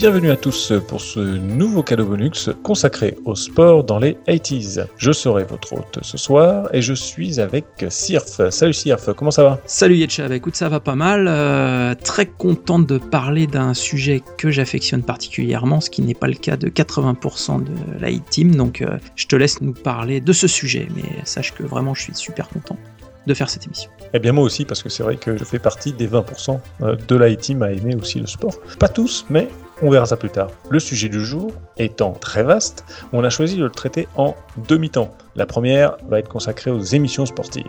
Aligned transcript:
Bienvenue 0.00 0.30
à 0.30 0.36
tous 0.36 0.72
pour 0.88 1.02
ce 1.02 1.20
nouveau 1.20 1.82
cadeau 1.82 2.06
bonus 2.06 2.48
consacré 2.62 3.18
au 3.26 3.34
sport 3.34 3.84
dans 3.84 3.98
les 3.98 4.16
80s. 4.28 4.86
Je 4.96 5.12
serai 5.12 5.44
votre 5.44 5.74
hôte 5.74 5.98
ce 6.00 6.16
soir 6.16 6.70
et 6.72 6.80
je 6.80 6.94
suis 6.94 7.38
avec 7.38 7.66
Sirf. 7.90 8.48
Salut 8.48 8.72
Sirf, 8.72 9.10
comment 9.14 9.30
ça 9.30 9.42
va? 9.42 9.60
Salut 9.66 9.96
Yetcha, 9.96 10.26
bah 10.26 10.36
écoute 10.36 10.56
ça 10.56 10.70
va 10.70 10.80
pas 10.80 10.94
mal. 10.94 11.26
Euh, 11.28 11.94
très 12.02 12.24
contente 12.24 12.86
de 12.86 12.96
parler 12.96 13.46
d'un 13.46 13.74
sujet 13.74 14.22
que 14.38 14.50
j'affectionne 14.50 15.02
particulièrement, 15.02 15.82
ce 15.82 15.90
qui 15.90 16.00
n'est 16.00 16.14
pas 16.14 16.28
le 16.28 16.34
cas 16.34 16.56
de 16.56 16.70
80% 16.70 17.62
de 17.62 18.00
la 18.00 18.08
team 18.30 18.54
donc 18.54 18.80
euh, 18.80 18.96
je 19.16 19.26
te 19.26 19.36
laisse 19.36 19.60
nous 19.60 19.74
parler 19.74 20.22
de 20.22 20.32
ce 20.32 20.48
sujet, 20.48 20.88
mais 20.96 21.04
sache 21.24 21.52
que 21.52 21.62
vraiment 21.62 21.92
je 21.92 22.04
suis 22.04 22.14
super 22.14 22.48
content 22.48 22.78
de 23.26 23.34
faire 23.34 23.50
cette 23.50 23.66
émission. 23.66 23.90
Eh 24.14 24.18
bien 24.18 24.32
moi 24.32 24.44
aussi, 24.44 24.64
parce 24.64 24.82
que 24.82 24.88
c'est 24.88 25.02
vrai 25.02 25.16
que 25.16 25.36
je 25.36 25.44
fais 25.44 25.58
partie 25.58 25.92
des 25.92 26.08
20% 26.08 26.58
euh, 26.80 26.96
de 27.06 27.16
la 27.16 27.34
team 27.36 27.62
à 27.62 27.70
aimer 27.70 27.94
aussi 27.94 28.18
le 28.18 28.26
sport. 28.26 28.54
Pas 28.78 28.88
tous, 28.88 29.26
mais 29.28 29.48
on 29.82 29.90
verra 29.90 30.06
ça 30.06 30.16
plus 30.16 30.30
tard. 30.30 30.50
Le 30.68 30.78
sujet 30.78 31.08
du 31.08 31.24
jour 31.24 31.52
étant 31.76 32.12
très 32.12 32.42
vaste, 32.42 32.84
on 33.12 33.24
a 33.24 33.30
choisi 33.30 33.56
de 33.56 33.64
le 33.64 33.70
traiter 33.70 34.08
en 34.16 34.34
demi-temps. 34.68 35.14
La 35.36 35.46
première 35.46 35.96
va 36.08 36.18
être 36.18 36.28
consacrée 36.28 36.70
aux 36.70 36.80
émissions 36.80 37.26
sportives. 37.26 37.66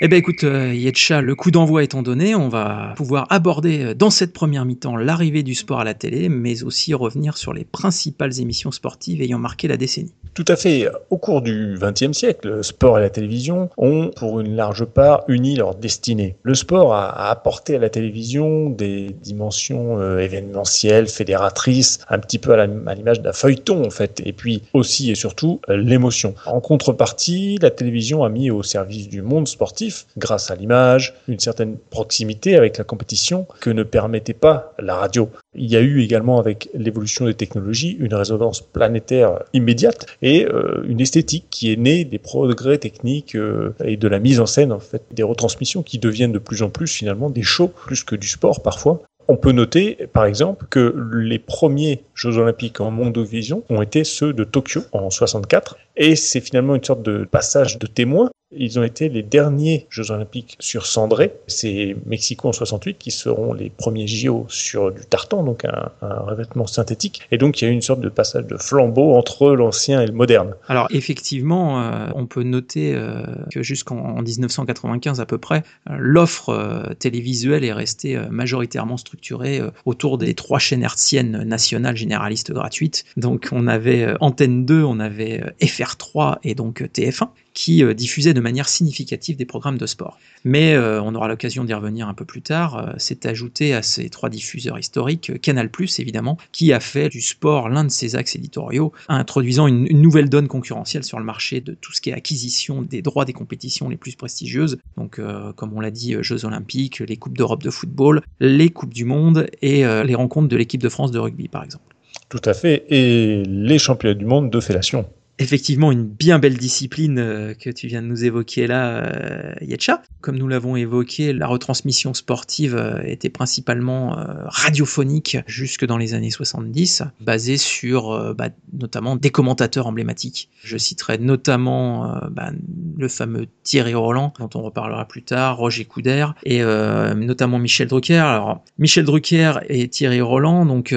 Eh 0.00 0.08
bien 0.08 0.18
écoute, 0.18 0.44
euh, 0.44 0.74
Yetcha, 0.74 1.20
le 1.20 1.34
coup 1.34 1.50
d'envoi 1.50 1.84
étant 1.84 2.02
donné, 2.02 2.34
on 2.34 2.48
va 2.48 2.94
pouvoir 2.96 3.26
aborder 3.30 3.84
euh, 3.84 3.94
dans 3.94 4.10
cette 4.10 4.32
première 4.32 4.64
mi-temps 4.64 4.96
l'arrivée 4.96 5.42
du 5.42 5.54
sport 5.54 5.80
à 5.80 5.84
la 5.84 5.94
télé, 5.94 6.28
mais 6.28 6.64
aussi 6.64 6.94
revenir 6.94 7.36
sur 7.36 7.52
les 7.52 7.64
principales 7.64 8.40
émissions 8.40 8.72
sportives 8.72 9.22
ayant 9.22 9.38
marqué 9.38 9.68
la 9.68 9.76
décennie. 9.76 10.12
Tout 10.34 10.44
à 10.48 10.56
fait. 10.56 10.88
Au 11.10 11.16
cours 11.16 11.42
du 11.42 11.78
XXe 11.80 12.10
siècle, 12.10 12.48
le 12.48 12.62
sport 12.64 12.98
et 12.98 13.00
la 13.00 13.10
télévision 13.10 13.70
ont, 13.76 14.10
pour 14.16 14.40
une 14.40 14.56
large 14.56 14.84
part, 14.84 15.22
uni 15.28 15.54
leur 15.54 15.76
destinée. 15.76 16.34
Le 16.42 16.56
sport 16.56 16.92
a, 16.92 17.30
apporté 17.30 17.76
à 17.76 17.78
la 17.78 17.88
télévision 17.88 18.68
des 18.68 19.10
dimensions 19.22 20.00
euh, 20.00 20.18
événementielles, 20.18 21.06
fédératrices, 21.06 22.00
un 22.08 22.18
petit 22.18 22.40
peu 22.40 22.52
à 22.52 22.66
l'image 22.66 23.20
d'un 23.20 23.32
feuilleton 23.32 23.86
en 23.86 23.90
fait, 23.90 24.20
et 24.24 24.32
puis 24.32 24.62
aussi 24.72 25.12
et 25.12 25.14
surtout 25.14 25.60
l'émotion. 25.68 26.34
En 26.46 26.60
contrepartie, 26.60 27.58
la 27.62 27.70
télévision 27.70 28.24
a 28.24 28.28
mis 28.28 28.50
au 28.50 28.64
service 28.64 29.08
du 29.08 29.22
monde 29.22 29.46
sportif 29.46 30.06
grâce 30.18 30.50
à 30.50 30.56
l'image, 30.56 31.14
une 31.28 31.38
certaine 31.38 31.76
proximité 31.90 32.56
avec 32.56 32.76
la 32.76 32.84
compétition 32.84 33.46
que 33.60 33.70
ne 33.70 33.84
permettait 33.84 34.34
pas 34.34 34.74
la 34.80 34.96
radio. 34.96 35.30
Il 35.54 35.70
y 35.70 35.76
a 35.76 35.80
eu 35.80 36.00
également 36.00 36.38
avec 36.38 36.68
l'évolution 36.74 37.26
des 37.26 37.34
technologies 37.34 37.96
une 37.98 38.14
résonance 38.14 38.60
planétaire 38.60 39.40
immédiate 39.52 40.06
et 40.22 40.46
euh, 40.46 40.84
une 40.86 41.00
esthétique 41.00 41.46
qui 41.50 41.72
est 41.72 41.76
née 41.76 42.04
des 42.04 42.18
progrès 42.18 42.78
techniques 42.78 43.34
euh, 43.34 43.74
et 43.84 43.96
de 43.96 44.08
la 44.08 44.18
mise 44.18 44.40
en 44.40 44.46
scène 44.46 44.72
en 44.72 44.80
fait 44.80 45.02
des 45.12 45.22
retransmissions 45.22 45.82
qui 45.82 45.98
deviennent 45.98 46.32
de 46.32 46.38
plus 46.38 46.62
en 46.62 46.70
plus 46.70 46.88
finalement 46.88 47.30
des 47.30 47.42
shows 47.42 47.68
plus 47.68 48.04
que 48.04 48.16
du 48.16 48.28
sport 48.28 48.62
parfois. 48.62 49.02
On 49.26 49.36
peut 49.36 49.52
noter, 49.52 49.96
par 50.12 50.26
exemple, 50.26 50.66
que 50.68 50.94
les 51.14 51.38
premiers 51.38 52.02
Jeux 52.14 52.36
Olympiques 52.36 52.80
en 52.80 52.90
mondovision 52.90 53.64
ont 53.70 53.80
été 53.80 54.04
ceux 54.04 54.34
de 54.34 54.44
Tokyo 54.44 54.82
en 54.92 55.08
64, 55.08 55.78
et 55.96 56.14
c'est 56.14 56.40
finalement 56.40 56.74
une 56.74 56.84
sorte 56.84 57.02
de 57.02 57.24
passage 57.24 57.78
de 57.78 57.86
témoin 57.86 58.30
ils 58.56 58.78
ont 58.78 58.82
été 58.82 59.08
les 59.08 59.22
derniers 59.22 59.86
Jeux 59.90 60.10
Olympiques 60.10 60.56
sur 60.60 60.86
cendré. 60.86 61.34
C'est 61.46 61.96
Mexico 62.06 62.48
en 62.48 62.52
68 62.52 62.98
qui 62.98 63.10
seront 63.10 63.52
les 63.52 63.70
premiers 63.70 64.06
JO 64.06 64.46
sur 64.48 64.92
du 64.92 65.04
tartan, 65.04 65.42
donc 65.42 65.64
un, 65.64 65.90
revêtement 66.00 66.66
synthétique. 66.66 67.22
Et 67.30 67.38
donc 67.38 67.60
il 67.60 67.64
y 67.64 67.68
a 67.68 67.70
eu 67.70 67.74
une 67.74 67.82
sorte 67.82 68.00
de 68.00 68.08
passage 68.08 68.46
de 68.46 68.56
flambeau 68.56 69.14
entre 69.14 69.52
l'ancien 69.52 70.00
et 70.00 70.06
le 70.06 70.12
moderne. 70.12 70.54
Alors 70.68 70.88
effectivement, 70.90 71.82
euh, 71.82 72.08
on 72.14 72.26
peut 72.26 72.42
noter 72.42 72.94
euh, 72.94 73.22
que 73.50 73.62
jusqu'en 73.62 74.20
1995 74.22 75.20
à 75.20 75.26
peu 75.26 75.38
près, 75.38 75.62
euh, 75.90 75.96
l'offre 75.98 76.94
télévisuelle 76.98 77.64
est 77.64 77.72
restée 77.72 78.18
majoritairement 78.30 78.96
structurée 78.96 79.60
autour 79.84 80.18
des 80.18 80.34
trois 80.34 80.58
chaînes 80.58 80.82
hertziennes 80.82 81.42
nationales 81.44 81.96
généralistes 81.96 82.52
gratuites. 82.52 83.04
Donc 83.16 83.48
on 83.52 83.66
avait 83.66 84.14
Antenne 84.20 84.64
2, 84.64 84.82
on 84.82 85.00
avait 85.00 85.42
FR3 85.60 86.38
et 86.44 86.54
donc 86.54 86.82
TF1 86.82 87.28
qui 87.54 87.84
euh, 87.84 87.94
diffusait 87.94 88.34
de 88.34 88.40
manière 88.40 88.68
significative 88.68 89.36
des 89.36 89.46
programmes 89.46 89.78
de 89.78 89.86
sport. 89.86 90.18
Mais 90.44 90.74
euh, 90.74 91.00
on 91.00 91.14
aura 91.14 91.28
l'occasion 91.28 91.64
d'y 91.64 91.72
revenir 91.72 92.08
un 92.08 92.14
peu 92.14 92.24
plus 92.24 92.42
tard. 92.42 92.94
C'est 92.98 93.24
euh, 93.24 93.30
ajouté 93.30 93.72
à 93.72 93.82
ces 93.82 94.10
trois 94.10 94.28
diffuseurs 94.28 94.78
historiques 94.78 95.40
Canal+, 95.40 95.70
évidemment, 95.98 96.36
qui 96.52 96.72
a 96.72 96.80
fait 96.80 97.08
du 97.08 97.22
sport 97.22 97.68
l'un 97.68 97.84
de 97.84 97.90
ses 97.90 98.16
axes 98.16 98.36
éditoriaux, 98.36 98.92
introduisant 99.08 99.66
une, 99.68 99.84
nouvelle 99.94 100.28
donne 100.28 100.48
concurrentielle 100.48 101.04
sur 101.04 101.18
le 101.18 101.24
marché 101.24 101.60
de 101.60 101.72
tout 101.72 101.92
ce 101.92 102.00
qui 102.00 102.10
est 102.10 102.12
acquisition 102.12 102.82
des 102.82 103.00
droits 103.00 103.24
des 103.24 103.32
compétitions 103.32 103.88
les 103.88 103.96
plus 103.96 104.16
prestigieuses. 104.16 104.78
Donc, 104.96 105.20
comme 105.56 105.72
on 105.72 105.80
l'a 105.80 105.92
dit, 105.92 106.16
Jeux 106.20 106.44
Olympiques, 106.44 106.98
les 106.98 107.16
Coupes 107.16 107.38
d'Europe 107.38 107.62
de 107.62 107.70
football, 107.70 108.22
les 108.40 108.70
Coupes 108.70 108.92
du 108.92 109.04
Monde 109.04 109.46
et 109.62 109.84
les 109.84 110.14
rencontres 110.14 110.48
de 110.48 110.56
l'équipe 110.56 110.82
de 110.82 110.88
France 110.88 111.12
de 111.12 111.18
rugby, 111.18 111.48
par 111.48 111.62
exemple. 111.62 111.94
Tout 112.28 112.42
à 112.44 112.54
fait. 112.54 112.84
Et 112.88 113.44
les 113.46 113.78
championnats 113.78 114.14
du 114.14 114.24
monde 114.26 114.50
de 114.50 114.60
fellation 114.60 115.06
effectivement 115.38 115.90
une 115.90 116.04
bien 116.04 116.38
belle 116.38 116.56
discipline 116.56 117.18
euh, 117.18 117.54
que 117.54 117.70
tu 117.70 117.88
viens 117.88 118.02
de 118.02 118.06
nous 118.06 118.24
évoquer 118.24 118.66
là, 118.66 119.04
euh, 119.04 119.54
Yetcha. 119.60 120.02
Comme 120.20 120.36
nous 120.36 120.48
l'avons 120.48 120.76
évoqué, 120.76 121.32
la 121.32 121.46
retransmission 121.46 122.14
sportive 122.14 122.76
euh, 122.76 123.02
était 123.04 123.28
principalement 123.28 124.16
radiophonique 124.46 125.38
jusque 125.46 125.84
dans 125.84 125.98
les 125.98 126.14
années 126.14 126.30
70, 126.30 127.02
basée 127.20 127.56
sur 127.56 128.34
bah, 128.34 128.48
notamment 128.72 129.16
des 129.16 129.30
commentateurs 129.30 129.86
emblématiques. 129.86 130.48
Je 130.62 130.76
citerai 130.76 131.18
notamment 131.18 132.20
bah, 132.30 132.50
le 132.96 133.08
fameux 133.08 133.46
Thierry 133.62 133.94
Roland, 133.94 134.32
dont 134.38 134.48
on 134.54 134.62
reparlera 134.62 135.06
plus 135.06 135.22
tard, 135.22 135.56
Roger 135.56 135.84
Coudert, 135.84 136.34
et 136.44 136.62
notamment 136.62 137.58
Michel 137.58 137.88
Drucker. 137.88 138.18
Alors, 138.18 138.62
Michel 138.78 139.04
Drucker 139.04 139.54
et 139.68 139.88
Thierry 139.88 140.20
Roland, 140.20 140.66
donc 140.66 140.94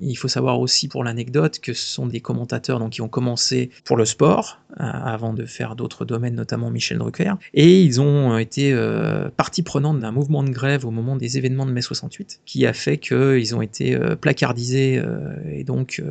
il 0.00 0.14
faut 0.16 0.28
savoir 0.28 0.60
aussi 0.60 0.88
pour 0.88 1.04
l'anecdote 1.04 1.60
que 1.60 1.72
ce 1.72 1.86
sont 1.86 2.06
des 2.06 2.20
commentateurs 2.20 2.78
donc, 2.78 2.90
qui 2.90 3.02
ont 3.02 3.08
commencé 3.08 3.65
pour 3.84 3.96
le 3.96 4.04
sport, 4.04 4.58
euh, 4.78 4.84
avant 4.84 5.32
de 5.32 5.46
faire 5.46 5.74
d'autres 5.74 6.04
domaines, 6.04 6.34
notamment 6.34 6.70
Michel 6.70 6.98
Drucker. 6.98 7.32
Et 7.54 7.80
ils 7.80 7.98
ont 7.98 8.34
euh, 8.34 8.38
été 8.38 8.74
euh, 8.74 9.30
partie 9.34 9.62
prenante 9.62 10.00
d'un 10.00 10.10
mouvement 10.10 10.42
de 10.42 10.50
grève 10.50 10.84
au 10.84 10.90
moment 10.90 11.16
des 11.16 11.38
événements 11.38 11.64
de 11.64 11.70
mai 11.70 11.80
68, 11.80 12.40
qui 12.44 12.66
a 12.66 12.74
fait 12.74 12.98
qu'ils 12.98 13.54
ont 13.54 13.62
été 13.62 13.98
placardisés 14.20 15.02
et 15.50 15.64
donc 15.64 16.02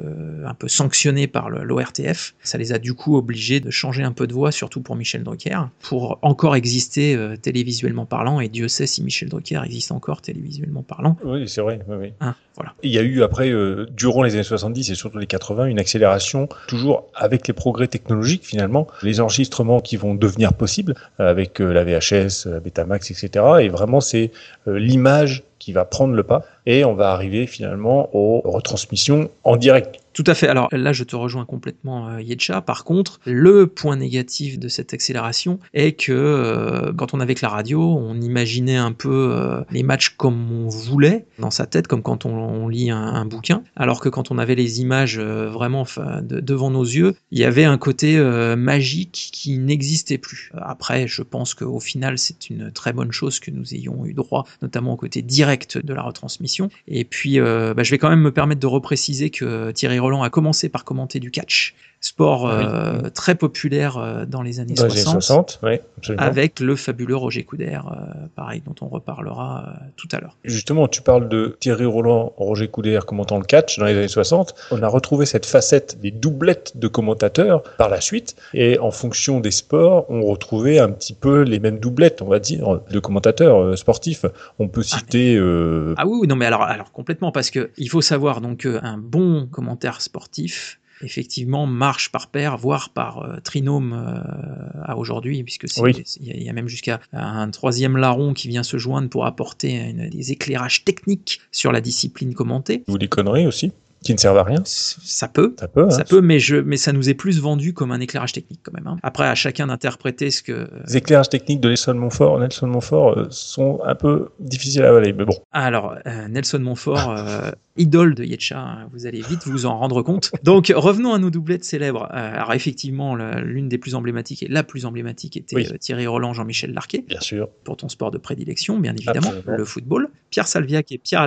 un 0.46 0.54
peu 0.56 0.68
sanctionnés 0.68 1.28
par 1.28 1.50
l'ORTF. 1.50 2.34
Ça 2.42 2.58
les 2.58 2.74
a 2.74 2.80
du 2.80 2.94
coup 2.94 3.18
obligés 3.18 3.60
de 3.60 3.70
changer 3.70 4.04
un 4.04 4.12
peu 4.12 4.26
de 4.26 4.34
voix, 4.34 4.52
surtout 4.52 4.82
pour 4.82 4.96
Michel 4.96 5.24
Drucker, 5.24 5.60
pour 5.82 6.18
encore 6.22 6.56
exister 6.56 7.18
télévisuellement 7.42 8.06
parlant. 8.06 8.40
Et 8.40 8.50
Dieu 8.50 8.68
sait 8.68 8.88
si 8.88 9.04
Michel 9.04 9.30
Drucker 9.30 9.62
existe 9.66 9.92
encore 9.92 10.22
télévisuellement 10.22 10.82
parlant. 10.82 11.18
Oui, 11.24 11.48
c'est 11.48 11.62
vrai. 11.62 11.80
Oui, 11.88 11.98
oui. 12.00 12.14
Hein, 12.20 12.36
voilà. 12.56 12.74
Il 12.84 12.92
y 12.92 12.98
a 12.98 13.04
eu 13.04 13.22
après, 13.22 13.52
durant 13.92 14.24
les 14.24 14.34
années 14.34 14.44
70 14.44 14.90
et 14.90 14.96
surtout 14.96 15.18
les 15.18 15.28
80, 15.28 15.66
une 15.66 15.80
accélération 15.80 16.48
toujours 16.68 17.06
avec 17.14 17.45
les 17.48 17.54
progrès 17.54 17.88
technologiques 17.88 18.46
finalement, 18.46 18.88
les 19.04 19.20
enregistrements 19.22 19.80
qui 19.80 19.98
vont 19.98 20.16
devenir 20.16 20.54
possibles 20.54 20.96
euh, 21.20 21.30
avec 21.30 21.62
euh, 21.62 21.74
la 21.74 21.84
VHS, 21.84 22.48
la 22.48 22.60
Betamax, 22.60 23.12
etc. 23.12 23.46
Et 23.62 23.70
vraiment 23.70 24.02
c'est 24.02 24.32
euh, 24.68 24.80
l'image 24.80 25.44
qui 25.60 25.74
va 25.74 25.86
prendre 25.86 26.14
le 26.14 26.24
pas 26.24 26.44
et 26.66 26.86
on 26.86 26.94
va 26.94 27.12
arriver 27.12 27.48
finalement 27.48 28.10
aux 28.16 28.42
retransmissions 28.42 29.30
en 29.44 29.56
direct. 29.56 30.00
Tout 30.16 30.24
à 30.28 30.34
fait. 30.34 30.48
Alors 30.48 30.70
là, 30.72 30.94
je 30.94 31.04
te 31.04 31.18
rejoins 31.18 31.44
complètement, 31.44 32.08
euh, 32.08 32.22
Yetcha. 32.22 32.62
Par 32.62 32.86
contre, 32.86 33.20
le 33.26 33.68
point 33.68 33.98
négatif 33.98 34.58
de 34.58 34.70
cette 34.70 34.94
accélération 34.94 35.60
est 35.74 35.92
que 35.92 36.14
euh, 36.14 36.94
quand 36.94 37.14
on 37.14 37.20
avait 37.20 37.36
que 37.36 37.42
la 37.42 37.50
radio, 37.50 37.82
on 37.82 38.22
imaginait 38.22 38.78
un 38.78 38.94
peu 38.94 39.34
euh, 39.34 39.60
les 39.72 39.84
matchs 39.84 40.12
comme 40.12 40.50
on 40.54 40.70
voulait 40.70 41.26
dans 41.38 41.52
sa 41.52 41.66
tête, 41.66 41.88
comme 41.88 42.02
quand 42.02 42.26
on, 42.26 42.70
lit 42.70 42.92
un, 42.92 43.26
bouquin. 43.26 43.64
Alors 43.76 44.00
que 44.00 44.08
quand 44.08 44.32
on 44.32 44.38
avait 44.38 44.56
les 44.56 44.80
images 44.80 45.20
vraiment 45.20 45.86
devant 46.22 46.72
nos 46.72 46.84
yeux, 46.84 47.16
il 47.32 47.40
y 47.40 47.44
avait 47.44 47.66
un 47.66 47.78
côté 47.78 48.18
magique 48.56 49.30
qui 49.34 49.58
n'existait 49.58 50.18
plus. 50.18 50.52
Après, 50.58 51.08
je 51.08 51.22
pense 51.22 51.54
qu'au 51.54 51.80
final, 51.80 52.18
c'est 52.18 52.50
une 52.50 52.72
très 52.72 52.94
bonne 52.94 53.12
chose 53.12 53.40
que 53.40 53.52
nous 53.52 53.74
ayons 53.76 54.06
eu 54.06 54.14
droit, 54.14 54.46
notamment 54.62 54.94
au 54.94 54.98
côté 54.98 55.22
direct 55.22 55.78
de 55.78 55.94
la 55.94 56.02
retransmission. 56.02 56.70
Et 56.88 57.04
puis, 57.04 57.40
bah, 57.40 57.84
je 57.84 57.92
vais 57.92 57.98
quand 57.98 58.10
même 58.10 58.22
me 58.22 58.32
permettre 58.32 58.62
de 58.62 58.68
repréciser 58.68 59.30
que 59.30 59.72
Thierry 59.72 60.00
Roland 60.06 60.22
a 60.22 60.30
commencé 60.30 60.70
par 60.70 60.86
commenter 60.86 61.20
du 61.20 61.32
catch 61.32 61.74
Sport 62.08 62.48
Ah 62.48 62.58
oui. 62.60 62.66
euh, 62.68 63.10
très 63.10 63.34
populaire 63.34 63.98
euh, 63.98 64.26
dans 64.28 64.44
les 64.44 64.60
années 64.60 64.76
Dans 64.76 64.84
les 64.84 64.90
60. 64.92 65.08
années 65.14 65.22
60, 65.22 65.60
oui, 65.64 65.80
absolument. 65.98 66.24
Avec 66.24 66.60
le 66.60 66.76
fabuleux 66.76 67.16
Roger 67.16 67.44
Coudert, 67.44 67.88
euh, 67.88 68.28
pareil, 68.36 68.62
dont 68.64 68.76
on 68.82 68.88
reparlera 68.90 69.66
euh, 69.68 69.86
tout 69.96 70.08
à 70.12 70.20
l'heure. 70.20 70.38
Justement, 70.44 70.88
tu 70.88 71.02
parles 71.02 71.28
de 71.30 71.58
Thierry 71.60 71.86
Roland, 71.86 72.32
Roger 72.38 72.68
Coudert 72.68 73.08
commentant 73.08 73.40
le 73.40 73.44
catch 73.46 73.80
dans 73.80 73.86
les 73.86 73.98
années 73.98 74.08
60. 74.08 74.54
On 74.70 74.84
a 74.84 74.88
retrouvé 74.88 75.26
cette 75.26 75.48
facette 75.48 76.00
des 76.00 76.12
doublettes 76.12 76.78
de 76.78 76.88
commentateurs 76.88 77.64
par 77.80 77.90
la 77.90 78.02
suite. 78.02 78.36
Et 78.54 78.78
en 78.78 78.92
fonction 78.92 79.40
des 79.40 79.50
sports, 79.52 80.06
on 80.10 80.22
retrouvait 80.26 80.78
un 80.78 80.92
petit 80.92 81.14
peu 81.14 81.42
les 81.42 81.60
mêmes 81.60 81.80
doublettes, 81.80 82.22
on 82.22 82.28
va 82.28 82.38
dire, 82.38 82.82
de 82.88 83.00
commentateurs 83.00 83.76
sportifs. 83.76 84.26
On 84.60 84.68
peut 84.68 84.84
citer... 84.84 85.36
euh, 85.38 85.96
Ah 85.98 86.06
oui, 86.06 86.28
non, 86.28 86.36
mais 86.36 86.46
alors, 86.46 86.62
alors 86.62 86.92
complètement, 86.92 87.32
parce 87.32 87.50
que 87.50 87.72
il 87.78 87.90
faut 87.90 88.02
savoir 88.02 88.42
donc 88.42 88.60
qu'un 88.60 88.98
bon 89.00 89.48
commentaire 89.48 90.02
sportif, 90.02 90.80
effectivement, 91.02 91.66
marche 91.68 92.12
par 92.12 92.28
paire, 92.28 92.58
voire 92.58 92.90
par 92.90 93.20
euh, 93.24 93.38
trinôme 93.44 93.94
euh, 93.94 94.82
à 94.84 94.98
aujourd'hui, 94.98 95.44
puisque 95.44 95.66
Oui. 95.80 95.92
il 96.20 96.28
y, 96.28 96.32
a- 96.32 96.36
il 96.36 96.44
y 96.44 96.50
a 96.50 96.54
même 96.54 96.68
jusqu'à 96.68 97.00
un 97.14 97.50
troisième 97.50 97.98
larron 97.98 98.34
qui 98.34 98.48
vient 98.48 98.64
se 98.64 98.78
joindre 98.78 99.10
pour 99.10 99.26
apporter 99.26 99.74
une- 99.74 100.10
des 100.10 100.32
éclairages 100.32 100.84
techniques 100.86 101.42
sur 101.52 101.72
la 101.72 101.82
discipline 101.82 102.34
commentée. 102.34 102.84
ou 102.88 102.98
des 102.98 103.08
conneries 103.08 103.48
aussi, 103.48 103.72
qui 104.06 104.14
ne 104.14 104.18
servent 104.20 104.38
à 104.38 104.44
rien. 104.44 104.62
Ça 104.66 105.28
peut. 105.28 105.54
Ça 105.60 105.68
peut, 105.68 105.86
hein. 105.86 105.90
Ça 105.90 106.04
peut, 106.06 106.22
mais, 106.22 106.40
je, 106.40 106.56
mais 106.56 106.78
ça 106.78 106.94
nous 106.94 107.10
est 107.10 107.14
plus 107.16 107.40
vendu 107.42 107.74
comme 107.74 107.92
un 107.92 108.00
éclairage 108.00 108.32
technique 108.34 108.60
quand 108.64 108.74
même. 108.74 108.88
hein. 108.88 108.98
Après, 109.04 109.28
à 109.28 109.36
chacun 109.36 109.68
d'interpréter 109.68 110.32
ce 110.32 110.42
que. 110.44 110.70
Les 110.88 110.98
éclairages 110.98 111.30
techniques 111.30 111.60
de 111.60 111.70
Nelson 111.70 111.96
Montfort, 111.96 112.40
Nelson 112.40 112.68
Montfort 112.68 113.18
euh, 113.18 113.28
sont 113.32 113.80
un 113.84 113.96
peu 113.96 114.30
difficiles 114.40 114.84
à 114.84 114.90
avaler, 114.90 115.12
mais 115.12 115.26
bon. 115.26 115.36
Alors, 115.52 115.96
euh, 116.06 116.28
Nelson 116.28 116.60
Montfort, 116.60 117.10
euh, 117.18 117.50
idole 117.78 118.14
de 118.16 118.24
Yetcha, 118.24 118.60
hein, 118.60 118.88
vous 118.94 119.06
allez 119.08 119.22
vite 119.22 119.46
vous 119.48 119.66
en 119.66 119.78
rendre 119.78 120.02
compte. 120.04 120.32
Donc, 120.44 120.72
revenons 120.74 121.14
à 121.14 121.18
nos 121.20 121.32
doublettes 121.32 121.66
célèbres. 121.66 122.04
Euh, 122.14 122.34
alors, 122.36 122.54
effectivement, 122.54 123.16
l'une 123.16 123.68
des 123.70 123.78
plus 123.80 123.96
emblématiques 123.96 124.44
et 124.44 124.48
la 124.48 124.64
plus 124.64 124.86
emblématique 124.86 125.36
était 125.36 125.56
Oui. 125.56 125.68
euh, 125.74 125.78
Thierry 125.78 126.06
Roland, 126.06 126.34
Jean-Michel 126.34 126.74
Larquet, 126.74 127.04
Bien 127.08 127.20
sûr. 127.22 127.50
pour 127.64 127.76
ton 127.76 127.90
sport 127.90 128.12
de 128.12 128.20
prédilection, 128.20 128.80
bien 128.80 128.94
évidemment, 128.94 129.30
Absolument. 129.30 129.58
le 129.58 129.66
football. 129.66 130.10
Pierre 130.30 130.48
Salviac 130.48 130.92
et 130.92 131.00
Pierre 131.00 131.22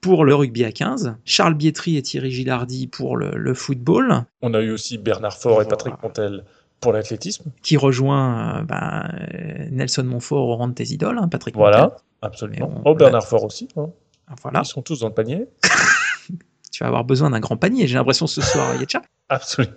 Pour 0.00 0.24
le 0.24 0.34
rugby 0.34 0.64
à 0.64 0.72
15. 0.72 1.16
Charles 1.24 1.54
Bietri 1.54 1.96
et 1.96 2.02
Thierry 2.02 2.30
Gilardi 2.30 2.86
pour 2.86 3.16
le, 3.16 3.30
le 3.36 3.54
football, 3.54 4.24
On 4.42 4.54
a 4.54 4.60
eu 4.60 4.70
aussi 4.70 4.98
Bernard 4.98 5.36
Faure 5.38 5.62
et 5.62 5.66
Patrick 5.68 5.94
Montel 6.02 6.44
pour 6.80 6.92
l'athlétisme. 6.92 7.50
qui 7.62 7.76
rejoint 7.76 8.58
euh, 8.58 8.62
ben, 8.62 9.08
Nelson 9.70 10.04
Montfort 10.04 10.48
au 10.48 10.56
rang 10.56 10.68
de 10.68 10.74
tes 10.74 10.84
idoles, 10.92 11.18
hein, 11.18 11.28
Patrick 11.28 11.54
Voilà, 11.54 11.82
Montel. 11.84 11.98
absolument. 12.22 12.72
On- 12.84 12.90
Oh, 12.90 12.94
Bernard 12.94 13.26
Faure 13.26 13.44
aussi. 13.44 13.68
hein. 13.76 13.88
Voilà, 14.42 14.60
Ils 14.64 14.68
sont 14.68 14.82
tous 14.82 15.00
dans 15.00 15.08
le 15.08 15.14
panier. 15.14 15.46
tu 16.72 16.82
vas 16.82 16.88
avoir 16.88 17.04
besoin 17.04 17.30
d'un 17.30 17.40
grand 17.40 17.56
panier, 17.56 17.86
j'ai 17.86 17.94
l'impression 17.94 18.26
ce 18.26 18.40
soir, 18.40 18.74
Yetcha. 18.80 19.02
Absolument. 19.28 19.74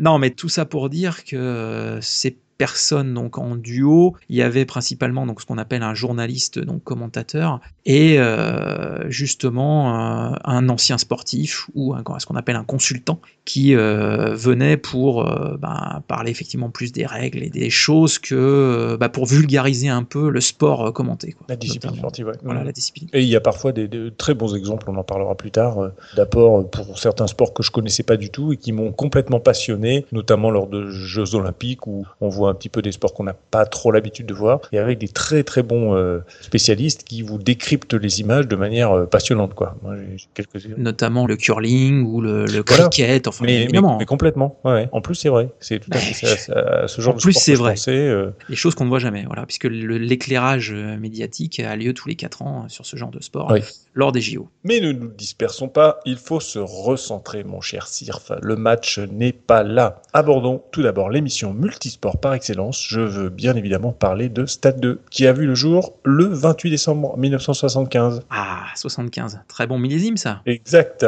Non, 0.00 0.18
mais 0.18 0.30
tout 0.30 0.48
ça 0.48 0.64
pour 0.64 0.88
dire 0.88 1.24
que 1.24 1.36
euh, 1.36 2.00
ces 2.00 2.38
personnes 2.58 3.14
donc 3.14 3.38
en 3.38 3.54
duo, 3.56 4.16
il 4.28 4.36
y 4.36 4.42
avait 4.42 4.64
principalement 4.64 5.24
donc 5.26 5.40
ce 5.40 5.46
qu'on 5.46 5.58
appelle 5.58 5.82
un 5.82 5.94
journaliste 5.94 6.58
donc 6.58 6.82
commentateur 6.82 7.60
et 7.86 8.18
euh, 8.18 9.08
justement 9.08 10.30
euh, 10.30 10.34
un 10.44 10.68
ancien 10.68 10.98
sportif 10.98 11.68
ou 11.74 11.94
un, 11.94 12.02
ce 12.18 12.26
qu'on 12.26 12.36
appelle 12.36 12.56
un 12.56 12.64
consultant 12.64 13.20
qui 13.44 13.74
euh, 13.74 14.34
venait 14.34 14.76
pour 14.76 15.24
ben, 15.58 16.02
parler 16.06 16.30
effectivement 16.30 16.68
plus 16.68 16.92
des 16.92 17.06
règles 17.06 17.42
et 17.42 17.48
des 17.48 17.70
choses 17.70 18.18
que 18.18 18.96
bah, 19.00 19.08
pour 19.08 19.24
vulgariser 19.24 19.88
un 19.88 20.02
peu 20.02 20.28
le 20.28 20.40
sport 20.40 20.92
commenté 20.92 21.32
quoi, 21.32 21.46
La 21.48 21.56
discipline 21.56 21.94
sportive, 21.96 22.26
ouais. 22.26 22.34
Voilà 22.42 22.60
Mhm. 22.60 22.66
la 22.66 22.72
discipline. 22.72 23.08
Et 23.12 23.22
il 23.22 23.28
y 23.28 23.36
a 23.36 23.40
parfois 23.40 23.72
des, 23.72 23.86
de 23.88 24.08
très 24.10 24.34
bons 24.34 24.54
exemples, 24.56 24.90
on 24.90 24.96
en 24.96 25.04
parlera 25.04 25.34
plus 25.36 25.50
tard, 25.52 25.92
d'apports 26.16 26.68
pour 26.68 26.98
certains 26.98 27.28
sports 27.28 27.54
que 27.54 27.62
je 27.62 27.70
connaissais 27.70 28.02
pas 28.02 28.16
du 28.16 28.30
tout 28.30 28.52
et 28.52 28.56
qui 28.56 28.72
m'ont 28.72 28.92
complètement 28.92 29.40
passionné, 29.40 30.04
notamment 30.12 30.50
lors 30.50 30.66
de 30.66 30.90
Jeux 30.90 31.34
Olympiques 31.34 31.86
où 31.86 32.04
on 32.20 32.28
voit 32.28 32.47
un 32.48 32.54
petit 32.54 32.68
peu 32.68 32.82
des 32.82 32.92
sports 32.92 33.14
qu'on 33.14 33.24
n'a 33.24 33.34
pas 33.34 33.64
trop 33.66 33.90
l'habitude 33.92 34.26
de 34.26 34.34
voir, 34.34 34.60
et 34.72 34.78
avec 34.78 34.98
des 34.98 35.08
très 35.08 35.42
très 35.44 35.62
bons 35.62 35.94
euh, 35.94 36.20
spécialistes 36.40 37.04
qui 37.04 37.22
vous 37.22 37.38
décryptent 37.38 37.94
les 37.94 38.20
images 38.20 38.48
de 38.48 38.56
manière 38.56 38.92
euh, 38.92 39.06
passionnante. 39.06 39.54
Quoi. 39.54 39.76
Moi, 39.82 39.94
quelques 40.34 40.66
Notamment 40.76 41.26
le 41.26 41.36
curling 41.36 42.04
ou 42.04 42.20
le, 42.20 42.46
le 42.46 42.62
Voilà. 42.66 42.88
cricket, 42.88 43.26
enfin 43.28 43.44
mais, 43.44 43.62
évidemment. 43.62 43.96
mais 43.98 44.06
complètement. 44.06 44.58
Ouais. 44.64 44.88
En 44.92 45.00
plus, 45.00 45.14
c'est 45.14 45.28
vrai. 45.28 45.48
C'est 45.60 45.78
tout 45.78 45.90
à 45.92 45.98
fait 45.98 46.14
ça- 46.36 46.86
ce 46.88 47.00
genre 47.00 47.14
En 47.14 47.16
de 47.16 47.22
plus, 47.22 47.32
sport 47.32 47.42
c'est 47.42 47.54
vrai. 47.54 47.72
pensais, 47.74 47.92
euh, 47.96 48.30
les 48.48 48.56
choses 48.56 48.74
qu'on 48.74 48.84
ne 48.84 48.90
voit 48.90 48.98
jamais, 48.98 49.24
voilà, 49.26 49.44
puisque 49.46 49.64
l'éclairage 49.64 50.72
médiatique 50.72 51.60
a 51.60 51.76
lieu 51.76 51.92
tous 51.94 52.08
les 52.08 52.14
4 52.16 52.42
ans 52.42 52.68
sur 52.68 52.86
ce 52.86 52.96
genre 52.96 53.10
de 53.10 53.20
sport 53.22 53.50
Oui. 53.52 53.60
lors 53.94 54.12
des 54.12 54.20
JO. 54.20 54.48
Mais 54.64 54.80
ne 54.80 54.92
nous 54.92 55.08
dispersons 55.08 55.68
pas, 55.68 56.00
il 56.04 56.16
faut 56.16 56.40
se 56.40 56.58
recentrer, 56.58 57.44
mon 57.44 57.60
cher 57.60 57.86
Sirf. 57.86 58.32
Le 58.42 58.56
match 58.56 58.98
n'est 58.98 59.32
pas 59.32 59.62
là. 59.62 60.02
Abordons 60.12 60.62
tout 60.72 60.82
d'abord 60.82 61.10
l'émission 61.10 61.52
multisport 61.52 62.18
par 62.18 62.34
excellence. 62.38 62.86
Je 62.88 63.00
veux 63.00 63.28
bien 63.28 63.54
évidemment 63.54 63.92
parler 63.92 64.28
de 64.28 64.46
Stade 64.46 64.80
2, 64.80 65.00
qui 65.10 65.26
a 65.26 65.32
vu 65.32 65.46
le 65.46 65.54
jour 65.54 65.94
le 66.04 66.24
28 66.24 66.70
décembre 66.70 67.16
1975. 67.18 68.22
Ah, 68.30 68.66
75, 68.74 69.40
très 69.48 69.66
bon 69.66 69.78
millésime 69.78 70.16
ça. 70.16 70.40
Exact. 70.46 71.04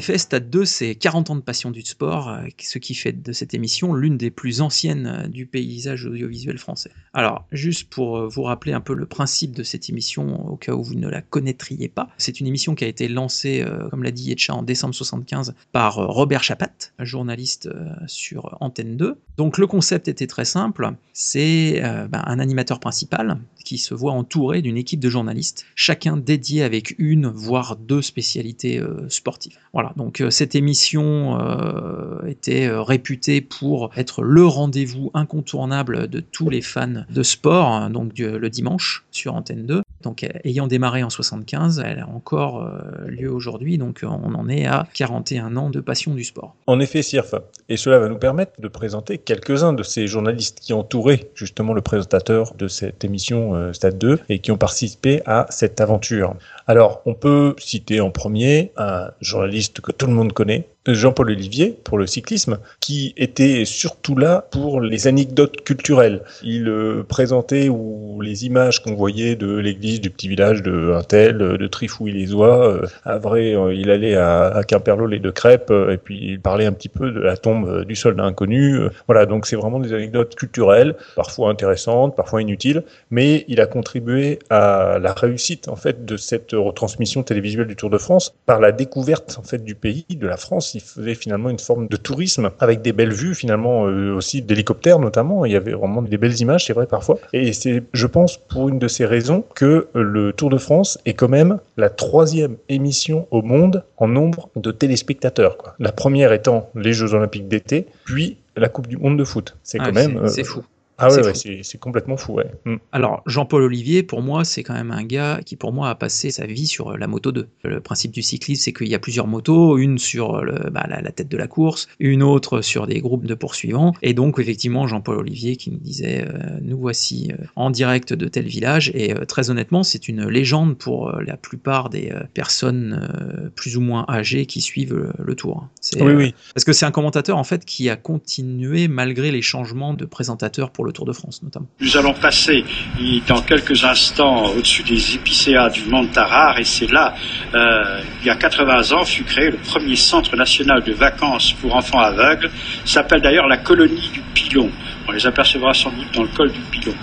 Effet, 0.00 0.18
Stade 0.18 0.48
2, 0.50 0.64
c'est 0.64 0.94
40 0.94 1.30
ans 1.30 1.36
de 1.36 1.42
passion 1.42 1.70
du 1.70 1.82
sport, 1.82 2.30
euh, 2.30 2.46
ce 2.58 2.78
qui 2.78 2.94
fait 2.94 3.12
de 3.12 3.32
cette 3.32 3.54
émission 3.54 3.92
l'une 3.92 4.16
des 4.16 4.30
plus 4.30 4.62
anciennes 4.62 5.06
euh, 5.06 5.28
du 5.28 5.46
paysage 5.46 6.06
audiovisuel 6.06 6.58
français. 6.58 6.90
Alors, 7.12 7.46
juste 7.52 7.88
pour 7.90 8.16
euh, 8.16 8.26
vous 8.26 8.42
rappeler 8.42 8.72
un 8.72 8.80
peu 8.80 8.94
le 8.94 9.06
principe 9.06 9.54
de 9.54 9.62
cette 9.62 9.90
émission, 9.90 10.48
au 10.48 10.56
cas 10.56 10.72
où 10.72 10.82
vous 10.82 10.94
ne 10.94 11.06
la 11.06 11.20
connaîtriez 11.20 11.88
pas, 11.88 12.08
c'est 12.16 12.40
une 12.40 12.46
émission 12.46 12.74
qui 12.74 12.84
a 12.84 12.88
été 12.88 13.08
lancée, 13.08 13.64
comme 13.90 14.02
l'a 14.02 14.10
dit 14.10 14.24
Yetcha, 14.24 14.54
en 14.54 14.62
décembre 14.62 14.94
75 14.94 15.54
par 15.72 15.94
Robert 15.96 16.42
Chapat, 16.42 16.92
journaliste 16.98 17.68
sur 18.06 18.56
Antenne 18.60 18.96
2. 18.96 19.18
Donc 19.36 19.58
le 19.58 19.66
concept 19.66 20.08
était 20.08 20.26
très 20.26 20.44
simple, 20.44 20.90
c'est 21.12 21.80
ben, 21.80 22.22
un 22.24 22.38
animateur 22.38 22.80
principal 22.80 23.38
qui 23.64 23.78
se 23.78 23.94
voit 23.94 24.12
entouré 24.12 24.62
d'une 24.62 24.76
équipe 24.76 25.00
de 25.00 25.10
journalistes, 25.10 25.66
chacun 25.74 26.16
dédié 26.16 26.62
avec 26.62 26.94
une, 26.98 27.26
voire 27.26 27.76
deux 27.76 28.02
spécialités 28.02 28.82
sportives. 29.08 29.58
Voilà, 29.72 29.89
donc 29.96 30.20
euh, 30.20 30.30
cette 30.30 30.54
émission 30.54 31.38
euh, 31.40 32.26
était 32.26 32.66
euh, 32.66 32.82
réputée 32.82 33.40
pour 33.40 33.90
être 33.96 34.22
le 34.22 34.44
rendez-vous 34.44 35.10
incontournable 35.14 36.08
de 36.08 36.20
tous 36.20 36.50
les 36.50 36.62
fans 36.62 37.04
de 37.08 37.22
sport, 37.22 37.68
hein, 37.68 37.90
donc 37.90 38.18
le 38.18 38.50
dimanche 38.50 39.04
sur 39.10 39.34
Antenne 39.34 39.66
2. 39.66 39.82
Donc 40.02 40.26
ayant 40.44 40.66
démarré 40.66 41.02
en 41.02 41.10
75, 41.10 41.82
elle 41.84 41.98
a 41.98 42.08
encore 42.08 42.66
lieu 43.06 43.30
aujourd'hui, 43.30 43.76
donc 43.76 44.00
on 44.02 44.34
en 44.34 44.48
est 44.48 44.64
à 44.64 44.88
41 44.94 45.56
ans 45.56 45.68
de 45.68 45.80
passion 45.80 46.14
du 46.14 46.24
sport. 46.24 46.54
En 46.66 46.80
effet, 46.80 47.02
Sirf. 47.02 47.34
Et 47.68 47.76
cela 47.76 47.98
va 47.98 48.08
nous 48.08 48.16
permettre 48.16 48.52
de 48.60 48.68
présenter 48.68 49.18
quelques-uns 49.18 49.74
de 49.74 49.82
ces 49.82 50.06
journalistes 50.06 50.60
qui 50.60 50.72
entouraient 50.72 51.30
justement 51.34 51.74
le 51.74 51.82
présentateur 51.82 52.54
de 52.54 52.66
cette 52.66 53.04
émission 53.04 53.74
Stade 53.74 53.98
2 53.98 54.20
et 54.30 54.38
qui 54.38 54.50
ont 54.52 54.56
participé 54.56 55.20
à 55.26 55.46
cette 55.50 55.82
aventure. 55.82 56.34
Alors, 56.66 57.02
on 57.04 57.14
peut 57.14 57.54
citer 57.58 58.00
en 58.00 58.10
premier 58.10 58.72
un 58.76 59.10
journaliste 59.20 59.79
que 59.80 59.92
tout 59.92 60.06
le 60.06 60.12
monde 60.12 60.32
connaît, 60.32 60.69
Jean-Paul 60.86 61.30
Olivier, 61.30 61.78
pour 61.84 61.98
le 61.98 62.06
cyclisme, 62.06 62.58
qui 62.80 63.12
était 63.16 63.64
surtout 63.64 64.16
là 64.16 64.46
pour 64.50 64.80
les 64.80 65.06
anecdotes 65.06 65.62
culturelles. 65.62 66.22
Il 66.42 66.68
euh, 66.68 67.02
présentait 67.02 67.68
ou 67.68 68.20
les 68.22 68.46
images 68.46 68.82
qu'on 68.82 68.94
voyait 68.94 69.36
de 69.36 69.56
l'église 69.56 70.00
du 70.00 70.10
petit 70.10 70.28
village 70.28 70.62
de 70.62 70.92
Intel, 70.94 71.38
de 71.38 71.66
Trifouille-les-Oies. 71.66 72.68
Euh, 72.68 72.86
à 73.04 73.18
vrai, 73.18 73.54
euh, 73.54 73.74
il 73.74 73.90
allait 73.90 74.14
à, 74.14 74.46
à 74.46 74.62
les 75.08 75.18
deux 75.18 75.32
crêpes, 75.32 75.70
euh, 75.70 75.92
et 75.92 75.96
puis 75.98 76.18
il 76.32 76.40
parlait 76.40 76.66
un 76.66 76.72
petit 76.72 76.88
peu 76.88 77.10
de 77.10 77.20
la 77.20 77.36
tombe 77.36 77.68
euh, 77.68 77.84
du 77.84 77.96
soldat 77.96 78.24
inconnu. 78.24 78.76
Euh, 78.76 78.88
Voilà, 79.06 79.26
donc 79.26 79.46
c'est 79.46 79.56
vraiment 79.56 79.80
des 79.80 79.92
anecdotes 79.92 80.34
culturelles, 80.34 80.96
parfois 81.16 81.50
intéressantes, 81.50 82.16
parfois 82.16 82.42
inutiles, 82.42 82.82
mais 83.10 83.44
il 83.48 83.60
a 83.60 83.66
contribué 83.66 84.38
à 84.50 84.98
la 85.00 85.12
réussite 85.12 85.68
en 85.68 85.76
fait 85.76 86.04
de 86.04 86.16
cette 86.16 86.52
retransmission 86.52 87.22
télévisuelle 87.22 87.66
du 87.66 87.76
Tour 87.76 87.90
de 87.90 87.98
France 87.98 88.34
par 88.46 88.60
la 88.60 88.72
découverte 88.72 89.36
en 89.38 89.42
fait 89.42 89.64
du 89.64 89.74
pays, 89.74 90.06
de 90.08 90.26
la 90.26 90.36
France 90.36 90.69
France, 90.70 90.74
il 90.74 90.80
faisait 90.80 91.14
finalement 91.14 91.50
une 91.50 91.58
forme 91.58 91.88
de 91.88 91.96
tourisme 91.96 92.50
avec 92.60 92.82
des 92.82 92.92
belles 92.92 93.12
vues 93.12 93.34
finalement 93.34 93.86
euh, 93.86 94.14
aussi 94.14 94.42
d'hélicoptères 94.42 94.98
notamment. 94.98 95.44
Il 95.44 95.52
y 95.52 95.56
avait 95.56 95.72
vraiment 95.72 96.02
des 96.02 96.18
belles 96.18 96.38
images, 96.40 96.66
c'est 96.66 96.72
vrai 96.72 96.86
parfois. 96.86 97.18
Et 97.32 97.52
c'est, 97.52 97.82
je 97.92 98.06
pense, 98.06 98.36
pour 98.36 98.68
une 98.68 98.78
de 98.78 98.88
ces 98.88 99.06
raisons 99.06 99.44
que 99.54 99.88
le 99.94 100.32
Tour 100.32 100.50
de 100.50 100.58
France 100.58 100.98
est 101.06 101.14
quand 101.14 101.28
même 101.28 101.58
la 101.76 101.90
troisième 101.90 102.56
émission 102.68 103.26
au 103.30 103.42
monde 103.42 103.84
en 103.96 104.08
nombre 104.08 104.48
de 104.56 104.70
téléspectateurs. 104.70 105.56
Quoi. 105.56 105.74
La 105.78 105.92
première 105.92 106.32
étant 106.32 106.70
les 106.74 106.92
Jeux 106.92 107.14
Olympiques 107.14 107.48
d'été, 107.48 107.86
puis 108.04 108.38
la 108.56 108.68
Coupe 108.68 108.86
du 108.86 108.96
Monde 108.96 109.18
de 109.18 109.24
foot. 109.24 109.56
C'est 109.62 109.78
Ah, 109.80 109.86
quand 109.86 109.92
même. 109.92 110.28
c'est 110.28 110.42
euh, 110.42 110.44
fou. 110.44 110.62
Ah 111.00 111.08
ouais, 111.08 111.34
C'est 111.34 111.48
ouais, 111.48 111.78
complètement 111.80 112.16
fou, 112.16 112.34
ouais. 112.34 112.50
Mm. 112.64 112.76
Alors, 112.92 113.22
Jean-Paul 113.26 113.62
Olivier, 113.62 114.02
pour 114.02 114.22
moi, 114.22 114.44
c'est 114.44 114.62
quand 114.62 114.74
même 114.74 114.90
un 114.90 115.04
gars 115.04 115.40
qui, 115.44 115.56
pour 115.56 115.72
moi, 115.72 115.90
a 115.90 115.94
passé 115.94 116.30
sa 116.30 116.46
vie 116.46 116.66
sur 116.66 116.96
la 116.96 117.06
moto 117.06 117.32
2. 117.32 117.48
Le 117.64 117.80
principe 117.80 118.12
du 118.12 118.22
cyclisme, 118.22 118.62
c'est 118.62 118.72
qu'il 118.72 118.88
y 118.88 118.94
a 118.94 118.98
plusieurs 118.98 119.26
motos, 119.26 119.78
une 119.78 119.98
sur 119.98 120.42
le, 120.42 120.70
bah, 120.70 120.86
la, 120.88 121.00
la 121.00 121.12
tête 121.12 121.28
de 121.28 121.36
la 121.36 121.46
course, 121.46 121.88
une 121.98 122.22
autre 122.22 122.60
sur 122.60 122.86
des 122.86 123.00
groupes 123.00 123.26
de 123.26 123.34
poursuivants. 123.34 123.94
Et 124.02 124.14
donc, 124.14 124.38
effectivement, 124.38 124.86
Jean-Paul 124.86 125.18
Olivier 125.18 125.56
qui 125.56 125.70
nous 125.70 125.78
disait 125.78 126.24
euh, 126.26 126.58
Nous 126.62 126.78
voici 126.78 127.32
euh, 127.32 127.44
en 127.56 127.70
direct 127.70 128.12
de 128.12 128.28
tel 128.28 128.46
village. 128.46 128.90
Et 128.94 129.14
euh, 129.14 129.24
très 129.24 129.50
honnêtement, 129.50 129.82
c'est 129.82 130.08
une 130.08 130.26
légende 130.28 130.76
pour 130.76 131.08
euh, 131.08 131.22
la 131.22 131.36
plupart 131.36 131.90
des 131.90 132.10
euh, 132.10 132.20
personnes 132.34 133.00
euh, 133.02 133.48
plus 133.54 133.76
ou 133.76 133.80
moins 133.80 134.04
âgées 134.08 134.46
qui 134.46 134.60
suivent 134.60 135.12
le, 135.18 135.34
tour. 135.34 135.68
Oui, 135.94 136.00
euh, 136.02 136.16
oui. 136.16 136.34
Parce 136.54 136.64
que 136.64 136.72
c'est 136.72 136.86
un 136.86 136.90
commentateur, 136.90 137.38
en 137.38 137.44
fait, 137.44 137.64
qui 137.64 137.88
a 137.88 137.96
continué 137.96 138.88
malgré 138.88 139.30
les 139.30 139.42
changements 139.42 139.94
de 139.94 140.04
présentateurs 140.04 140.70
pour 140.70 140.84
le 140.84 140.89
Tour 140.92 141.06
de 141.06 141.12
France, 141.12 141.42
notamment. 141.42 141.66
Nous 141.80 141.96
allons 141.96 142.12
passer 142.14 142.64
y- 142.98 143.20
dans 143.26 143.42
quelques 143.42 143.84
instants 143.84 144.46
au-dessus 144.46 144.82
des 144.82 145.14
épicéas 145.14 145.68
du 145.70 145.82
Mont 145.84 146.06
Tarare 146.06 146.58
et 146.58 146.64
c'est 146.64 146.90
là, 146.90 147.14
euh, 147.54 148.00
il 148.20 148.26
y 148.26 148.30
a 148.30 148.36
80 148.36 148.92
ans, 148.92 149.04
fut 149.04 149.24
créé 149.24 149.50
le 149.50 149.56
premier 149.58 149.96
centre 149.96 150.36
national 150.36 150.82
de 150.82 150.92
vacances 150.92 151.52
pour 151.54 151.74
enfants 151.76 152.00
aveugles. 152.00 152.50
S'appelle 152.84 153.20
d'ailleurs 153.20 153.46
la 153.48 153.56
colonie 153.58 154.10
du 154.12 154.20
Pilon. 154.34 154.70
On 155.08 155.12
les 155.12 155.26
apercevra 155.26 155.74
sans 155.74 155.90
doute 155.90 156.12
dans 156.14 156.22
le 156.22 156.28
col 156.28 156.52
du 156.52 156.60
Pilon. 156.70 156.94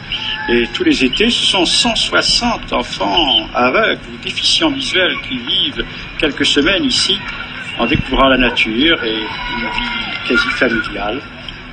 Et 0.50 0.65
tous 0.74 0.84
les 0.84 1.03
étés, 1.03 1.29
ce 1.29 1.46
sont 1.46 1.65
160 1.65 2.72
enfants 2.74 3.48
aveugles 3.53 4.00
ou 4.13 4.24
déficients 4.24 4.72
visuels 4.72 5.15
qui 5.27 5.38
vivent 5.38 5.84
quelques 6.17 6.46
semaines 6.46 6.86
ici 6.86 7.17
en 7.79 7.86
découvrant 7.86 8.27
la 8.29 8.38
nature 8.38 9.03
et 9.03 9.12
une 9.13 9.65
vie 9.65 10.27
quasi 10.27 10.48
familiale. 10.51 11.22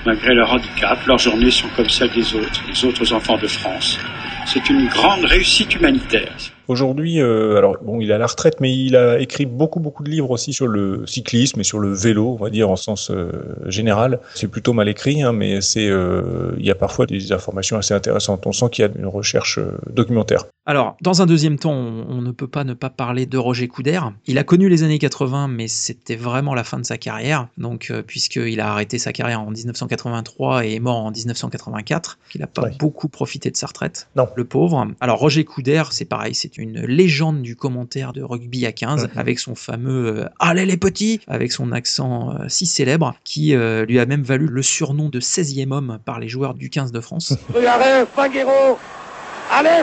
Malgré 0.07 0.35
leur 0.35 0.53
handicap, 0.53 1.07
leurs 1.07 1.19
journées 1.19 1.51
sont 1.51 1.69
comme 1.77 1.89
celles 1.89 2.11
des 2.11 2.35
autres, 2.35 2.63
des 2.67 2.85
autres 2.85 3.13
enfants 3.13 3.39
de 3.39 3.47
France. 3.47 3.99
C'est 4.47 4.69
une 4.69 4.87
grande 4.89 5.25
réussite 5.25 5.75
humanitaire. 5.75 6.33
Aujourd'hui, 6.69 7.21
euh, 7.21 7.57
alors 7.57 7.77
bon, 7.83 8.01
il 8.01 8.11
est 8.11 8.15
à 8.15 8.19
la 8.19 8.27
retraite, 8.27 8.61
mais 8.61 8.75
il 8.75 8.97
a 8.97 9.19
écrit 9.19 9.47
beaucoup 9.47 9.81
beaucoup 9.81 10.03
de 10.03 10.11
livres 10.11 10.31
aussi 10.31 10.53
sur 10.53 10.67
le 10.67 11.07
cyclisme 11.07 11.61
et 11.61 11.65
sur 11.65 11.79
le 11.79 11.93
vélo, 11.93 12.37
on 12.39 12.43
va 12.43 12.51
dire 12.51 12.71
en 12.71 12.77
sens 12.77 13.11
euh, 13.11 13.31
général. 13.67 14.21
C'est 14.35 14.49
plutôt 14.49 14.73
mal 14.73 14.89
écrit, 14.89 15.23
hein, 15.23 15.33
mais 15.33 15.61
c'est 15.61 15.89
euh, 15.89 16.55
il 16.59 16.65
y 16.65 16.71
a 16.71 16.75
parfois 16.75 17.07
des 17.07 17.33
informations 17.33 17.77
assez 17.77 17.95
intéressantes. 17.95 18.47
On 18.47 18.53
sent 18.53 18.67
qu'il 18.73 18.85
y 18.85 18.89
a 18.89 18.91
une 18.97 19.07
recherche 19.07 19.59
documentaire. 19.91 20.45
Alors, 20.67 20.97
dans 21.03 21.21
un 21.21 21.27
deuxième 21.27 21.59
temps, 21.59 21.73
on, 21.75 22.07
on 22.09 22.23
ne 22.23 22.31
peut 22.31 22.49
pas 22.49 22.65
ne 22.65 22.73
pas 22.73 22.89
parler 22.89 23.27
de 23.27 23.37
Roger 23.37 23.69
Coudert. 23.69 24.13
Il 24.27 24.39
a 24.39 24.45
connu 24.45 24.71
les 24.71 24.83
années 24.83 24.99
80, 24.99 25.49
mais 25.49 25.69
c'était 25.69 26.17
vraiment 26.17 26.55
la 26.55 26.65
fin 26.65 26.79
de 26.79 26.87
sa 26.87 26.97
carrière. 26.97 27.49
Donc, 27.59 27.93
puisqu'il 28.07 28.61
a 28.61 28.71
arrêté 28.71 28.99
sa 28.99 29.13
carrière 29.13 29.43
en 29.43 29.51
1983 29.51 30.65
et 30.67 30.75
est 30.77 30.81
mort 30.81 30.97
en 31.05 31.11
1984, 31.11 32.19
il 32.35 32.41
n'a 32.41 32.47
pas 32.47 32.63
Ouais. 32.63 32.71
beaucoup 32.79 33.09
profité 33.09 33.51
de 33.51 33.57
sa 33.59 33.67
retraite. 33.67 34.09
Non. 34.17 34.27
Le 34.37 34.45
pauvre. 34.45 34.87
Alors, 35.01 35.19
Roger 35.19 35.45
Coudert, 35.45 35.93
c'est 35.93 36.07
pareil, 36.07 36.35
c'est 36.35 36.54
une 36.59 36.81
légende 36.83 37.43
du 37.43 37.57
commentaire 37.57 38.13
de 38.13 38.23
rugby 38.23 38.67
à 38.67 38.73
15, 38.73 39.05
Mhm. 39.05 39.11
avec 39.19 39.39
son 39.39 39.55
fameux 39.55 40.21
euh, 40.23 40.29
Allez 40.39 40.67
les 40.67 40.77
petits 40.77 41.21
avec 41.27 41.53
son 41.53 41.73
accent 41.73 42.31
euh, 42.33 42.45
si 42.49 42.67
célèbre, 42.67 43.15
qui 43.25 43.55
euh, 43.55 43.85
lui 43.87 43.99
a 43.99 44.07
même 44.07 44.23
valu 44.23 44.47
le 44.47 44.63
surnom 44.63 45.09
de 45.09 45.21
16e 45.21 45.73
homme 45.73 45.99
par 46.05 46.21
les 46.21 46.29
joueurs 46.29 46.55
du 46.55 46.71
15 46.71 46.93
de 46.93 47.01
France. 47.01 47.35
Allez, 47.55 48.05
Allez, 49.51 49.83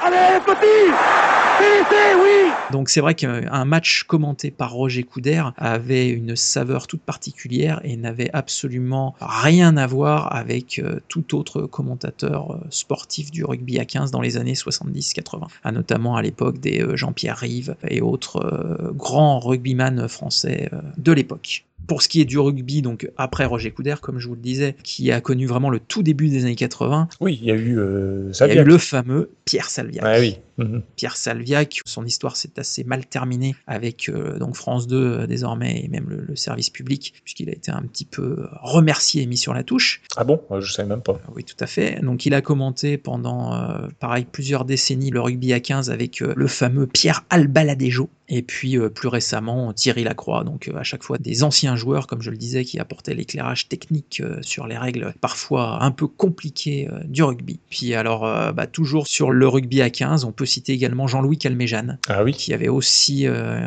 Allez, 0.00 0.40
petit 0.46 1.37
oui 1.60 2.50
Donc 2.72 2.88
c'est 2.88 3.00
vrai 3.00 3.14
qu'un 3.14 3.64
match 3.64 4.04
commenté 4.04 4.50
par 4.50 4.72
Roger 4.72 5.02
Coudert 5.02 5.52
avait 5.56 6.08
une 6.08 6.36
saveur 6.36 6.86
toute 6.86 7.00
particulière 7.02 7.80
et 7.84 7.96
n'avait 7.96 8.30
absolument 8.32 9.14
rien 9.20 9.76
à 9.76 9.86
voir 9.86 10.34
avec 10.34 10.78
euh, 10.78 11.00
tout 11.08 11.36
autre 11.36 11.62
commentateur 11.62 12.52
euh, 12.52 12.66
sportif 12.70 13.30
du 13.30 13.44
rugby 13.44 13.78
à 13.78 13.84
15 13.84 14.10
dans 14.10 14.20
les 14.20 14.36
années 14.36 14.54
70-80, 14.54 15.46
Ah, 15.64 15.72
notamment 15.72 16.16
à 16.16 16.22
l'époque 16.22 16.58
des 16.58 16.82
euh, 16.82 16.96
Jean-Pierre 16.96 17.36
Rive 17.38 17.76
et 17.88 18.00
autres 18.00 18.90
grands 18.94 19.38
rugbyman 19.38 20.08
français 20.08 20.70
de 20.96 21.12
l'époque. 21.12 21.64
Pour 21.86 22.02
ce 22.02 22.08
qui 22.08 22.20
est 22.20 22.24
du 22.26 22.38
rugby, 22.38 22.82
donc 22.82 23.10
après 23.16 23.46
Roger 23.46 23.70
Coudert, 23.70 24.00
comme 24.00 24.18
je 24.18 24.28
vous 24.28 24.34
le 24.34 24.40
disais, 24.40 24.76
qui 24.82 25.10
a 25.10 25.20
connu 25.20 25.46
vraiment 25.46 25.70
le 25.70 25.80
tout 25.80 26.02
début 26.02 26.28
des 26.28 26.44
années 26.44 26.54
80, 26.54 27.08
Oui, 27.20 27.38
il 27.40 27.48
y 27.48 27.50
a 27.50 27.54
eu 27.54 27.78
euh, 27.78 28.30
il 28.40 28.54
y 28.54 28.58
a 28.58 28.62
eu 28.62 28.64
le 28.64 28.78
fameux 28.78 29.30
Pierre 29.44 29.70
Salviac. 29.70 30.04
Ah 30.06 30.18
oui. 30.18 30.38
Mhm. 30.58 30.82
Pierre 30.96 31.16
Salviac, 31.16 31.80
son 31.86 32.04
histoire 32.04 32.36
s'est 32.36 32.58
assez 32.58 32.84
mal 32.84 33.06
terminée 33.06 33.54
avec 33.66 34.08
euh, 34.08 34.38
donc 34.38 34.56
France 34.56 34.86
2 34.86 34.96
euh, 34.96 35.26
désormais 35.26 35.82
et 35.84 35.88
même 35.88 36.08
le, 36.08 36.20
le 36.20 36.36
service 36.36 36.70
public, 36.70 37.14
puisqu'il 37.24 37.48
a 37.48 37.52
été 37.52 37.70
un 37.70 37.82
petit 37.82 38.04
peu 38.04 38.46
remercié 38.62 39.22
et 39.22 39.26
mis 39.26 39.36
sur 39.36 39.54
la 39.54 39.62
touche. 39.62 40.02
Ah 40.16 40.24
bon? 40.24 40.40
Je 40.60 40.72
savais 40.72 40.88
même 40.88 41.02
pas. 41.02 41.20
Oui, 41.34 41.44
tout 41.44 41.56
à 41.60 41.66
fait. 41.66 42.00
Donc 42.02 42.26
il 42.26 42.34
a 42.34 42.40
commenté 42.40 42.98
pendant, 42.98 43.54
euh, 43.54 43.88
pareil, 44.00 44.26
plusieurs 44.30 44.64
décennies 44.64 45.10
le 45.10 45.20
rugby 45.20 45.52
à 45.52 45.60
15 45.60 45.90
avec 45.90 46.22
euh, 46.22 46.32
le 46.36 46.46
fameux 46.48 46.86
Pierre 46.86 47.24
Albaladejo. 47.30 48.10
Et 48.30 48.42
puis 48.42 48.76
euh, 48.76 48.90
plus 48.90 49.08
récemment 49.08 49.72
Thierry 49.72 50.04
Lacroix, 50.04 50.44
donc 50.44 50.68
euh, 50.68 50.76
à 50.76 50.82
chaque 50.82 51.02
fois 51.02 51.16
des 51.16 51.44
anciens 51.44 51.76
joueurs, 51.76 52.06
comme 52.06 52.20
je 52.20 52.30
le 52.30 52.36
disais, 52.36 52.64
qui 52.64 52.78
apportaient 52.78 53.14
l'éclairage 53.14 53.68
technique 53.68 54.20
euh, 54.22 54.42
sur 54.42 54.66
les 54.66 54.76
règles 54.76 55.14
parfois 55.22 55.82
un 55.82 55.90
peu 55.90 56.06
compliquées 56.06 56.88
euh, 56.92 57.00
du 57.04 57.22
rugby. 57.22 57.58
Puis 57.70 57.94
alors, 57.94 58.26
euh, 58.26 58.52
bah, 58.52 58.66
toujours 58.66 59.06
sur 59.06 59.30
le 59.30 59.48
rugby 59.48 59.80
à 59.80 59.88
15, 59.88 60.24
on 60.24 60.32
peut 60.32 60.44
citer 60.48 60.72
également 60.72 61.06
Jean-Louis 61.06 61.38
Calmejane, 61.38 61.98
Ah 62.08 62.24
oui. 62.24 62.32
qui 62.32 62.52
avait 62.52 62.68
aussi 62.68 63.26
euh, 63.26 63.58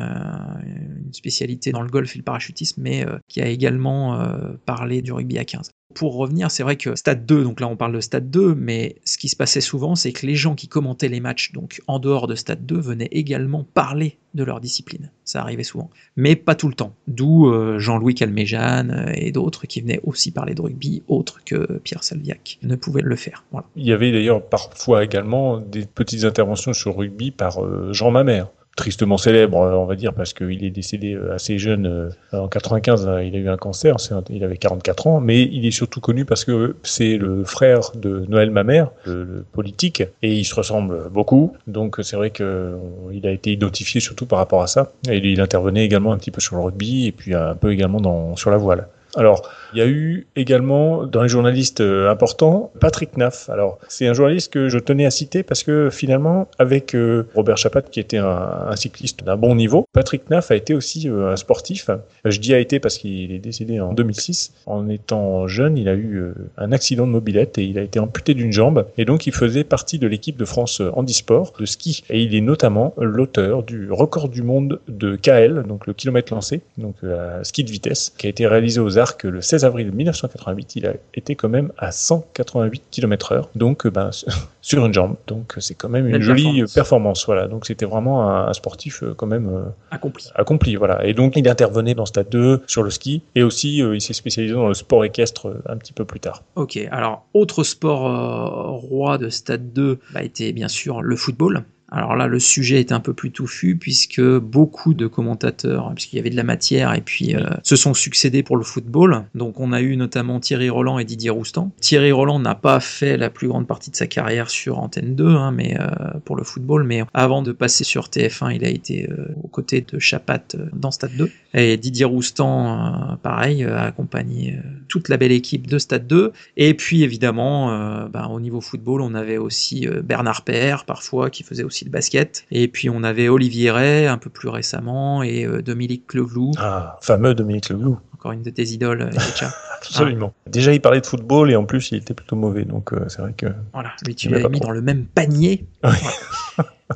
une 1.06 1.14
spécialité 1.14 1.72
dans 1.72 1.82
le 1.82 1.90
golf 1.90 2.16
et 2.16 2.18
le 2.20 2.24
parachutisme, 2.24 2.82
mais 2.82 3.06
euh, 3.06 3.18
qui 3.28 3.42
a 3.42 3.48
également 3.48 4.20
euh, 4.20 4.54
parlé 4.66 5.02
du 5.02 5.14
rugby 5.14 5.38
à 5.38 5.46
15. 5.46 5.72
Pour 5.94 6.16
revenir, 6.16 6.52
c'est 6.52 6.64
vrai 6.64 6.76
que 6.76 6.96
Stade 6.96 7.26
2, 7.26 7.44
donc 7.44 7.60
là 7.60 7.68
on 7.68 7.76
parle 7.76 7.94
de 7.94 8.00
Stade 8.00 8.30
2, 8.30 8.56
mais 8.56 8.96
ce 9.06 9.18
qui 9.18 9.30
se 9.30 9.36
passait 9.36 9.62
souvent, 9.62 9.96
c'est 9.96 10.12
que 10.12 10.26
les 10.26 10.36
gens 10.36 10.56
qui 10.56 10.68
commentaient 10.68 11.08
les 11.08 11.20
matchs, 11.20 11.52
donc 11.52 11.82
en 11.88 12.00
dehors 12.00 12.28
de 12.28 12.36
Stade 12.36 12.66
2, 12.66 12.80
venaient 12.80 13.10
également 13.12 13.66
parler 13.74 14.18
de 14.34 14.44
leur 14.44 14.62
discipline. 14.62 15.12
Ça 15.26 15.42
arrivait 15.42 15.64
souvent, 15.64 15.90
mais 16.16 16.36
pas 16.36 16.56
tout 16.56 16.68
le 16.68 16.74
temps. 16.74 16.96
D'où 17.08 17.48
euh, 17.48 17.80
Jean-Louis 17.80 18.16
Calmejane 18.16 18.92
euh, 18.92 19.14
et 19.16 19.32
d'autres 19.32 19.68
qui 19.68 19.82
venaient 19.82 20.00
aussi 20.04 20.32
parler 20.32 20.56
de 20.56 20.62
rugby, 20.62 21.04
autres 21.08 21.42
que 21.46 21.80
Pierre 21.84 22.04
Salviac 22.04 22.58
ne 22.64 22.76
pouvaient 22.76 23.02
le 23.02 23.16
faire. 23.16 23.44
Voilà. 23.52 23.68
Il 23.76 23.86
y 23.86 23.92
avait 23.92 24.12
d'ailleurs 24.12 24.44
parfois 24.44 25.04
également 25.04 25.58
des 25.58 25.86
petites 25.86 26.24
interventions 26.24 26.74
sur 26.74 26.98
rugby 26.98 27.32
par 27.32 27.64
euh, 27.64 27.92
Jean 27.94 28.12
Mamère. 28.12 28.48
Tristement 28.78 29.18
célèbre, 29.18 29.62
euh, 29.62 29.74
on 29.74 29.86
va 29.86 29.96
dire, 29.96 30.14
parce 30.14 30.34
qu'il 30.34 30.64
est 30.64 30.70
décédé 30.70 31.14
euh, 31.14 31.36
assez 31.36 31.58
jeune. 31.58 31.86
euh, 31.86 32.10
En 32.32 32.48
95, 32.48 33.06
euh, 33.06 33.24
il 33.24 33.36
a 33.36 33.40
eu 33.40 33.50
un 33.50 33.58
cancer, 33.58 33.98
il 34.30 34.44
avait 34.46 34.56
44 34.56 35.08
ans, 35.08 35.20
mais 35.20 35.42
il 35.42 35.66
est 35.66 35.72
surtout 35.72 36.00
connu 36.00 36.24
parce 36.24 36.46
que 36.46 36.78
c'est 36.84 37.18
le 37.18 37.44
frère 37.44 37.92
de 37.96 38.26
Noël 38.30 38.50
Mamère, 38.50 38.92
le, 39.06 39.46
politique, 39.52 40.04
et 40.24 40.34
ils 40.34 40.46
se 40.46 40.56
ressemblent 40.56 41.10
beaucoup. 41.10 41.54
Donc 41.68 41.98
c'est 42.02 42.16
vrai 42.16 42.30
qu'il 42.32 43.22
a 43.24 43.32
été 43.32 43.52
identifié 43.52 44.00
surtout 44.00 44.26
par 44.26 44.40
rapport 44.40 44.62
à 44.62 44.68
ça. 44.68 44.94
Et 45.10 45.18
il 45.18 45.42
intervenait 45.42 45.84
également 45.84 46.14
un 46.14 46.18
petit 46.18 46.32
peu 46.32 46.40
sur 46.40 46.56
le 46.56 46.62
rugby 46.62 47.08
et 47.08 47.12
puis 47.12 47.36
un 47.36 47.56
peu 47.56 47.74
également 47.74 48.00
dans, 48.00 48.38
sur 48.38 48.52
la 48.52 48.58
voile. 48.58 48.88
Alors, 49.16 49.50
il 49.74 49.80
y 49.80 49.82
a 49.82 49.88
eu 49.88 50.28
également 50.36 51.06
dans 51.06 51.24
les 51.24 51.30
journalistes 51.30 51.82
euh, 51.82 52.10
importants 52.10 52.72
Patrick 52.80 53.18
Naff. 53.18 53.50
Alors, 53.50 53.80
c'est 53.88 54.08
un 54.08 54.14
journaliste 54.14 54.52
que 54.52 54.70
je 54.70 54.80
tenais 54.80 55.06
à 55.06 55.12
citer 55.12 55.44
parce 55.44 55.64
que 55.64 55.90
finalement, 55.90 56.50
avec 56.60 56.96
euh, 56.96 57.28
Robert 57.36 57.58
Chapat, 57.58 57.84
qui 57.84 58.00
était 58.00 58.18
un, 58.18 58.76
cycliste 58.76 59.24
d'un 59.24 59.38
bon 59.38 59.56
niveau, 59.56 59.86
Patrick 59.94 60.30
Naff 60.30 60.52
a 60.52 60.56
été 60.56 60.74
aussi 60.74 61.10
euh, 61.10 61.32
un 61.32 61.36
sportif. 61.36 61.90
Je 62.26 62.40
dis 62.40 62.54
a 62.54 62.60
été 62.60 62.80
parce 62.80 62.98
qu'il 62.98 63.32
est 63.32 63.40
décédé 63.40 63.80
en 63.80 63.94
2006. 63.94 64.54
En 64.66 64.90
étant 64.90 65.48
jeune, 65.48 65.78
il 65.78 65.88
a 65.88 65.96
eu 65.96 66.34
un 66.58 66.72
accident 66.72 67.06
de 67.06 67.12
mobilette 67.12 67.58
et 67.58 67.64
il 67.64 67.78
a 67.78 67.82
été 67.82 68.00
amputé 68.00 68.34
d'une 68.34 68.52
jambe. 68.52 68.86
Et 68.98 69.06
donc, 69.06 69.28
il 69.28 69.34
faisait 69.34 69.64
partie 69.64 70.00
de 70.00 70.08
l'équipe 70.08 70.38
de 70.38 70.46
France 70.46 70.82
handisport 70.94 71.54
de 71.60 71.66
ski. 71.66 72.04
Et 72.10 72.22
il 72.22 72.36
est 72.36 72.42
notamment 72.42 72.94
l'auteur 72.98 73.64
du 73.64 73.92
record 73.92 74.30
du 74.30 74.44
monde 74.44 74.80
de 74.88 75.16
KL, 75.16 75.64
donc 75.68 75.88
le 75.88 75.94
kilomètre 75.94 76.34
lancé, 76.34 76.62
donc 76.78 76.96
ski 77.44 77.64
de 77.64 77.72
vitesse, 77.72 78.14
qui 78.18 78.28
a 78.28 78.30
été 78.30 78.48
réalisé 78.48 78.80
aux 78.80 78.98
Arcs 78.98 79.24
le 79.24 79.42
16 79.42 79.61
avril 79.66 79.92
1988. 79.92 80.76
Il 80.76 80.88
a 80.88 80.94
été 81.14 81.36
quand 81.36 81.50
même 81.50 81.72
à 81.78 81.92
188 81.92 82.84
km 82.92 83.32
heure, 83.34 83.50
donc 83.56 83.86
euh, 83.86 83.90
ben, 83.92 84.10
sur 84.62 84.86
une 84.86 84.94
jambe. 84.94 85.16
Donc 85.28 85.56
c'est 85.60 85.76
quand 85.76 85.90
même 85.90 86.06
une 86.06 86.14
Belle 86.14 86.22
jolie 86.22 86.44
performance. 86.44 86.74
performance. 86.74 87.26
Voilà. 87.26 87.48
Donc 87.48 87.66
c'était 87.66 87.86
vraiment 87.86 88.30
un, 88.30 88.48
un 88.48 88.54
sportif 88.54 89.04
euh, 89.04 89.14
quand 89.16 89.28
même 89.28 89.50
euh, 89.50 89.64
Accompli. 89.92 90.28
accompli. 90.36 90.76
Voilà. 90.76 91.06
Et 91.06 91.14
donc 91.14 91.36
il 91.36 91.48
intervenait 91.48 91.94
dans 91.94 92.06
Stade 92.06 92.30
2 92.30 92.62
sur 92.68 92.84
le 92.84 92.90
ski 92.90 93.22
et 93.36 93.44
aussi 93.44 93.82
euh, 93.82 93.96
il 93.96 94.02
s'est 94.02 94.14
spécialisé 94.14 94.54
dans 94.54 94.68
le 94.68 94.74
sport 94.74 95.04
équestre 95.06 95.48
euh, 95.48 95.62
un 95.68 95.78
petit 95.78 95.94
peu 95.94 96.06
plus 96.06 96.20
tard. 96.20 96.44
Ok, 96.56 96.78
alors 96.92 97.26
autre 97.34 97.64
sport 97.64 98.08
euh, 98.08 98.72
roi 98.78 99.18
de 99.18 99.30
Stade 99.30 99.74
2 99.74 100.00
bah, 100.14 100.24
était 100.24 100.52
bien 100.54 100.68
sûr 100.68 101.02
le 101.02 101.16
football 101.16 101.64
Alors 101.92 102.16
là, 102.16 102.28
le 102.28 102.40
sujet 102.40 102.80
est 102.80 102.92
un 102.92 103.02
peu 103.02 103.14
plus 103.14 103.32
touffu 103.32 103.76
puisque 103.76 104.22
beaucoup 104.22 104.94
de 104.94 105.08
commentateurs, 105.08 105.92
puisqu'il 105.94 106.16
y 106.16 106.20
avait 106.20 106.30
de 106.30 106.36
la 106.38 106.44
matière 106.44 106.94
et 106.94 107.02
puis 107.02 107.36
euh, 107.36 107.50
se 107.64 107.76
sont 107.76 107.94
succédés 107.94 108.44
pour 108.44 108.56
le 108.56 108.64
football. 108.64 109.26
Donc 109.36 109.60
on 109.60 109.74
a 109.74 109.82
eu 109.82 109.98
notamment 109.98 110.40
Thierry 110.40 110.70
Roland 110.70 111.00
et 111.00 111.06
Didier 111.06 111.30
Roustan. 111.30 111.72
Thierry 111.82 112.12
Roland 112.12 112.40
n'a 112.40 112.56
pas 112.56 112.80
fait 112.80 113.18
la 113.18 113.30
plus 113.30 113.50
grande 113.50 113.68
partie 113.68 113.92
de 113.92 113.96
sa 113.96 114.08
carrière 114.08 114.50
sur 114.50 114.80
Antenne 114.80 115.16
2, 115.16 115.28
hein, 115.28 115.52
mais 115.52 115.78
euh, 115.80 115.88
pour 116.24 116.36
le 116.36 116.44
football, 116.44 116.84
mais 116.84 117.04
avant 117.14 117.42
de 117.42 117.52
passer 117.52 117.84
sur 117.84 118.08
TF1, 118.08 118.56
il 118.56 118.64
a 118.64 118.70
été 118.70 119.10
euh, 119.10 119.36
aux 119.44 119.48
côtés 119.48 119.82
de 119.82 120.00
Chapat 120.00 120.56
euh, 120.56 120.68
dans 120.74 120.92
Stade 120.92 121.16
2. 121.18 121.30
Et 121.54 121.78
Didier 121.78 122.06
Roustan, 122.06 123.12
euh, 123.12 123.16
pareil, 123.22 123.64
euh, 123.64 123.78
a 123.78 123.84
accompagné 123.84 124.58
toute 124.88 125.10
la 125.10 125.18
belle 125.18 125.32
équipe 125.32 125.68
de 125.68 125.78
Stade 125.78 126.08
2. 126.08 126.32
Et 126.58 126.74
puis 126.74 127.04
évidemment, 127.04 127.72
euh, 127.72 128.08
ben, 128.08 128.28
au 128.28 128.40
niveau 128.40 128.62
football, 128.62 129.02
on 129.02 129.14
avait 129.14 129.38
aussi 129.38 129.88
Bernard 130.04 130.44
Père, 130.44 130.86
parfois, 130.86 131.30
qui 131.30 131.44
faisait 131.44 131.64
aussi 131.64 131.81
le 131.86 131.92
basket. 131.92 132.46
Et 132.52 132.68
puis 132.68 132.90
on 132.90 133.04
avait 133.04 133.30
Olivier 133.30 133.72
Ray, 133.72 134.08
un 134.08 134.18
peu 134.18 134.30
plus 134.30 134.50
récemment, 134.50 135.24
et 135.24 135.46
euh, 135.46 135.62
Dominique 135.62 136.08
Clevelou, 136.08 136.52
Ah, 136.58 136.98
fameux 137.02 137.34
Dominique 137.34 137.70
Leglou. 137.70 137.98
encore 138.14 138.32
une 138.32 138.44
de 138.44 138.50
tes 138.50 138.64
idoles, 138.64 139.02
euh, 139.02 139.10
Yetcha. 139.12 139.52
Absolument. 139.82 140.34
Déjà, 140.48 140.74
il 140.74 140.80
parlait 140.80 141.02
de 141.02 141.06
football 141.08 141.50
et 141.50 141.56
en 141.56 141.66
plus, 141.66 141.90
il 141.92 141.98
était 141.98 142.14
plutôt 142.14 142.36
mauvais. 142.36 142.66
Donc, 142.66 142.94
euh, 142.94 143.06
c'est 143.08 143.20
vrai 143.22 143.34
que. 143.36 143.48
Voilà, 143.74 143.94
lui 144.06 144.14
tu 144.14 144.30
l'as 144.30 144.48
mis 144.48 144.60
trop. 144.60 144.68
dans 144.68 144.72
le 144.74 144.82
même 144.82 145.06
panier. 145.06 145.66
Ouais. 145.84 145.90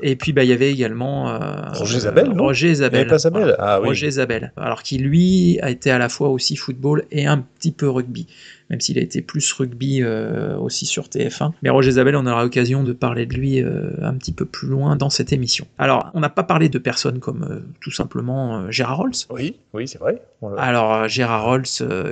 Et 0.01 0.15
puis 0.17 0.33
bah 0.33 0.43
il 0.43 0.49
y 0.49 0.53
avait 0.53 0.71
également 0.71 1.29
euh, 1.29 1.61
Roger 1.73 1.99
non? 2.27 2.43
Roger 2.43 2.81
avait 2.81 3.05
pas 3.05 3.17
Sabel 3.17 3.43
Voilà. 3.43 3.55
Ah 3.59 3.79
oui. 3.81 3.87
Roger 3.87 4.11
Zabel. 4.11 4.51
Alors 4.57 4.83
qui 4.83 4.97
lui 4.97 5.57
a 5.61 5.69
été 5.69 5.89
à 5.89 5.97
la 5.97 6.09
fois 6.09 6.29
aussi 6.29 6.55
football 6.57 7.05
et 7.11 7.25
un 7.27 7.37
petit 7.39 7.71
peu 7.71 7.89
rugby, 7.89 8.27
même 8.69 8.81
s'il 8.81 8.97
a 8.97 9.01
été 9.01 9.21
plus 9.21 9.51
rugby 9.53 10.01
euh, 10.01 10.57
aussi 10.57 10.85
sur 10.85 11.03
TF1. 11.05 11.51
Mais 11.61 11.69
Roger 11.69 11.91
Zabel, 11.91 12.15
on 12.15 12.25
aura 12.25 12.43
l'occasion 12.43 12.83
de 12.83 12.93
parler 12.93 13.25
de 13.25 13.33
lui 13.35 13.61
euh, 13.61 13.91
un 14.01 14.13
petit 14.15 14.31
peu 14.31 14.45
plus 14.45 14.67
loin 14.67 14.95
dans 14.95 15.09
cette 15.09 15.31
émission. 15.33 15.67
Alors 15.77 16.09
on 16.13 16.19
n'a 16.19 16.29
pas 16.29 16.43
parlé 16.43 16.69
de 16.69 16.77
personnes 16.79 17.19
comme 17.19 17.43
euh, 17.43 17.59
tout 17.81 17.91
simplement 17.91 18.69
Gérard 18.71 18.97
Rolls. 18.97 19.11
Oui, 19.29 19.57
oui, 19.73 19.87
c'est 19.87 19.99
vrai. 19.99 20.21
Alors 20.57 21.07
Gérard 21.07 21.43
Rolls 21.45 21.63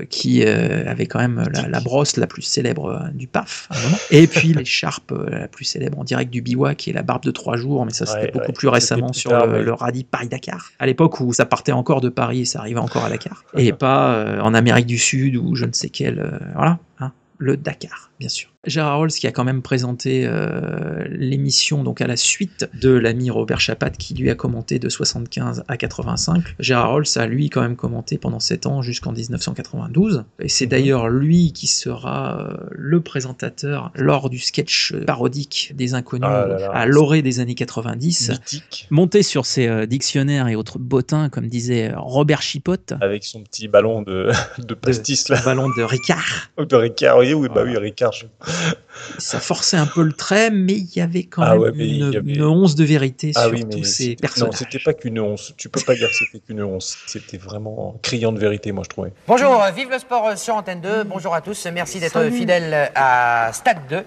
qui 0.10 0.44
avait 0.44 1.06
quand 1.06 1.20
même 1.20 1.44
la, 1.54 1.68
la 1.68 1.80
brosse 1.82 2.18
la 2.18 2.26
plus 2.28 2.42
célèbre 2.42 3.10
du 3.14 3.28
PAF 3.28 3.68
moment. 3.84 3.98
et 4.10 4.26
puis 4.28 4.54
l'écharpe 4.54 5.14
la 5.30 5.48
plus 5.48 5.66
célèbre 5.66 6.00
en 6.00 6.04
direct 6.04 6.32
du 6.32 6.42
biwak 6.42 6.78
qui 6.78 6.90
est 6.90 6.94
la 6.94 7.04
barbe 7.04 7.24
de 7.24 7.32
trois 7.32 7.58
jours 7.58 7.86
mais 7.86 7.94
ça 7.94 8.06
c'était 8.08 8.24
Ouais, 8.24 8.32
beaucoup 8.32 8.48
ouais. 8.48 8.54
plus 8.54 8.68
récemment 8.70 9.10
plus 9.10 9.20
sur 9.20 9.32
tard, 9.32 9.46
le, 9.48 9.54
ouais. 9.60 9.64
le 9.64 10.04
Paris-Dakar 10.04 10.72
à 10.80 10.86
l'époque 10.86 11.20
où 11.20 11.32
ça 11.34 11.46
partait 11.46 11.72
encore 11.74 12.02
de 12.02 12.10
Paris 12.10 12.42
et 12.42 12.46
ça 12.46 12.60
arrivait 12.60 12.80
encore 12.80 13.06
à 13.06 13.10
Dakar 13.10 13.44
et 13.56 13.72
pas 13.74 14.16
euh, 14.16 14.40
en 14.40 14.54
Amérique 14.54 14.86
du 14.88 14.98
Sud 14.98 15.36
ou 15.36 15.56
je 15.56 15.66
ne 15.66 15.74
sais 15.74 15.90
quel 15.90 16.20
voilà 16.54 16.80
hein, 17.00 17.12
le 17.38 17.58
Dakar 17.58 18.12
bien 18.20 18.30
sûr 18.30 18.53
Gérard 18.66 18.98
Rolls 19.00 19.12
qui 19.12 19.28
a 19.28 19.32
quand 19.34 19.44
même 19.44 19.62
présenté 19.62 20.26
euh, 20.26 21.04
l'émission 21.10 21.84
donc 21.84 22.00
à 22.00 22.08
la 22.08 22.16
suite 22.16 22.70
de 22.80 22.92
l'ami 22.92 23.30
Robert 23.30 23.60
Chapat 23.60 23.90
qui 23.90 24.14
lui 24.14 24.30
a 24.30 24.36
commenté 24.36 24.80
de 24.80 24.88
75 24.88 25.66
à 25.68 25.76
85. 25.76 26.44
Gérard 26.60 26.92
Rolls 26.92 27.06
a 27.18 27.26
lui 27.26 27.50
quand 27.50 27.60
même 27.62 27.76
commenté 27.76 28.18
pendant 28.18 28.40
7 28.40 28.66
ans 28.68 28.82
jusqu'en 28.82 29.12
1992 29.12 30.24
et 30.40 30.48
c'est 30.48 30.64
Mhm. 30.66 30.70
d'ailleurs 30.72 31.10
lui 31.10 31.52
qui 31.52 31.68
sera 31.68 32.40
euh, 32.40 32.58
le 32.72 33.02
présentateur 33.02 33.92
lors 33.96 34.30
du 34.30 34.40
sketch 34.40 34.94
parodique 35.06 35.74
des 35.76 35.94
inconnus 35.94 36.30
Ah 36.32 36.46
là 36.48 36.58
là. 36.60 36.72
à 36.72 36.86
l'orée 36.86 37.22
des 37.22 37.42
années 37.42 37.56
90. 37.56 38.30
Mythique. 38.30 38.88
Monté 38.92 39.24
sur 39.24 39.46
ses 39.46 39.68
euh, 39.68 39.86
dictionnaires 39.86 40.48
et 40.48 40.56
autres 40.56 40.80
bottins, 40.80 41.28
comme 41.28 41.48
disait 41.48 41.92
euh, 41.92 41.96
Robert 41.98 42.42
Chipotte. 42.42 42.94
Avec 43.02 43.26
son 43.26 43.44
petit 43.44 43.68
ballon 43.68 44.04
de, 44.04 44.30
de 44.60 44.74
pastis, 44.74 45.28
là. 45.28 45.42
Ballon 45.44 45.68
de 45.76 45.84
Ricard. 45.84 46.50
De 46.58 46.76
Ricard, 46.78 47.18
oui, 47.18 47.34
oui, 47.34 47.50
bah 47.54 47.64
oui, 47.66 47.76
Ricard. 47.76 48.14
je- 48.14 48.26
Ça 49.18 49.40
forçait 49.40 49.76
un 49.78 49.86
peu 49.86 50.02
le 50.04 50.14
trait, 50.14 50.50
mais 50.52 50.74
il 50.74 50.90
y 50.96 51.02
avait 51.02 51.24
quand 51.24 51.42
Ah 51.42 51.52
même 51.54 51.60
ouais, 51.60 51.70
une, 51.76 52.12
y 52.14 52.18
avait- 52.18 52.34
une 52.34 52.44
once 52.44 52.76
de 52.76 52.84
vérité 52.84 53.32
Ah 53.36 53.44
sur 53.44 53.52
oui, 53.52 53.66
tous 53.70 53.84
ces 53.84 54.16
personnages. 54.16 54.52
non, 54.52 54.56
c'était 54.58 54.80
pas 54.80 54.94
qu'une 54.94 55.20
once. 55.20 55.54
Tu 55.58 55.68
peux 55.68 55.82
pas 55.82 55.96
dire 55.96 56.08
que 56.10 56.16
c'était 56.16 56.40
qu'une 56.40 56.62
once. 56.64 56.98
C'était 57.08 57.38
vraiment 57.38 57.98
criant 58.02 58.32
de 58.32 58.40
vérité, 58.40 58.72
moi, 58.72 58.84
je 58.86 58.90
trouvais. 58.90 59.12
Bonjour, 59.28 59.62
euh, 59.62 59.72
vive 59.72 59.90
le 59.90 60.00
sport 60.00 60.28
euh, 60.28 60.36
sur 60.36 60.56
Antenne 60.56 60.80
2. 60.82 61.04
Bonjour 61.04 61.34
à 61.36 61.42
tous, 61.42 61.68
merci 61.74 62.00
d'être 62.00 62.24
fidèles 62.30 62.92
à 62.96 63.50
Stade 63.54 63.80
2. 63.90 64.04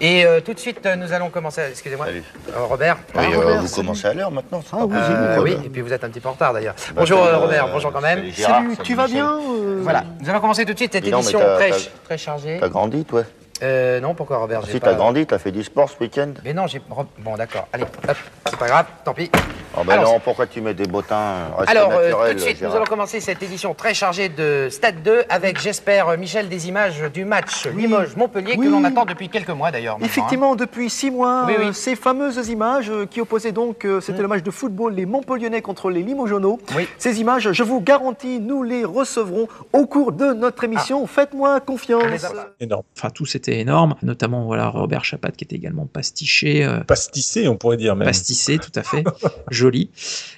Et 0.00 0.24
euh, 0.24 0.40
tout 0.40 0.54
de 0.54 0.58
suite, 0.58 0.84
euh, 0.86 0.96
nous 0.96 1.12
allons 1.12 1.30
commencer. 1.30 1.62
Excusez-moi. 1.70 2.06
Salut. 2.06 2.22
Euh, 2.56 2.64
Robert. 2.64 2.98
Oui, 3.16 3.24
euh, 3.34 3.58
vous 3.60 3.74
commencez 3.74 4.06
à 4.06 4.14
l'heure 4.14 4.30
maintenant. 4.30 4.62
Ah 4.72 4.86
oui, 4.86 4.96
Euh, 4.96 5.40
oui, 5.42 5.56
et 5.64 5.68
puis 5.68 5.82
vous 5.82 5.92
êtes 5.92 6.04
un 6.04 6.08
petit 6.08 6.20
peu 6.20 6.28
en 6.28 6.32
retard 6.32 6.52
d'ailleurs. 6.54 6.74
bonjour 6.94 7.22
euh, 7.22 7.38
Robert, 7.38 7.68
bonjour 7.72 7.92
quand 7.92 8.00
même. 8.00 8.32
Salut, 8.32 8.76
tu 8.82 8.94
vas 8.94 9.08
bien 9.08 9.38
Voilà, 9.82 10.04
nous 10.20 10.30
allons 10.30 10.40
commencer 10.40 10.64
tout 10.64 10.72
de 10.72 10.78
suite 10.78 10.92
cette 10.92 11.04
t'as- 11.10 11.56
très, 11.56 11.70
très 12.04 12.18
chargée. 12.18 12.58
T'as 12.60 12.68
grandi, 12.68 13.04
toi 13.04 13.24
Euh, 13.62 14.00
non, 14.00 14.14
pourquoi 14.14 14.38
Robert 14.38 14.62
j'ai 14.64 14.72
Si, 14.72 14.80
pas- 14.80 14.90
t'as 14.90 14.94
grandi, 14.96 15.26
t'as 15.26 15.38
fait 15.38 15.50
du 15.50 15.62
sport 15.64 15.88
ce 15.90 15.96
week-end? 16.00 16.32
Mais 16.44 16.52
non, 16.54 16.66
j'ai. 16.66 16.80
Bon, 17.18 17.36
d'accord, 17.36 17.66
allez, 17.72 17.84
hop, 17.84 18.16
c'est 18.48 18.56
pas 18.58 18.66
grave, 18.66 18.86
tant 19.04 19.14
pis. 19.14 19.30
Oh 19.76 19.82
ben 19.84 19.92
Alors, 19.94 20.12
non, 20.14 20.20
pourquoi 20.20 20.46
tu 20.46 20.60
mets 20.60 20.74
des 20.74 20.86
bottins 20.86 21.48
Reste 21.56 21.70
Alors, 21.70 21.90
euh, 21.92 22.04
naturel, 22.06 22.30
tout 22.32 22.34
de 22.36 22.40
suite, 22.40 22.62
nous 22.62 22.74
allons 22.74 22.84
commencer 22.84 23.20
cette 23.20 23.42
édition 23.42 23.74
très 23.74 23.94
chargée 23.94 24.28
de 24.28 24.68
Stade 24.70 25.02
2 25.02 25.24
avec, 25.28 25.60
j'espère, 25.60 26.16
Michel, 26.18 26.48
des 26.48 26.68
images 26.68 27.00
du 27.12 27.24
match 27.24 27.66
Limoges-Montpellier 27.66 28.54
Oui. 28.58 28.66
que 28.66 28.70
l'on 28.70 28.82
attend 28.84 29.04
depuis 29.04 29.28
quelques 29.28 29.50
mois 29.50 29.70
d'ailleurs. 29.70 29.96
hein. 29.96 30.04
Effectivement, 30.04 30.56
depuis 30.56 30.90
six 30.90 31.10
mois, 31.10 31.44
Oui, 31.46 31.54
oui. 31.58 31.64
euh, 31.66 31.72
ces 31.72 31.96
fameuses 31.96 32.48
images 32.48 32.90
euh, 32.90 33.06
qui 33.06 33.20
opposaient 33.20 33.52
donc, 33.52 33.84
euh, 33.84 34.00
c'était 34.00 34.18
Mm. 34.18 34.22
le 34.22 34.28
match 34.28 34.42
de 34.42 34.50
football, 34.50 34.94
les 34.94 35.06
Montpelliernais 35.06 35.62
contre 35.62 35.90
les 35.90 36.02
Limogeonaux. 36.02 36.58
Oui. 36.76 36.88
Ces 36.98 37.20
images, 37.20 37.52
je 37.52 37.62
vous 37.62 37.80
garantis, 37.80 38.40
nous 38.40 38.62
les 38.62 38.84
recevrons 38.84 39.48
au 39.72 39.86
cours 39.86 40.12
de 40.12 40.32
notre 40.32 40.64
émission. 40.64 41.06
Faites-moi 41.06 41.60
confiance. 41.60 42.02
Ah. 42.04 42.10
Les 42.10 42.24
a- 42.24 42.30
Énorme. 42.60 42.82
Enfin, 42.96 43.10
tout 43.10 43.26
c'était 43.26 43.47
énorme, 43.56 43.94
notamment 44.02 44.44
voilà 44.44 44.68
Robert 44.68 45.04
Chapat 45.04 45.30
qui 45.32 45.44
était 45.44 45.56
également 45.56 45.86
pastiché, 45.86 46.64
euh, 46.64 46.80
Pastissé, 46.80 47.48
on 47.48 47.56
pourrait 47.56 47.76
dire 47.76 47.96
même. 47.96 48.06
pastissé, 48.06 48.58
tout 48.58 48.72
à 48.74 48.82
fait, 48.82 49.04
joli. 49.50 49.90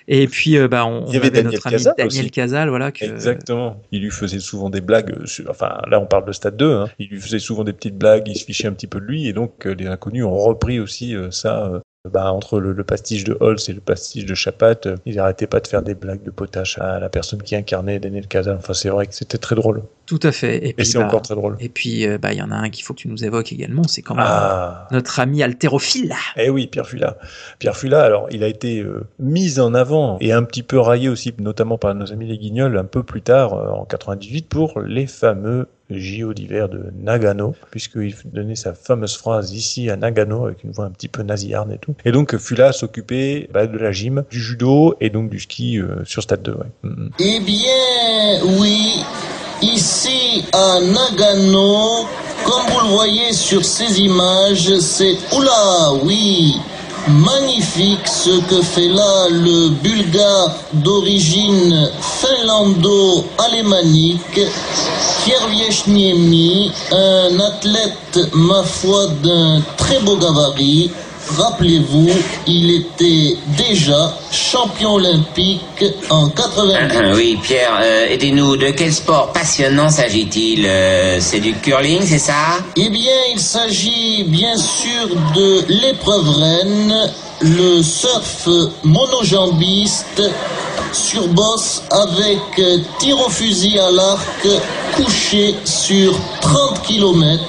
Et 0.08 0.26
puis, 0.28 0.56
euh, 0.56 0.68
bah, 0.68 0.86
on, 0.86 1.06
Il 1.06 1.14
y 1.14 1.16
avait 1.16 1.26
on 1.28 1.30
avait 1.30 1.30
Daniel 1.42 1.52
notre 1.54 1.66
ami 1.68 1.84
Daniel 1.96 2.24
aussi. 2.24 2.30
Casal, 2.30 2.68
voilà, 2.68 2.92
que, 2.92 3.04
Exactement. 3.04 3.80
Il 3.92 4.02
lui 4.02 4.10
faisait 4.10 4.40
souvent 4.40 4.70
des 4.70 4.80
blagues. 4.80 5.24
sur- 5.26 5.48
Enfin, 5.50 5.78
là, 5.88 6.00
on 6.00 6.06
parle 6.06 6.24
de 6.24 6.32
Stade 6.32 6.56
2. 6.56 6.72
hein. 6.72 6.88
Il 6.98 7.08
lui 7.08 7.20
faisait 7.20 7.38
souvent 7.38 7.64
des 7.64 7.72
petites 7.72 7.96
blagues. 7.96 8.26
Il 8.28 8.36
se 8.36 8.44
fichait 8.44 8.68
un 8.68 8.72
petit 8.72 8.86
peu 8.86 9.00
de 9.00 9.04
lui. 9.06 9.26
Et 9.28 9.32
donc, 9.32 9.66
euh, 9.66 9.74
les 9.74 9.86
inconnus 9.86 10.24
ont 10.24 10.36
repris 10.38 10.80
aussi 10.80 11.14
ça. 11.30 11.80
Bah, 12.08 12.32
entre 12.32 12.60
le, 12.60 12.72
le 12.72 12.82
pastiche 12.84 13.24
de 13.24 13.36
Holz 13.40 13.68
et 13.68 13.74
le 13.74 13.80
pastiche 13.80 14.24
de 14.24 14.34
Chapat, 14.34 14.86
euh, 14.86 14.96
ils 15.04 15.16
n'arrêtaient 15.16 15.46
pas 15.46 15.60
de 15.60 15.66
faire 15.66 15.82
des 15.82 15.94
blagues 15.94 16.22
de 16.22 16.30
potache 16.30 16.78
à 16.78 16.98
la 16.98 17.10
personne 17.10 17.42
qui 17.42 17.54
incarnait 17.54 17.98
Daniel 18.00 18.26
Casal. 18.26 18.56
Enfin, 18.56 18.72
c'est 18.72 18.88
vrai 18.88 19.06
que 19.06 19.14
c'était 19.14 19.36
très 19.36 19.54
drôle. 19.54 19.82
tout 20.06 20.18
à 20.22 20.32
fait. 20.32 20.74
Et 20.78 20.84
c'est 20.84 20.98
bah, 20.98 21.06
encore 21.06 21.20
très 21.20 21.34
drôle. 21.34 21.56
et 21.60 21.68
puis, 21.68 22.06
euh, 22.06 22.16
bah, 22.16 22.32
il 22.32 22.38
y 22.38 22.42
en 22.42 22.50
a 22.50 22.54
un 22.56 22.70
qu'il 22.70 22.84
faut 22.84 22.94
que 22.94 23.00
tu 23.00 23.08
nous 23.08 23.22
évoques 23.22 23.52
également, 23.52 23.82
c'est 23.84 24.00
quand 24.00 24.14
même 24.14 24.24
Ah. 24.26 24.88
notre 24.92 25.20
ami 25.20 25.42
haltérophile. 25.42 26.14
Eh 26.36 26.48
oui, 26.48 26.66
Pierre 26.68 26.86
Fula. 26.86 27.18
Pierre 27.58 27.76
Fula, 27.76 28.02
alors, 28.02 28.28
il 28.30 28.42
a 28.44 28.48
été 28.48 28.80
euh, 28.80 29.06
mis 29.18 29.60
en 29.60 29.74
avant 29.74 30.16
et 30.20 30.32
un 30.32 30.42
petit 30.42 30.62
peu 30.62 30.78
raillé 30.78 31.10
aussi, 31.10 31.34
notamment 31.38 31.76
par 31.76 31.94
nos 31.94 32.10
amis 32.12 32.26
les 32.26 32.38
Guignols, 32.38 32.78
un 32.78 32.84
peu 32.84 33.02
plus 33.02 33.20
tard, 33.22 33.52
euh, 33.52 33.68
en 33.72 33.84
98, 33.84 34.48
pour 34.48 34.80
les 34.80 35.06
fameux 35.06 35.68
JO 35.98 36.34
d'hiver 36.34 36.68
de 36.68 36.92
Nagano, 36.98 37.54
puisqu'il 37.70 38.14
donnait 38.24 38.54
sa 38.54 38.74
fameuse 38.74 39.16
phrase 39.16 39.52
ici 39.52 39.90
à 39.90 39.96
Nagano, 39.96 40.46
avec 40.46 40.64
une 40.64 40.72
voix 40.72 40.84
un 40.84 40.90
petit 40.90 41.08
peu 41.08 41.22
nasillarde 41.22 41.72
et 41.72 41.78
tout. 41.78 41.94
Et 42.04 42.12
donc, 42.12 42.36
Fula 42.36 42.72
s'occupait 42.72 43.48
bah, 43.52 43.66
de 43.66 43.78
la 43.78 43.92
gym, 43.92 44.24
du 44.30 44.40
judo 44.40 44.94
et 45.00 45.10
donc 45.10 45.30
du 45.30 45.40
ski 45.40 45.78
euh, 45.78 46.04
sur 46.04 46.22
Stade 46.22 46.42
2. 46.42 46.52
Ouais. 46.52 46.58
Mm, 46.82 46.88
mm. 46.88 47.10
Eh 47.18 47.40
bien, 47.40 48.58
oui, 48.58 49.02
ici 49.62 50.44
à 50.52 50.80
Nagano, 50.80 52.06
comme 52.44 52.66
vous 52.72 52.80
le 52.88 52.94
voyez 52.94 53.32
sur 53.32 53.64
ces 53.64 54.00
images, 54.00 54.78
c'est... 54.78 55.16
Oula, 55.36 55.92
oui, 56.02 56.56
magnifique 57.08 58.06
ce 58.06 58.38
que 58.40 58.60
fait 58.62 58.88
là 58.88 59.28
le 59.30 59.70
bulgare 59.70 60.54
d'origine 60.72 61.90
finlando-alémanique, 62.00 64.40
Kierwieczniemi, 65.24 66.70
un 66.92 67.40
athlète, 67.40 68.20
ma 68.32 68.62
foi, 68.62 69.08
d'un 69.22 69.60
très 69.76 69.98
beau 70.00 70.16
gabarit. 70.16 70.90
Rappelez-vous, 71.38 72.10
il 72.46 72.70
était 72.76 73.36
déjà 73.56 74.12
champion 74.32 74.94
olympique 74.94 75.84
en 76.10 76.28
90. 76.28 77.14
Oui, 77.14 77.38
Pierre, 77.42 77.78
euh, 77.82 78.08
aidez-nous. 78.08 78.56
De 78.56 78.70
quel 78.70 78.92
sport 78.92 79.32
passionnant 79.32 79.90
s'agit-il 79.90 80.66
Euh, 80.66 81.18
C'est 81.20 81.40
du 81.40 81.54
curling, 81.54 82.02
c'est 82.04 82.18
ça? 82.18 82.58
Eh 82.76 82.88
bien, 82.88 83.12
il 83.32 83.40
s'agit 83.40 84.24
bien 84.24 84.56
sûr 84.56 85.08
de 85.34 85.64
l'épreuve 85.68 86.28
reine, 86.30 86.94
le 87.40 87.82
surf 87.82 88.48
monojambiste 88.82 90.22
sur 90.92 91.28
bosse 91.28 91.82
avec 91.90 92.40
tir 92.98 93.18
au 93.24 93.30
fusil 93.30 93.78
à 93.78 93.90
l'arc 93.90 94.46
couché 94.96 95.54
sur 95.64 96.12
30 96.40 96.82
km. 96.82 97.40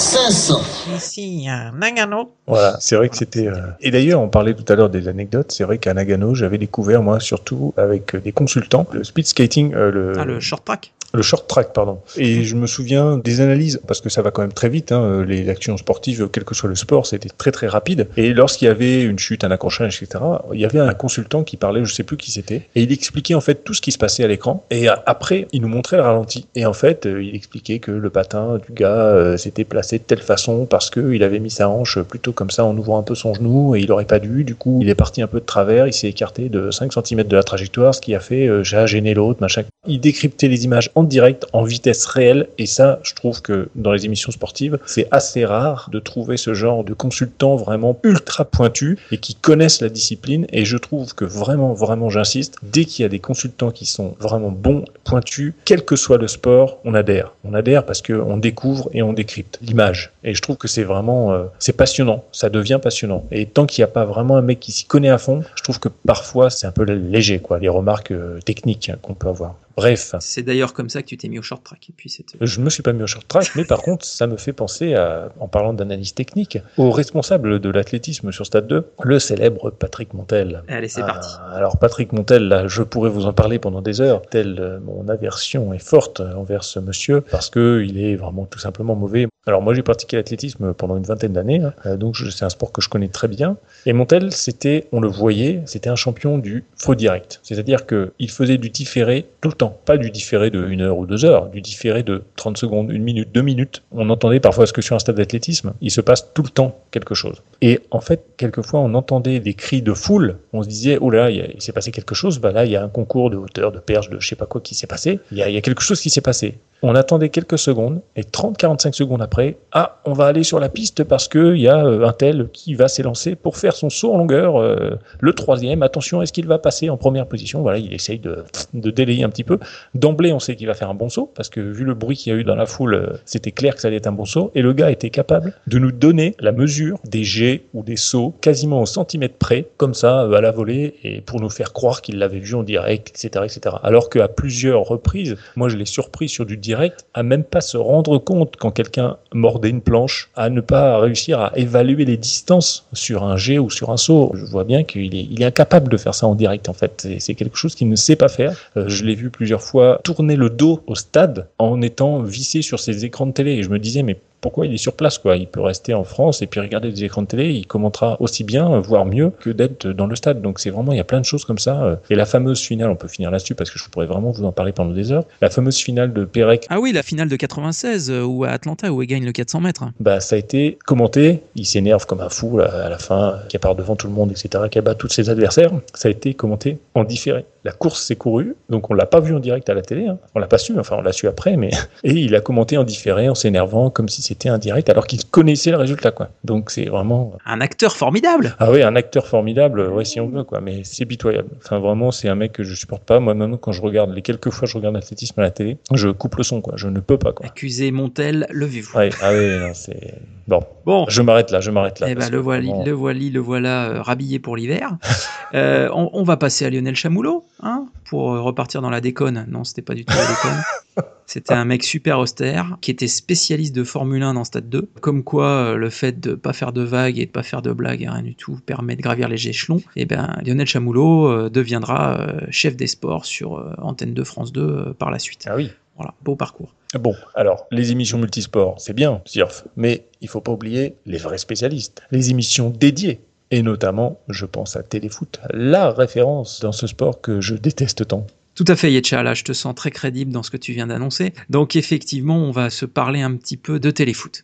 500. 0.00 0.60
Ici 0.96 1.46
à 1.48 1.70
Nagano. 1.72 2.32
Voilà, 2.46 2.78
c'est 2.80 2.96
vrai 2.96 3.08
que 3.10 3.16
c'était. 3.16 3.46
euh, 3.48 3.54
Et 3.80 3.90
d'ailleurs, 3.90 4.20
on 4.20 4.28
parlait 4.28 4.54
tout 4.54 4.64
à 4.72 4.74
l'heure 4.76 4.88
des 4.90 5.08
anecdotes. 5.08 5.52
C'est 5.52 5.64
vrai 5.64 5.78
qu'à 5.78 5.92
Nagano, 5.94 6.34
j'avais 6.34 6.58
découvert 6.58 7.02
moi 7.02 7.20
surtout 7.20 7.74
avec 7.76 8.14
euh, 8.14 8.20
des 8.20 8.32
consultants 8.32 8.86
le 8.92 9.04
speed 9.04 9.26
skating, 9.26 9.74
euh, 9.74 9.90
le... 9.90 10.12
Ah, 10.18 10.24
le 10.24 10.40
short 10.40 10.64
track. 10.64 10.92
Le 11.12 11.22
short 11.22 11.48
track, 11.48 11.72
pardon. 11.72 11.98
Et 12.16 12.44
je 12.44 12.54
me 12.54 12.66
souviens 12.66 13.16
des 13.16 13.40
analyses, 13.40 13.80
parce 13.86 14.00
que 14.00 14.08
ça 14.08 14.22
va 14.22 14.30
quand 14.30 14.42
même 14.42 14.52
très 14.52 14.68
vite, 14.68 14.92
hein, 14.92 15.24
les 15.26 15.48
actions 15.48 15.76
sportives, 15.76 16.28
quel 16.32 16.44
que 16.44 16.54
soit 16.54 16.68
le 16.68 16.74
sport, 16.74 17.06
c'était 17.06 17.28
très 17.28 17.50
très 17.50 17.66
rapide. 17.66 18.08
Et 18.16 18.32
lorsqu'il 18.32 18.66
y 18.66 18.70
avait 18.70 19.02
une 19.02 19.18
chute, 19.18 19.44
un 19.44 19.50
accrochage, 19.50 20.00
etc., 20.02 20.22
il 20.52 20.60
y 20.60 20.64
avait 20.64 20.78
un 20.78 20.94
consultant 20.94 21.42
qui 21.42 21.56
parlait, 21.56 21.84
je 21.84 21.92
sais 21.92 22.02
plus 22.02 22.16
qui 22.16 22.30
c'était, 22.30 22.62
et 22.74 22.82
il 22.82 22.92
expliquait 22.92 23.34
en 23.34 23.40
fait 23.40 23.64
tout 23.64 23.74
ce 23.74 23.80
qui 23.80 23.92
se 23.92 23.98
passait 23.98 24.24
à 24.24 24.28
l'écran. 24.28 24.64
Et 24.70 24.88
après, 24.88 25.48
il 25.52 25.62
nous 25.62 25.68
montrait 25.68 25.96
le 25.96 26.02
ralenti. 26.02 26.46
Et 26.54 26.66
en 26.66 26.72
fait, 26.72 27.06
euh, 27.06 27.22
il 27.22 27.34
expliquait 27.34 27.78
que 27.78 27.90
le 27.90 28.10
patin 28.10 28.58
du 28.66 28.72
gars 28.72 28.88
euh, 28.88 29.36
s'était 29.36 29.64
placé 29.64 29.98
de 29.98 30.04
telle 30.04 30.20
façon 30.20 30.66
parce 30.66 30.90
qu'il 30.90 31.22
avait 31.22 31.38
mis 31.38 31.50
sa 31.50 31.68
hanche 31.68 32.00
plutôt 32.02 32.32
comme 32.32 32.50
ça 32.50 32.64
en 32.64 32.76
ouvrant 32.76 32.98
un 32.98 33.02
peu 33.02 33.14
son 33.14 33.34
genou 33.34 33.76
et 33.76 33.80
il 33.80 33.92
aurait 33.92 34.04
pas 34.04 34.18
dû. 34.18 34.44
Du 34.44 34.54
coup, 34.54 34.78
il 34.82 34.88
est 34.88 34.94
parti 34.94 35.22
un 35.22 35.26
peu 35.26 35.40
de 35.40 35.44
travers, 35.44 35.86
il 35.86 35.92
s'est 35.92 36.08
écarté 36.08 36.48
de 36.48 36.70
5 36.70 36.92
cm 36.92 37.24
de 37.24 37.36
la 37.36 37.42
trajectoire, 37.42 37.94
ce 37.94 38.00
qui 38.00 38.14
a 38.14 38.20
fait 38.20 38.46
euh, 38.46 38.62
j'ai 38.62 38.86
gêné 38.86 39.14
l'autre, 39.14 39.40
machin. 39.40 39.62
Il 39.86 40.00
décryptait 40.00 40.48
les 40.48 40.64
images 40.64 40.90
en 41.00 41.04
direct, 41.04 41.46
en 41.54 41.62
vitesse 41.62 42.04
réelle, 42.04 42.48
et 42.58 42.66
ça, 42.66 43.00
je 43.02 43.14
trouve 43.14 43.40
que 43.40 43.70
dans 43.74 43.92
les 43.92 44.04
émissions 44.04 44.32
sportives, 44.32 44.78
c'est 44.84 45.08
assez 45.10 45.46
rare 45.46 45.88
de 45.90 45.98
trouver 45.98 46.36
ce 46.36 46.52
genre 46.52 46.84
de 46.84 46.92
consultants 46.92 47.56
vraiment 47.56 47.98
ultra 48.02 48.44
pointus 48.44 48.98
et 49.10 49.16
qui 49.16 49.34
connaissent 49.34 49.80
la 49.80 49.88
discipline. 49.88 50.46
Et 50.52 50.66
je 50.66 50.76
trouve 50.76 51.14
que 51.14 51.24
vraiment, 51.24 51.72
vraiment, 51.72 52.10
j'insiste, 52.10 52.56
dès 52.62 52.84
qu'il 52.84 53.02
y 53.02 53.06
a 53.06 53.08
des 53.08 53.18
consultants 53.18 53.70
qui 53.70 53.86
sont 53.86 54.14
vraiment 54.20 54.50
bons, 54.50 54.84
pointus, 55.04 55.54
quel 55.64 55.84
que 55.86 55.96
soit 55.96 56.18
le 56.18 56.28
sport, 56.28 56.78
on 56.84 56.92
adhère. 56.92 57.32
On 57.44 57.54
adhère 57.54 57.86
parce 57.86 58.02
qu'on 58.02 58.36
découvre 58.36 58.90
et 58.92 59.02
on 59.02 59.14
décrypte 59.14 59.58
l'image. 59.62 60.12
Et 60.22 60.34
je 60.34 60.42
trouve 60.42 60.58
que 60.58 60.68
c'est 60.68 60.84
vraiment, 60.84 61.32
euh, 61.32 61.44
c'est 61.58 61.72
passionnant. 61.72 62.24
Ça 62.30 62.50
devient 62.50 62.78
passionnant. 62.82 63.24
Et 63.30 63.46
tant 63.46 63.64
qu'il 63.64 63.80
n'y 63.80 63.84
a 63.84 63.92
pas 63.92 64.04
vraiment 64.04 64.36
un 64.36 64.42
mec 64.42 64.60
qui 64.60 64.72
s'y 64.72 64.84
connaît 64.84 65.08
à 65.08 65.18
fond, 65.18 65.42
je 65.54 65.62
trouve 65.62 65.80
que 65.80 65.88
parfois 66.06 66.50
c'est 66.50 66.66
un 66.66 66.72
peu 66.72 66.82
léger, 66.82 67.38
quoi, 67.38 67.58
les 67.58 67.70
remarques 67.70 68.10
euh, 68.10 68.38
techniques 68.44 68.90
hein, 68.90 68.98
qu'on 69.00 69.14
peut 69.14 69.28
avoir. 69.28 69.54
Bref. 69.80 70.14
C'est 70.20 70.42
d'ailleurs 70.42 70.72
comme 70.74 70.88
ça 70.90 71.02
que 71.02 71.06
tu 71.08 71.16
t'es 71.16 71.28
mis 71.28 71.38
au 71.38 71.42
short 71.42 71.62
track. 71.64 71.88
Et 71.88 71.92
puis 71.96 72.14
Je 72.40 72.60
me 72.60 72.70
suis 72.70 72.82
pas 72.82 72.92
mis 72.92 73.02
au 73.02 73.06
short 73.06 73.26
track, 73.26 73.50
mais 73.56 73.64
par 73.64 73.82
contre, 73.82 74.04
ça 74.04 74.26
me 74.26 74.36
fait 74.36 74.52
penser, 74.52 74.94
à, 74.94 75.30
en 75.40 75.48
parlant 75.48 75.72
d'analyse 75.72 76.14
technique, 76.14 76.58
au 76.76 76.90
responsable 76.90 77.58
de 77.60 77.70
l'athlétisme 77.70 78.30
sur 78.32 78.44
Stade 78.46 78.66
2, 78.66 78.86
le 79.02 79.18
célèbre 79.18 79.70
Patrick 79.70 80.14
Montel. 80.14 80.62
Allez, 80.68 80.88
c'est 80.88 81.00
Ah, 81.02 81.06
parti. 81.06 81.28
Alors 81.54 81.78
Patrick 81.78 82.12
Montel, 82.12 82.48
là, 82.48 82.68
je 82.68 82.82
pourrais 82.82 83.10
vous 83.10 83.26
en 83.26 83.32
parler 83.32 83.58
pendant 83.58 83.82
des 83.82 84.00
heures, 84.00 84.22
telle 84.22 84.58
euh, 84.60 84.78
mon 84.80 85.08
aversion 85.08 85.72
est 85.72 85.78
forte 85.78 86.20
envers 86.20 86.64
ce 86.64 86.78
monsieur, 86.78 87.20
parce 87.22 87.50
que 87.50 87.82
il 87.86 87.98
est 88.02 88.16
vraiment 88.16 88.44
tout 88.46 88.58
simplement 88.58 88.94
mauvais. 88.94 89.26
Alors 89.46 89.62
moi 89.62 89.72
j'ai 89.72 89.82
pratiqué 89.82 90.18
l'athlétisme 90.18 90.74
pendant 90.74 90.98
une 90.98 91.04
vingtaine 91.04 91.32
d'années, 91.32 91.62
hein, 91.62 91.72
euh, 91.86 91.96
donc 91.96 92.18
c'est 92.18 92.44
un 92.44 92.50
sport 92.50 92.72
que 92.72 92.82
je 92.82 92.90
connais 92.90 93.08
très 93.08 93.26
bien. 93.26 93.56
Et 93.86 93.94
Montel, 93.94 94.32
c'était, 94.32 94.86
on 94.92 95.00
le 95.00 95.08
voyait, 95.08 95.62
c'était 95.64 95.88
un 95.88 95.96
champion 95.96 96.36
du 96.36 96.64
faux 96.76 96.94
direct. 96.94 97.40
C'est-à-dire 97.42 97.86
que 97.86 98.12
il 98.18 98.30
faisait 98.30 98.58
du 98.58 98.68
différé 98.68 99.26
tout 99.40 99.48
le 99.48 99.54
temps, 99.54 99.78
pas 99.86 99.96
du 99.96 100.10
différé 100.10 100.50
de 100.50 100.66
une 100.66 100.82
heure 100.82 100.98
ou 100.98 101.06
deux 101.06 101.24
heures, 101.24 101.48
du 101.48 101.62
différé 101.62 102.02
de 102.02 102.22
30 102.36 102.58
secondes, 102.58 102.90
une 102.90 103.02
minute, 103.02 103.32
deux 103.32 103.40
minutes. 103.40 103.82
On 103.92 104.10
entendait 104.10 104.40
parfois 104.40 104.66
ce 104.66 104.74
que 104.74 104.82
sur 104.82 104.94
un 104.94 104.98
stade 104.98 105.16
d'athlétisme, 105.16 105.72
il 105.80 105.90
se 105.90 106.02
passe 106.02 106.34
tout 106.34 106.42
le 106.42 106.50
temps 106.50 106.78
quelque 106.90 107.14
chose. 107.14 107.42
Et 107.62 107.80
en 107.90 108.00
fait, 108.00 108.22
quelquefois, 108.36 108.80
on 108.80 108.92
entendait 108.92 109.40
des 109.40 109.54
cris 109.54 109.80
de 109.80 109.94
foule. 109.94 110.36
On 110.52 110.62
se 110.62 110.68
disait, 110.68 110.98
oh 111.00 111.08
là, 111.08 111.30
il, 111.30 111.50
il 111.54 111.62
s'est 111.62 111.72
passé 111.72 111.92
quelque 111.92 112.14
chose. 112.14 112.40
Bah 112.40 112.52
là, 112.52 112.66
il 112.66 112.72
y 112.72 112.76
a 112.76 112.84
un 112.84 112.88
concours 112.88 113.30
de 113.30 113.38
hauteur, 113.38 113.72
de 113.72 113.78
perche, 113.78 114.10
de 114.10 114.20
je 114.20 114.28
sais 114.28 114.36
pas 114.36 114.46
quoi 114.46 114.60
qui 114.60 114.74
s'est 114.74 114.86
passé. 114.86 115.18
Il 115.32 115.38
y, 115.38 115.42
a, 115.42 115.48
il 115.48 115.54
y 115.54 115.58
a 115.58 115.62
quelque 115.62 115.82
chose 115.82 115.98
qui 115.98 116.10
s'est 116.10 116.20
passé. 116.20 116.58
On 116.82 116.94
attendait 116.94 117.28
quelques 117.28 117.58
secondes 117.58 118.00
et 118.16 118.22
30-45 118.22 118.92
secondes 118.94 119.20
après, 119.20 119.29
ah, 119.72 120.00
on 120.04 120.12
va 120.12 120.26
aller 120.26 120.42
sur 120.42 120.58
la 120.58 120.68
piste 120.68 121.04
parce 121.04 121.28
que 121.28 121.54
il 121.54 121.62
y 121.62 121.68
a 121.68 121.84
euh, 121.84 122.06
un 122.06 122.12
tel 122.12 122.48
qui 122.52 122.74
va 122.74 122.88
s'élancer 122.88 123.36
pour 123.36 123.56
faire 123.56 123.74
son 123.74 123.90
saut 123.90 124.12
en 124.12 124.18
longueur. 124.18 124.56
euh, 124.56 124.98
le 125.20 125.32
troisième, 125.32 125.82
attention, 125.82 126.22
est-ce 126.22 126.32
qu'il 126.32 126.46
va 126.46 126.58
passer 126.58 126.90
en 126.90 126.96
première 126.96 127.26
position? 127.26 127.62
Voilà, 127.62 127.78
il 127.78 127.92
essaye 127.92 128.18
de, 128.18 128.44
de 128.74 128.90
délayer 128.90 129.24
un 129.24 129.28
petit 129.28 129.44
peu. 129.44 129.58
D'emblée, 129.94 130.32
on 130.32 130.40
sait 130.40 130.56
qu'il 130.56 130.66
va 130.66 130.74
faire 130.74 130.90
un 130.90 130.94
bon 130.94 131.08
saut 131.08 131.30
parce 131.34 131.48
que 131.48 131.60
vu 131.60 131.84
le 131.84 131.94
bruit 131.94 132.16
qu'il 132.16 132.32
y 132.32 132.36
a 132.36 132.38
eu 132.38 132.44
dans 132.44 132.56
la 132.56 132.66
foule, 132.66 132.94
euh, 132.94 133.06
c'était 133.24 133.52
clair 133.52 133.74
que 133.74 133.80
ça 133.80 133.88
allait 133.88 133.98
être 133.98 134.06
un 134.06 134.12
bon 134.12 134.24
saut. 134.24 134.50
Et 134.54 134.62
le 134.62 134.72
gars 134.72 134.90
était 134.90 135.10
capable 135.10 135.54
de 135.66 135.78
nous 135.78 135.92
donner 135.92 136.34
la 136.40 136.52
mesure 136.52 136.98
des 137.04 137.24
jets 137.24 137.62
ou 137.74 137.82
des 137.82 137.96
sauts 137.96 138.34
quasiment 138.40 138.80
au 138.80 138.86
centimètre 138.86 139.36
près, 139.36 139.68
comme 139.76 139.94
ça, 139.94 140.22
à 140.22 140.40
la 140.40 140.50
volée, 140.50 140.94
et 141.04 141.20
pour 141.20 141.40
nous 141.40 141.50
faire 141.50 141.72
croire 141.72 142.02
qu'il 142.02 142.18
l'avait 142.18 142.38
vu 142.38 142.54
en 142.54 142.62
direct, 142.62 143.10
etc., 143.10 143.44
etc. 143.44 143.76
Alors 143.82 144.10
qu'à 144.10 144.28
plusieurs 144.28 144.82
reprises, 144.82 145.36
moi 145.56 145.68
je 145.68 145.76
l'ai 145.76 145.84
surpris 145.84 146.28
sur 146.28 146.46
du 146.46 146.56
direct, 146.56 147.06
à 147.14 147.22
même 147.22 147.44
pas 147.44 147.60
se 147.60 147.76
rendre 147.76 148.18
compte 148.18 148.56
quand 148.56 148.70
quelqu'un 148.70 149.16
mordait 149.32 149.70
une 149.70 149.80
planche, 149.80 150.30
à 150.36 150.50
ne 150.50 150.60
pas 150.60 150.98
réussir 150.98 151.40
à 151.40 151.52
évaluer 151.56 152.04
les 152.04 152.16
distances 152.16 152.86
sur 152.92 153.24
un 153.24 153.36
jet 153.36 153.58
ou 153.58 153.70
sur 153.70 153.90
un 153.90 153.96
saut. 153.96 154.32
Je 154.34 154.44
vois 154.44 154.64
bien 154.64 154.84
qu'il 154.84 155.14
est, 155.14 155.44
incapable 155.44 155.90
de 155.90 155.96
faire 155.96 156.14
ça 156.14 156.26
en 156.26 156.34
direct 156.34 156.68
en 156.68 156.72
fait. 156.72 156.92
C'est- 157.02 157.20
C'est 157.20 157.34
quelque 157.34 157.56
chose 157.56 157.74
qu'il 157.74 157.88
ne 157.88 157.96
sait 157.96 158.16
pas 158.16 158.28
faire. 158.28 158.56
Euh, 158.76 158.84
je 158.88 159.04
l'ai 159.04 159.14
vu 159.14 159.30
plusieurs 159.30 159.62
fois 159.62 160.00
tourner 160.04 160.36
le 160.36 160.50
dos 160.50 160.82
au 160.86 160.94
stade 160.94 161.46
en 161.58 161.80
étant 161.82 162.20
vissé 162.22 162.62
sur 162.62 162.80
ses 162.80 163.04
écrans 163.04 163.26
de 163.26 163.32
télé. 163.32 163.52
Et 163.52 163.62
je 163.62 163.68
me 163.68 163.78
disais, 163.78 164.02
mais 164.02 164.18
pourquoi 164.40 164.66
il 164.66 164.74
est 164.74 164.78
sur 164.78 164.94
place 164.94 165.18
quoi 165.18 165.36
Il 165.36 165.46
peut 165.46 165.60
rester 165.60 165.94
en 165.94 166.04
France 166.04 166.42
et 166.42 166.46
puis 166.46 166.60
regarder 166.60 166.90
des 166.90 167.04
écrans 167.04 167.22
de 167.22 167.26
télé, 167.26 167.50
il 167.52 167.66
commentera 167.66 168.16
aussi 168.20 168.44
bien, 168.44 168.78
voire 168.80 169.04
mieux 169.06 169.30
que 169.40 169.50
d'être 169.50 169.86
dans 169.88 170.06
le 170.06 170.16
stade. 170.16 170.40
Donc 170.42 170.58
c'est 170.60 170.70
vraiment, 170.70 170.92
il 170.92 170.96
y 170.96 171.00
a 171.00 171.04
plein 171.04 171.20
de 171.20 171.24
choses 171.24 171.44
comme 171.44 171.58
ça. 171.58 171.82
euh. 171.82 171.96
Et 172.10 172.14
la 172.14 172.24
fameuse 172.26 172.60
finale, 172.60 172.90
on 172.90 172.96
peut 172.96 173.08
finir 173.08 173.30
là-dessus 173.30 173.54
parce 173.54 173.70
que 173.70 173.78
je 173.78 173.88
pourrais 173.88 174.06
vraiment 174.06 174.30
vous 174.30 174.44
en 174.44 174.52
parler 174.52 174.72
pendant 174.72 174.92
des 174.92 175.12
heures. 175.12 175.24
La 175.40 175.50
fameuse 175.50 175.76
finale 175.78 176.12
de 176.12 176.24
Pérec 176.24 176.66
Ah 176.70 176.80
oui, 176.80 176.92
la 176.92 177.02
finale 177.02 177.28
de 177.28 177.36
96 177.36 178.10
euh, 178.10 178.22
ou 178.24 178.44
à 178.44 178.48
Atlanta 178.50 178.92
où 178.92 179.02
il 179.02 179.06
gagne 179.06 179.24
le 179.24 179.32
400 179.32 179.60
mètres. 179.60 179.84
bah, 180.00 180.20
ça 180.20 180.36
a 180.36 180.38
été 180.38 180.78
commenté. 180.86 181.40
Il 181.54 181.66
s'énerve 181.66 182.06
comme 182.06 182.20
un 182.20 182.28
fou 182.28 182.58
là, 182.58 182.86
à 182.86 182.88
la 182.88 182.98
fin, 182.98 183.38
qui 183.48 183.58
part 183.58 183.74
devant 183.74 183.96
tout 183.96 184.06
le 184.06 184.12
monde, 184.12 184.30
etc., 184.30 184.64
qui 184.70 184.78
abat 184.78 184.94
tous 184.94 185.08
ses 185.08 185.28
adversaires. 185.30 185.72
Ça 185.94 186.08
a 186.08 186.10
été 186.10 186.34
commenté 186.34 186.78
en 186.94 187.04
différé. 187.04 187.44
La 187.64 187.72
course 187.72 188.02
s'est 188.02 188.16
courue, 188.16 188.56
donc 188.70 188.90
on 188.90 188.94
l'a 188.94 189.06
pas 189.06 189.20
vu 189.20 189.34
en 189.34 189.40
direct 189.40 189.68
à 189.68 189.74
la 189.74 189.82
télé. 189.82 190.06
Hein. 190.06 190.18
On 190.34 190.38
l'a 190.38 190.46
pas 190.46 190.58
su, 190.58 190.78
enfin 190.78 190.96
on 190.98 191.02
l'a 191.02 191.12
su 191.12 191.26
après, 191.28 191.56
mais 191.56 191.70
et 192.04 192.12
il 192.12 192.34
a 192.34 192.40
commenté 192.40 192.78
en 192.78 192.84
différé, 192.84 193.28
en 193.28 193.34
s'énervant, 193.34 193.90
comme 193.90 194.08
si 194.08 194.22
c'était 194.22 194.48
un 194.48 194.58
direct, 194.58 194.88
alors 194.88 195.06
qu'il 195.06 195.24
connaissait 195.26 195.70
le 195.70 195.76
résultat, 195.76 196.10
quoi. 196.10 196.30
Donc 196.44 196.70
c'est 196.70 196.86
vraiment 196.86 197.32
Un 197.44 197.60
acteur 197.60 197.96
formidable. 197.96 198.56
ah 198.58 198.70
oui, 198.70 198.82
un 198.82 198.96
acteur 198.96 199.26
formidable, 199.26 199.88
ouais, 199.88 200.04
si 200.04 200.20
on 200.20 200.28
veut, 200.28 200.44
quoi. 200.44 200.60
Mais 200.60 200.82
c'est 200.84 201.04
pitoyable. 201.06 201.48
Enfin, 201.62 201.78
vraiment, 201.78 202.10
c'est 202.10 202.28
un 202.28 202.34
mec 202.34 202.52
que 202.52 202.62
je 202.62 202.74
supporte 202.74 203.04
pas. 203.04 203.20
Moi, 203.20 203.34
maintenant, 203.34 203.58
quand 203.58 203.72
je 203.72 203.82
regarde, 203.82 204.14
les 204.14 204.22
quelques 204.22 204.50
fois 204.50 204.66
que 204.66 204.72
je 204.72 204.76
regarde 204.78 204.94
l'athlétisme 204.94 205.38
à 205.40 205.42
la 205.42 205.50
télé, 205.50 205.76
je 205.92 206.08
coupe 206.08 206.36
le 206.36 206.42
son, 206.42 206.60
quoi. 206.60 206.74
Je 206.76 206.88
ne 206.88 207.00
peux 207.00 207.18
pas, 207.18 207.32
quoi. 207.32 207.46
Accusé 207.46 207.90
Montel, 207.90 208.46
levez-vous. 208.50 208.96
Ouais, 208.96 209.10
ah 209.22 209.32
oui, 209.32 209.70
c'est. 209.74 210.14
Bon. 210.50 210.60
Bon. 210.84 211.06
Je 211.08 211.22
m'arrête 211.22 211.52
là, 211.52 211.60
je 211.60 211.70
m'arrête 211.70 212.00
là. 212.00 212.08
Eh 212.10 212.16
ben, 212.16 212.28
le 212.28 212.38
voilà, 212.38 212.66
vraiment- 212.66 212.84
le 212.84 212.90
voilà, 212.90 213.20
le 213.30 213.38
voilà 213.40 213.84
euh, 213.90 214.02
rhabillé 214.02 214.38
pour 214.40 214.56
l'hiver. 214.56 214.96
Euh, 215.52 215.88
on, 215.92 216.10
on 216.12 216.22
va 216.22 216.36
passer 216.36 216.64
à 216.64 216.70
Lionel 216.70 216.94
Chamoulot, 216.94 217.44
hein, 217.60 217.86
pour 218.04 218.32
euh, 218.32 218.40
repartir 218.40 218.82
dans 218.82 218.90
la 218.90 219.00
déconne. 219.00 219.46
Non, 219.48 219.64
c'était 219.64 219.82
pas 219.82 219.94
du 219.94 220.04
tout 220.04 220.14
la 220.16 220.24
déconne. 220.24 220.62
C'était 221.26 221.54
un 221.54 221.64
mec 221.64 221.82
super 221.82 222.20
austère 222.20 222.76
qui 222.80 222.92
était 222.92 223.08
spécialiste 223.08 223.74
de 223.74 223.82
Formule 223.82 224.22
1 224.22 224.34
dans 224.34 224.44
Stade 224.44 224.68
2. 224.68 224.88
Comme 225.00 225.24
quoi, 225.24 225.46
euh, 225.46 225.74
le 225.76 225.90
fait 225.90 226.20
de 226.20 226.36
pas 226.36 226.52
faire 226.52 226.72
de 226.72 226.82
vagues 226.82 227.18
et 227.18 227.26
de 227.26 227.32
pas 227.32 227.42
faire 227.42 227.62
de 227.62 227.72
blagues, 227.72 228.00
et 228.02 228.08
rien 228.08 228.22
du 228.22 228.36
tout, 228.36 228.60
permet 228.64 228.94
de 228.94 229.02
gravir 229.02 229.28
les 229.28 229.48
échelons. 229.48 229.80
Et 229.96 230.04
ben, 230.06 230.36
Lionel 230.46 230.68
Chamoulot 230.68 231.48
deviendra 231.48 232.28
chef 232.50 232.76
des 232.76 232.86
sports 232.86 233.24
sur 233.24 233.74
Antenne 233.78 234.14
2 234.14 234.22
France 234.22 234.52
2 234.52 234.60
euh, 234.60 234.92
par 234.96 235.10
la 235.10 235.18
suite. 235.18 235.46
Ah 235.50 235.56
oui. 235.56 235.72
Voilà, 236.00 236.14
beau 236.22 236.34
parcours. 236.34 236.74
Bon, 236.94 237.14
alors, 237.34 237.66
les 237.70 237.92
émissions 237.92 238.16
multisports, 238.16 238.76
c'est 238.78 238.94
bien, 238.94 239.20
Surf, 239.26 239.66
mais 239.76 240.06
il 240.22 240.28
faut 240.28 240.40
pas 240.40 240.50
oublier 240.50 240.96
les 241.04 241.18
vrais 241.18 241.36
spécialistes, 241.36 242.00
les 242.10 242.30
émissions 242.30 242.70
dédiées. 242.70 243.20
Et 243.50 243.60
notamment, 243.60 244.18
je 244.30 244.46
pense 244.46 244.76
à 244.76 244.82
Téléfoot, 244.82 245.40
la 245.52 245.90
référence 245.90 246.60
dans 246.60 246.72
ce 246.72 246.86
sport 246.86 247.20
que 247.20 247.42
je 247.42 247.54
déteste 247.54 248.08
tant. 248.08 248.26
Tout 248.54 248.64
à 248.66 248.76
fait, 248.76 248.90
Yetcha, 248.90 249.22
là, 249.22 249.34
je 249.34 249.44
te 249.44 249.52
sens 249.52 249.74
très 249.74 249.90
crédible 249.90 250.32
dans 250.32 250.42
ce 250.42 250.50
que 250.50 250.56
tu 250.56 250.72
viens 250.72 250.86
d'annoncer. 250.86 251.34
Donc, 251.50 251.76
effectivement, 251.76 252.38
on 252.38 252.50
va 252.50 252.70
se 252.70 252.86
parler 252.86 253.20
un 253.20 253.36
petit 253.36 253.58
peu 253.58 253.78
de 253.78 253.90
téléfoot. 253.90 254.42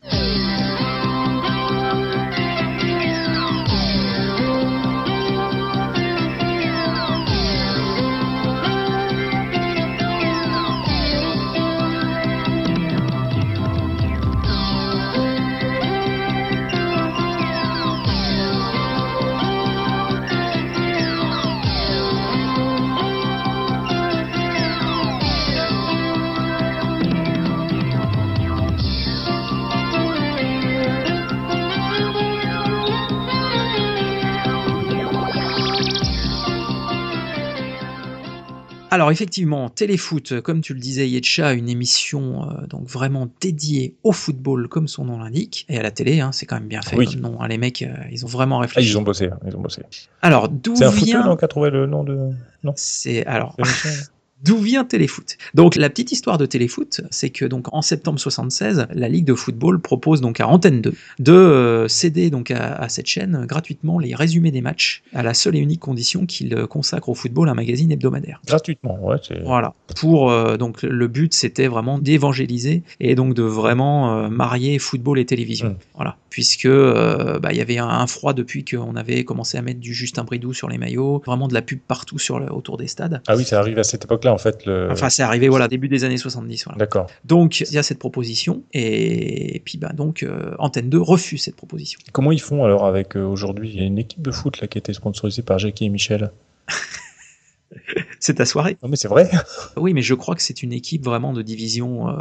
Alors 38.97 39.11
effectivement, 39.11 39.69
Téléfoot, 39.69 40.41
comme 40.41 40.63
tu 40.63 40.73
le 40.73 40.81
disais 40.81 41.07
Yetcha, 41.07 41.53
une 41.53 41.69
émission 41.69 42.49
euh, 42.51 42.67
donc 42.67 42.89
vraiment 42.89 43.29
dédiée 43.43 43.95
au 44.05 44.13
football 44.13 44.69
comme 44.69 44.89
son 44.89 45.05
nom 45.05 45.19
l'indique, 45.19 45.67
et 45.69 45.79
à 45.79 45.83
la 45.83 45.91
télé, 45.91 46.21
hein, 46.23 46.33
c'est 46.33 46.47
quand 46.47 46.57
même 46.57 46.67
bien 46.67 46.81
fait 46.81 46.97
Oui. 46.97 47.05
comme 47.05 47.21
nom. 47.21 47.37
hein. 47.43 47.47
les 47.47 47.59
mecs, 47.59 47.83
euh, 47.83 47.93
ils 48.11 48.25
ont 48.25 48.29
vraiment 48.29 48.57
Ah, 48.57 48.63
réfléchi. 48.63 48.89
ils 48.89 48.97
ont 48.97 49.03
bossé, 49.03 49.27
hein, 49.27 49.39
ils 49.47 49.55
ont 49.55 49.61
bossé. 49.61 49.83
Alors 50.23 50.49
d'où 50.49 50.75
C'est 50.77 50.87
un 50.87 50.91
vient 50.93 51.19
footeux, 51.19 51.29
non, 51.29 51.37
qui 51.37 51.45
a 51.45 51.49
trouvé 51.49 51.69
le 51.69 51.85
nom 51.87 52.05
de. 52.05 52.17
Non 52.65 52.73
C'est 52.75 53.27
alors 53.27 53.55
D'où 54.47 54.59
vient 54.59 54.85
Téléfoot? 54.85 55.37
Donc 55.55 55.75
la 55.77 55.91
petite 55.91 56.13
histoire 56.13 56.39
de 56.39 56.47
Téléfoot, 56.47 57.01
c'est 57.11 57.31
que 57.31 57.45
donc 57.45 57.73
en 57.75 57.83
septembre 57.83 58.21
76, 58.21 58.87
la 58.93 59.09
Ligue 59.09 59.25
de 59.25 59.35
football 59.35 59.81
propose 59.81 60.21
donc 60.21 60.41
à 60.41 60.47
Antenne 60.47 60.81
2 60.81 60.95
de 61.19 61.33
euh, 61.33 61.89
céder 61.89 62.31
donc 62.31 62.51
à, 62.51 62.75
à, 62.75 62.89
cette 62.89 63.07
chaîne 63.07 63.45
gratuitement 63.47 63.99
les 63.99 64.15
résumés 64.15 64.53
des 64.53 64.61
matchs 64.61 65.03
à 65.13 65.23
la 65.23 65.35
seule 65.35 65.57
et 65.57 65.59
unique 65.59 65.81
condition 65.81 66.27
qu'il 66.27 66.55
consacre 66.67 67.09
au 67.09 67.15
football 67.15 67.49
un 67.49 67.55
magazine 67.55 67.91
hebdomadaire. 67.91 68.41
Gratuitement, 68.47 68.99
ouais. 69.05 69.17
Voilà. 69.45 69.75
Pour 69.97 70.31
euh, 70.31 70.57
donc 70.57 70.83
le 70.83 71.09
but 71.09 71.35
c'était 71.35 71.67
vraiment 71.67 71.99
d'évangéliser 71.99 72.83
et 73.01 73.15
donc 73.15 73.35
de 73.35 73.43
vraiment 73.43 74.19
euh, 74.19 74.29
marier 74.29 74.79
football 74.79 75.19
et 75.19 75.27
télévision. 75.27 75.71
Mmh. 75.71 75.77
Voilà, 75.95 76.17
puisque 76.31 76.67
euh, 76.67 77.39
bah, 77.39 77.53
il 77.53 77.59
y 77.59 77.61
avait 77.61 77.79
un, 77.79 77.89
un 77.89 78.07
froid 78.07 78.33
depuis 78.33 78.65
qu'on 78.65 78.97
avait 78.97 79.25
commencé 79.25 79.59
à 79.59 79.63
mettre 79.63 79.81
du 79.81 79.95
Justin 79.95 80.25
Bridou 80.25 80.53
sur 80.53 80.69
les 80.69 80.79
maillots, 80.79 81.23
vraiment 81.27 81.49
de 81.49 81.55
la 81.55 81.63
pub 81.63 81.81
partout 81.81 82.19
sur 82.19 82.39
le, 82.39 82.53
autour 82.53 82.77
des 82.77 82.87
stades. 82.87 83.23
Ah 83.27 83.37
oui, 83.37 83.45
ça 83.45 83.59
arrive 83.59 83.79
à 83.79 83.85
cette 83.85 84.05
époque-là 84.05 84.36
en 84.37 84.38
fait. 84.38 84.64
Le... 84.66 84.88
Enfin, 84.92 85.09
c'est 85.09 85.22
arrivé 85.22 85.49
voilà 85.49 85.66
début 85.66 85.88
des 85.88 86.05
années 86.05 86.16
70. 86.16 86.64
Voilà. 86.64 86.79
D'accord. 86.79 87.09
Donc 87.25 87.61
il 87.61 87.72
y 87.72 87.79
a 87.79 87.83
cette 87.83 87.99
proposition 87.99 88.62
et, 88.72 89.57
et 89.57 89.61
puis 89.61 89.79
bah 89.79 89.92
donc 89.92 90.22
euh, 90.22 90.55
Antenne 90.59 90.88
2 90.88 91.01
refuse 91.01 91.42
cette 91.42 91.57
proposition. 91.57 91.99
Comment 92.12 92.31
ils 92.31 92.40
font 92.40 92.64
alors 92.64 92.87
avec 92.87 93.16
euh, 93.16 93.25
aujourd'hui 93.25 93.70
Il 93.70 93.81
y 93.81 93.83
a 93.83 93.87
une 93.87 93.99
équipe 93.99 94.22
de 94.22 94.31
foot 94.31 94.61
là 94.61 94.68
qui 94.68 94.79
a 94.79 94.81
été 94.81 94.92
sponsorisée 94.92 95.42
par 95.42 95.59
Jackie 95.59 95.87
et 95.87 95.88
Michel? 95.88 96.31
c'est 98.20 98.35
ta 98.35 98.44
soirée. 98.44 98.77
Non 98.83 98.88
mais 98.88 98.96
c'est 98.96 99.09
vrai. 99.09 99.31
Oui, 99.77 99.92
mais 99.92 100.03
je 100.03 100.14
crois 100.14 100.35
que 100.35 100.42
c'est 100.42 100.62
une 100.62 100.72
équipe 100.72 101.05
vraiment 101.05 101.33
de 101.33 101.42
division 101.42 102.09
euh, 102.09 102.14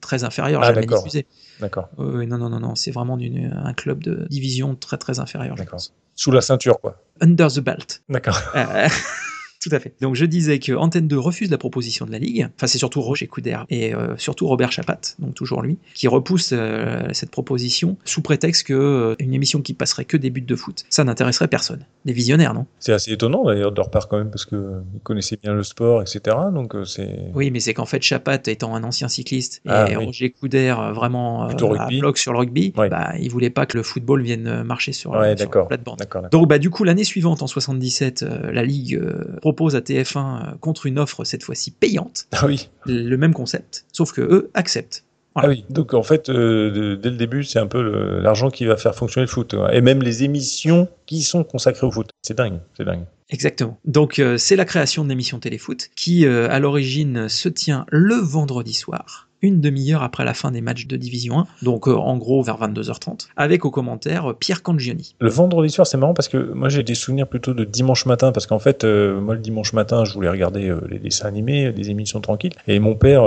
très 0.00 0.24
inférieure, 0.24 0.62
ah, 0.62 0.74
jamais 0.74 0.86
diffusée. 0.86 1.26
D'accord. 1.60 1.88
Euh, 1.98 2.26
non, 2.26 2.38
non, 2.38 2.50
non, 2.50 2.60
non, 2.60 2.74
c'est 2.74 2.90
vraiment 2.90 3.18
une, 3.18 3.52
un 3.64 3.72
club 3.72 4.02
de 4.02 4.26
division 4.28 4.74
très 4.74 4.98
très 4.98 5.20
inférieure. 5.20 5.54
D'accord. 5.56 5.80
Sous 6.14 6.30
la 6.30 6.42
ceinture, 6.42 6.80
quoi. 6.80 7.02
Under 7.20 7.48
the 7.48 7.60
belt. 7.60 8.02
D'accord. 8.08 8.38
Euh, 8.54 8.88
tout 9.62 9.74
à 9.74 9.78
fait. 9.78 9.94
Donc 10.00 10.16
je 10.16 10.24
disais 10.24 10.58
que 10.58 10.72
Antenne 10.72 11.06
2 11.06 11.18
refuse 11.18 11.50
la 11.50 11.58
proposition 11.58 12.04
de 12.04 12.10
la 12.10 12.18
Ligue. 12.18 12.48
Enfin, 12.56 12.66
c'est 12.66 12.78
surtout 12.78 13.00
Roger 13.00 13.28
Coudert 13.28 13.64
et 13.70 13.94
euh, 13.94 14.16
surtout 14.18 14.48
Robert 14.48 14.72
Chapat, 14.72 15.00
donc 15.20 15.34
toujours 15.34 15.62
lui, 15.62 15.78
qui 15.94 16.08
repousse 16.08 16.50
euh, 16.52 17.08
cette 17.12 17.30
proposition 17.30 17.96
sous 18.04 18.22
prétexte 18.22 18.66
que 18.66 18.72
euh, 18.72 19.14
émission 19.18 19.62
qui 19.62 19.72
passerait 19.72 20.04
que 20.04 20.16
des 20.16 20.30
buts 20.30 20.40
de 20.42 20.56
foot, 20.56 20.84
ça 20.90 21.04
n'intéresserait 21.04 21.48
personne. 21.48 21.86
Des 22.04 22.12
visionnaires, 22.12 22.52
non? 22.54 22.66
C'est 22.80 22.92
assez 22.92 23.12
étonnant 23.12 23.44
d'ailleurs 23.44 23.70
de 23.70 23.76
leur 23.76 23.90
part 23.90 24.08
quand 24.08 24.18
même 24.18 24.30
parce 24.30 24.44
que 24.44 24.80
ils 24.94 25.00
connaissaient 25.00 25.38
bien 25.40 25.54
le 25.54 25.62
sport, 25.62 26.02
etc. 26.02 26.36
Donc 26.52 26.74
c'est. 26.84 27.30
Oui, 27.34 27.50
mais 27.52 27.60
c'est 27.60 27.74
qu'en 27.74 27.86
fait 27.86 28.02
Chapat 28.02 28.38
étant 28.46 28.74
un 28.74 28.82
ancien 28.82 29.06
cycliste 29.08 29.60
et 29.64 29.68
Ah, 29.70 29.86
oui. 29.98 30.06
Roger 30.06 30.30
Coudert 30.30 30.92
vraiment 30.94 31.46
Plutôt 31.46 31.72
à 31.74 31.84
rugby. 31.84 32.00
bloc 32.00 32.18
sur 32.18 32.32
le 32.32 32.38
rugby, 32.40 32.72
Ouais. 32.76 32.88
bah, 32.88 33.12
il 33.20 33.30
voulait 33.30 33.50
pas 33.50 33.66
que 33.66 33.76
le 33.76 33.82
football 33.84 34.22
vienne 34.22 34.62
marcher 34.64 34.92
sur, 34.92 35.12
Ouais, 35.12 35.36
sur 35.36 35.46
d'accord. 35.46 35.62
la 35.70 35.78
plate-bande. 35.78 36.30
Donc 36.32 36.48
bah 36.48 36.58
du 36.58 36.70
coup 36.70 36.82
l'année 36.84 37.04
suivante 37.04 37.42
en 37.42 37.46
77, 37.46 38.22
euh, 38.24 38.50
la 38.52 38.64
Ligue 38.64 38.94
euh, 38.96 39.36
propose 39.40 39.76
à 39.76 39.80
TF1 39.80 40.16
euh, 40.18 40.50
contre 40.60 40.86
une 40.86 40.98
offre 40.98 41.24
cette 41.24 41.42
fois-ci 41.44 41.70
payante, 41.70 42.26
Ah 42.32 42.46
oui. 42.46 42.68
le 42.86 43.16
même 43.16 43.32
concept, 43.34 43.84
sauf 43.92 44.12
que 44.12 44.20
eux 44.22 44.50
acceptent. 44.54 45.04
Voilà. 45.34 45.48
Ah 45.48 45.50
oui. 45.50 45.64
Donc 45.70 45.94
en 45.94 46.02
fait, 46.02 46.28
euh, 46.28 46.96
dès 46.96 47.10
le 47.10 47.16
début, 47.16 47.44
c'est 47.44 47.58
un 47.58 47.66
peu 47.66 47.82
l'argent 48.20 48.50
qui 48.50 48.66
va 48.66 48.76
faire 48.76 48.94
fonctionner 48.94 49.26
le 49.26 49.30
foot. 49.30 49.54
Et 49.72 49.80
même 49.80 50.02
les 50.02 50.24
émissions 50.24 50.88
qui 51.06 51.22
sont 51.22 51.44
consacrées 51.44 51.86
au 51.86 51.90
foot. 51.90 52.10
C'est 52.22 52.36
dingue. 52.36 52.60
C'est 52.76 52.84
dingue. 52.84 53.04
Exactement. 53.32 53.78
Donc 53.86 54.18
euh, 54.18 54.36
c'est 54.36 54.56
la 54.56 54.66
création 54.66 55.04
de 55.04 55.08
l'émission 55.08 55.40
Téléfoot 55.40 55.88
qui 55.96 56.26
euh, 56.26 56.50
à 56.50 56.58
l'origine 56.58 57.28
se 57.28 57.48
tient 57.48 57.86
le 57.88 58.16
vendredi 58.16 58.74
soir. 58.74 59.28
Une 59.42 59.60
demi-heure 59.60 60.02
après 60.02 60.24
la 60.24 60.34
fin 60.34 60.50
des 60.50 60.60
matchs 60.60 60.86
de 60.86 60.96
Division 60.96 61.40
1, 61.40 61.46
donc 61.62 61.88
euh, 61.88 61.94
en 61.94 62.16
gros 62.16 62.42
vers 62.42 62.58
22h30, 62.60 63.26
avec 63.36 63.64
au 63.64 63.70
commentaire 63.70 64.30
euh, 64.30 64.34
Pierre 64.34 64.62
Cangioni. 64.62 65.16
Le 65.18 65.28
vendredi 65.28 65.70
soir, 65.70 65.86
c'est 65.86 65.96
marrant 65.96 66.14
parce 66.14 66.28
que 66.28 66.52
moi 66.52 66.68
j'ai 66.68 66.82
des 66.82 66.94
souvenirs 66.94 67.26
plutôt 67.26 67.52
de 67.52 67.64
dimanche 67.64 68.06
matin 68.06 68.32
parce 68.32 68.46
qu'en 68.46 68.58
fait, 68.58 68.84
euh, 68.84 69.20
moi 69.20 69.34
le 69.34 69.40
dimanche 69.40 69.72
matin, 69.72 70.04
je 70.04 70.12
voulais 70.14 70.28
regarder 70.28 70.72
les 70.88 70.98
dessins 70.98 71.26
animés, 71.26 71.72
des 71.72 71.90
émissions 71.90 72.20
tranquilles, 72.20 72.52
et 72.68 72.78
mon 72.78 72.94
père, 72.94 73.24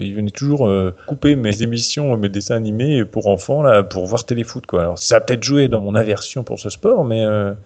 il 0.00 0.14
venait 0.14 0.30
toujours 0.30 0.70
couper 1.06 1.36
mes 1.36 1.62
émissions, 1.62 2.16
mes 2.16 2.28
dessins 2.28 2.56
animés 2.56 3.04
pour 3.04 3.28
enfants 3.28 3.62
là, 3.62 3.82
pour 3.82 4.06
voir 4.06 4.24
téléfoot 4.24 4.66
quoi. 4.66 4.80
Alors 4.82 4.98
ça 4.98 5.16
a 5.16 5.20
peut-être 5.20 5.44
joué 5.44 5.68
dans 5.68 5.80
mon 5.80 5.94
aversion 5.94 6.44
pour 6.44 6.58
ce 6.58 6.70
sport, 6.70 7.04
mais 7.04 7.24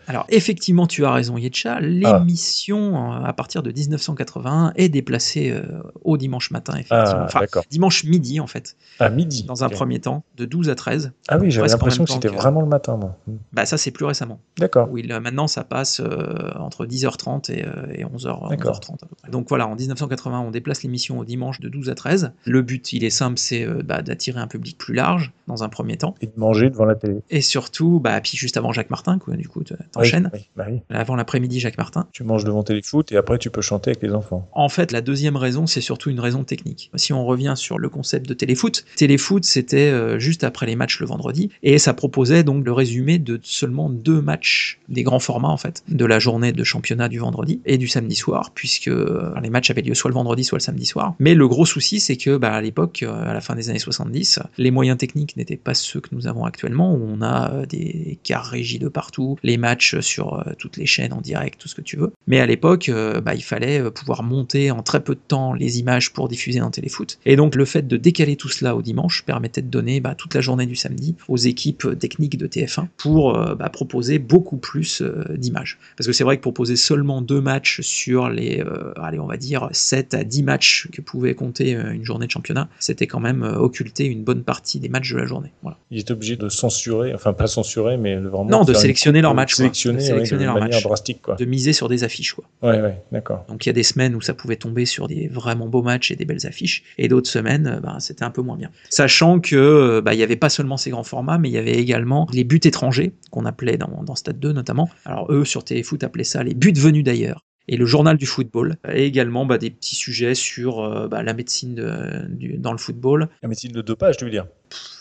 Alors 0.09 0.27
effectivement, 0.29 0.87
tu 0.87 1.05
as 1.05 1.13
raison 1.13 1.37
Yetcha, 1.37 1.81
l'émission 1.81 3.13
euh, 3.13 3.25
à 3.25 3.33
partir 3.33 3.63
de 3.63 3.71
1981 3.71 4.73
est 4.77 4.89
déplacée 4.89 5.55
au 6.03 6.17
dimanche 6.17 6.51
matin, 6.51 6.75
effectivement. 6.75 7.05
ah 7.07 7.25
enfin, 7.25 7.41
d'accord. 7.41 7.65
Dimanche 8.01 8.05
midi 8.05 8.41
en 8.41 8.47
fait, 8.47 8.77
À 8.99 9.09
midi. 9.11 9.45
dans 9.45 9.65
un 9.65 9.69
premier 9.69 10.01
temps, 10.01 10.25
de 10.37 10.45
12 10.45 10.69
à 10.71 10.75
13. 10.75 11.13
Ah 11.29 11.39
oui, 11.39 11.51
j'avais 11.51 11.69
l'impression 11.69 12.05
que 12.05 12.11
c'était 12.11 12.29
que- 12.29 12.35
vraiment 12.35 12.61
le 12.61 12.67
matin 12.67 12.97
moi. 12.97 13.17
Bah 13.53 13.67
ça 13.67 13.77
c'est 13.77 13.91
plus 13.91 14.05
récemment. 14.05 14.41
D'accord. 14.59 14.89
Oui, 14.91 15.07
maintenant 15.07 15.47
ça 15.47 15.65
passe 15.65 16.01
euh, 16.01 16.51
entre 16.59 16.87
10h30 16.87 17.51
et, 17.51 17.65
euh, 17.65 17.93
et 17.95 18.05
11h, 18.05 18.49
D'accord. 18.51 18.77
11h30 18.81 18.95
à 19.03 19.07
peu 19.07 19.15
près. 19.17 19.31
Donc 19.31 19.49
voilà, 19.49 19.67
en 19.67 19.75
1980, 19.77 20.41
on 20.41 20.51
déplace 20.51 20.83
l'émission 20.83 21.19
au 21.19 21.25
dimanche 21.25 21.61
de 21.61 21.69
12 21.69 21.91
à 21.91 21.95
13. 21.95 22.33
Le 22.45 22.63
but, 22.63 22.93
il 22.93 23.05
est 23.05 23.11
simple, 23.11 23.39
c'est 23.39 23.65
euh, 23.67 23.83
bah, 23.85 24.03
d'attirer 24.03 24.41
un 24.41 24.47
public 24.47 24.79
plus 24.79 24.95
large 24.95 25.33
dans 25.49 25.63
un 25.63 25.69
premier 25.69 25.97
temps. 25.97 26.15
Et 26.21 26.27
de 26.27 26.33
manger 26.37 26.71
devant 26.71 26.85
la 26.85 26.95
télé. 26.95 27.21
Et 27.31 27.41
surtout, 27.41 28.01
bah, 28.01 28.21
puis 28.21 28.37
juste 28.37 28.57
avant 28.57 28.73
Jacques 28.73 28.91
Martin, 28.91 29.19
quoi, 29.19 29.37
du 29.37 29.49
coup, 29.49 29.63
t'enchaînes. 29.93 30.31
Oui, 30.33 30.41
oui, 30.41 30.49
bah 30.57 30.65
oui. 30.71 30.81
Avant 30.91 31.17
l'après-midi, 31.17 31.61
Jacques 31.61 31.79
Martin. 31.79 32.07
Tu 32.13 32.25
manges 32.25 32.45
devant 32.45 32.63
téléfoot 32.63 33.11
et 33.13 33.17
après 33.17 33.39
tu 33.39 33.51
peux 33.51 33.61
chanter 33.63 33.91
avec 33.91 34.03
les 34.03 34.13
enfants. 34.13 34.49
En 34.53 34.69
fait, 34.69 34.93
la 34.93 35.01
deuxième 35.01 35.37
raison, 35.37 35.67
c'est 35.67 35.81
surtout 35.81 36.11
une 36.11 36.21
raison 36.21 36.45
technique. 36.45 36.91
Si 36.95 37.13
on 37.13 37.25
revient 37.25 37.55
sur 37.57 37.79
le 37.83 37.89
concept 37.89 38.29
de 38.29 38.35
téléfoot, 38.35 38.85
téléfoot, 38.97 39.45
c'était 39.45 39.91
euh, 39.91 40.19
juste 40.19 40.45
après 40.45 40.67
les 40.67 40.77
matchs 40.77 41.01
le 41.01 41.07
vendredi, 41.07 41.51
et 41.63 41.79
ça 41.79 41.93
proposait 41.93 42.45
donc 42.45 42.65
le 42.65 42.73
résumé 42.73 43.19
de 43.19 43.39
seulement 43.43 43.91
deux 43.91 44.23
matchs 44.23 44.79
des 44.89 45.03
grands 45.03 45.19
formats, 45.19 45.49
en 45.49 45.57
fait, 45.57 45.83
de 45.89 46.05
la 46.05 46.19
journée 46.19 46.53
de 46.53 46.65
championnat 46.65 47.09
du 47.09 47.19
vendredi 47.19 47.61
et 47.67 47.77
du 47.77 47.89
samedi 47.89 48.15
soir, 48.15 48.53
puisque 48.55 48.89
euh, 48.89 49.35
les 49.43 49.51
matchs 49.51 49.71
avaient 49.71 49.83
lieu 49.83 49.95
soit 49.95 50.11
le 50.11 50.15
vendredi, 50.15 50.45
soit 50.45 50.59
le 50.59 50.63
samedi 50.63 50.87
soir. 50.87 51.15
Mais 51.19 51.35
le 51.35 51.49
gros 51.49 51.67
souci, 51.67 52.01
c'est 52.01 52.17
que 52.17 52.37
bah, 52.37 52.55
à 52.55 52.61
l'époque, 52.61 53.03
euh, 53.03 53.31
à 53.31 53.35
la 53.35 53.41
fin 53.41 53.55
des 53.55 53.69
années 53.69 53.79
70, 53.79 54.39
les 54.57 54.71
moyens 54.71 54.97
techniques 54.97 55.37
n'étaient 55.37 55.57
pas 55.57 55.75
ceux 55.75 56.01
que 56.01 56.09
nous 56.13 56.27
avons 56.27 56.45
actuellement, 56.45 56.95
où 56.95 57.03
on 57.03 57.23
a 57.23 57.67
des 57.67 58.19
cars 58.23 58.47
régis 58.47 58.79
de 58.79 58.89
partout, 58.89 59.37
les 59.43 59.57
matchs 59.57 59.99
sur 60.01 60.45
toutes 60.59 60.77
les 60.77 60.87
chaînes 60.87 61.13
en 61.13 61.21
direct, 61.21 61.61
tout 61.61 61.69
ce 61.69 61.75
que 61.75 61.81
tu 61.81 61.97
veux. 61.97 62.13
Mais 62.27 62.41
à 62.41 62.47
l'époque, 62.47 62.91
bah, 63.25 63.35
il 63.35 63.43
fallait 63.43 63.91
pouvoir 63.91 64.23
monter 64.23 64.71
en 64.71 64.83
très 64.83 65.03
peu 65.03 65.15
de 65.15 65.21
temps 65.27 65.53
les 65.53 65.81
images 65.81 66.13
pour 66.13 66.29
diffuser 66.29 66.61
un 66.61 66.71
téléfoot. 66.71 67.19
Et 67.27 67.37
donc 67.37 67.55
le 67.55 67.65
fait 67.73 67.87
de 67.87 67.97
décaler 67.97 68.37
tout 68.37 68.49
cela 68.49 68.77
au 68.77 68.83
dimanche 68.83 69.25
permettait 69.25 69.63
de 69.63 69.69
donner 69.69 70.01
bah, 70.01 70.15
toute 70.15 70.35
la 70.35 70.41
journée 70.41 70.67
du 70.67 70.77
samedi 70.77 71.17
aux 71.29 71.37
équipes 71.37 71.99
techniques 71.99 72.37
de 72.37 72.47
TF1 72.47 72.87
pour 72.97 73.37
euh, 73.37 73.55
bah, 73.55 73.69
proposer 73.69 74.19
beaucoup 74.19 74.59
plus 74.59 75.01
euh, 75.01 75.25
d'images. 75.37 75.79
Parce 75.97 76.07
que 76.07 76.13
c'est 76.13 76.25
vrai 76.25 76.37
que 76.37 76.43
proposer 76.43 76.77
seulement 76.77 77.23
deux 77.23 77.41
matchs 77.41 77.81
sur 77.81 78.29
les, 78.29 78.61
euh, 78.61 78.93
allez, 78.97 79.19
on 79.19 79.27
va 79.27 79.37
dire 79.37 79.69
7 79.73 80.15
à 80.15 80.25
10 80.25 80.43
matchs 80.43 80.89
que 80.93 81.01
pouvait 81.01 81.35
compter 81.35 81.73
une 81.73 82.05
journée 82.05 82.27
de 82.27 82.31
championnat, 82.31 82.69
c'était 82.79 83.07
quand 83.07 83.21
même 83.21 83.43
occulter 83.43 84.05
une 84.05 84.23
bonne 84.23 84.43
partie 84.43 84.79
des 84.79 84.89
matchs 84.89 85.13
de 85.13 85.19
la 85.19 85.27
journée. 85.27 85.53
Voilà. 85.63 85.79
Ils 85.91 86.01
étaient 86.01 86.13
obligés 86.13 86.37
de 86.37 86.49
censurer, 86.49 87.15
enfin 87.15 87.33
pas 87.33 87.47
censurer, 87.47 87.97
mais 87.97 88.17
vraiment. 88.17 88.51
Non, 88.51 88.65
de 88.65 88.75
sélectionner 88.75 89.21
leurs 89.21 89.35
matchs. 89.35 89.55
Sélectionner, 89.55 90.09
De 90.09 90.15
ouais, 90.15 90.61
manière 90.61 90.83
drastique, 90.83 91.23
quoi. 91.23 91.37
De 91.37 91.45
miser 91.45 91.73
sur 91.73 91.89
des 91.89 92.05
affiches. 92.05 92.35
Quoi. 92.35 92.45
Ouais, 92.63 92.81
ouais, 92.81 93.03
d'accord. 93.11 93.45
Donc 93.49 93.65
il 93.65 93.69
y 93.69 93.71
a 93.71 93.75
des 93.75 93.83
semaines 93.83 94.15
où 94.15 94.21
ça 94.21 94.35
pouvait 94.35 94.57
tomber 94.57 94.87
sur 94.87 95.09
des 95.09 95.29
vraiment 95.29 95.69
beaux 95.69 95.83
matchs 95.83 96.11
et 96.11 96.17
des 96.17 96.25
belles 96.25 96.47
affiches, 96.47 96.83
et 96.99 97.09
d'autres 97.09 97.31
semaines, 97.31 97.62
euh, 97.67 97.81
bah, 97.81 97.97
c'était 98.01 98.25
un 98.25 98.31
peu 98.31 98.43
moins 98.43 98.57
bien. 98.57 98.71
Sachant 98.91 99.41
que 99.41 99.57
euh, 99.57 100.01
bah, 100.01 100.15
il 100.15 100.21
y 100.21 100.23
avait 100.23 100.37
pas 100.37 100.49
seulement 100.49 100.77
ces 100.77 100.91
grands 100.91 101.03
formats, 101.05 101.39
mais 101.39 101.49
il 101.49 101.53
y 101.53 101.59
avait 101.59 101.75
également 101.75 102.27
les 102.33 102.45
buts 102.45 102.61
étrangers 102.65 103.13
qu'on 103.31 103.45
appelait 103.47 103.77
dans, 103.79 104.03
dans 104.05 104.15
Stade 104.15 104.39
2 104.39 104.53
notamment. 104.53 104.89
Alors 105.05 105.31
eux 105.33 105.45
sur 105.45 105.65
Téléfoot 105.65 106.03
appelaient 106.05 106.25
ça 106.25 106.43
les 106.43 106.55
buts 106.55 106.73
venus 106.77 107.05
d'ailleurs. 107.05 107.45
Et 107.69 107.77
le 107.77 107.87
journal 107.87 108.17
du 108.17 108.27
football, 108.27 108.75
et 108.93 109.07
également 109.07 109.47
bah, 109.47 109.57
des 109.57 109.71
petits 109.71 109.95
sujets 109.95 110.35
sur 110.35 110.81
euh, 110.81 111.07
bah, 111.07 111.23
la 111.23 111.33
médecine 111.33 111.77
de- 111.77 112.27
du- 112.29 112.59
dans 112.59 112.73
le 112.73 112.79
football. 112.79 113.29
La 113.41 113.49
médecine 113.49 113.71
de 113.71 113.81
dopage, 113.81 114.17
tu 114.17 114.25
veux 114.25 114.33
dire? 114.33 114.47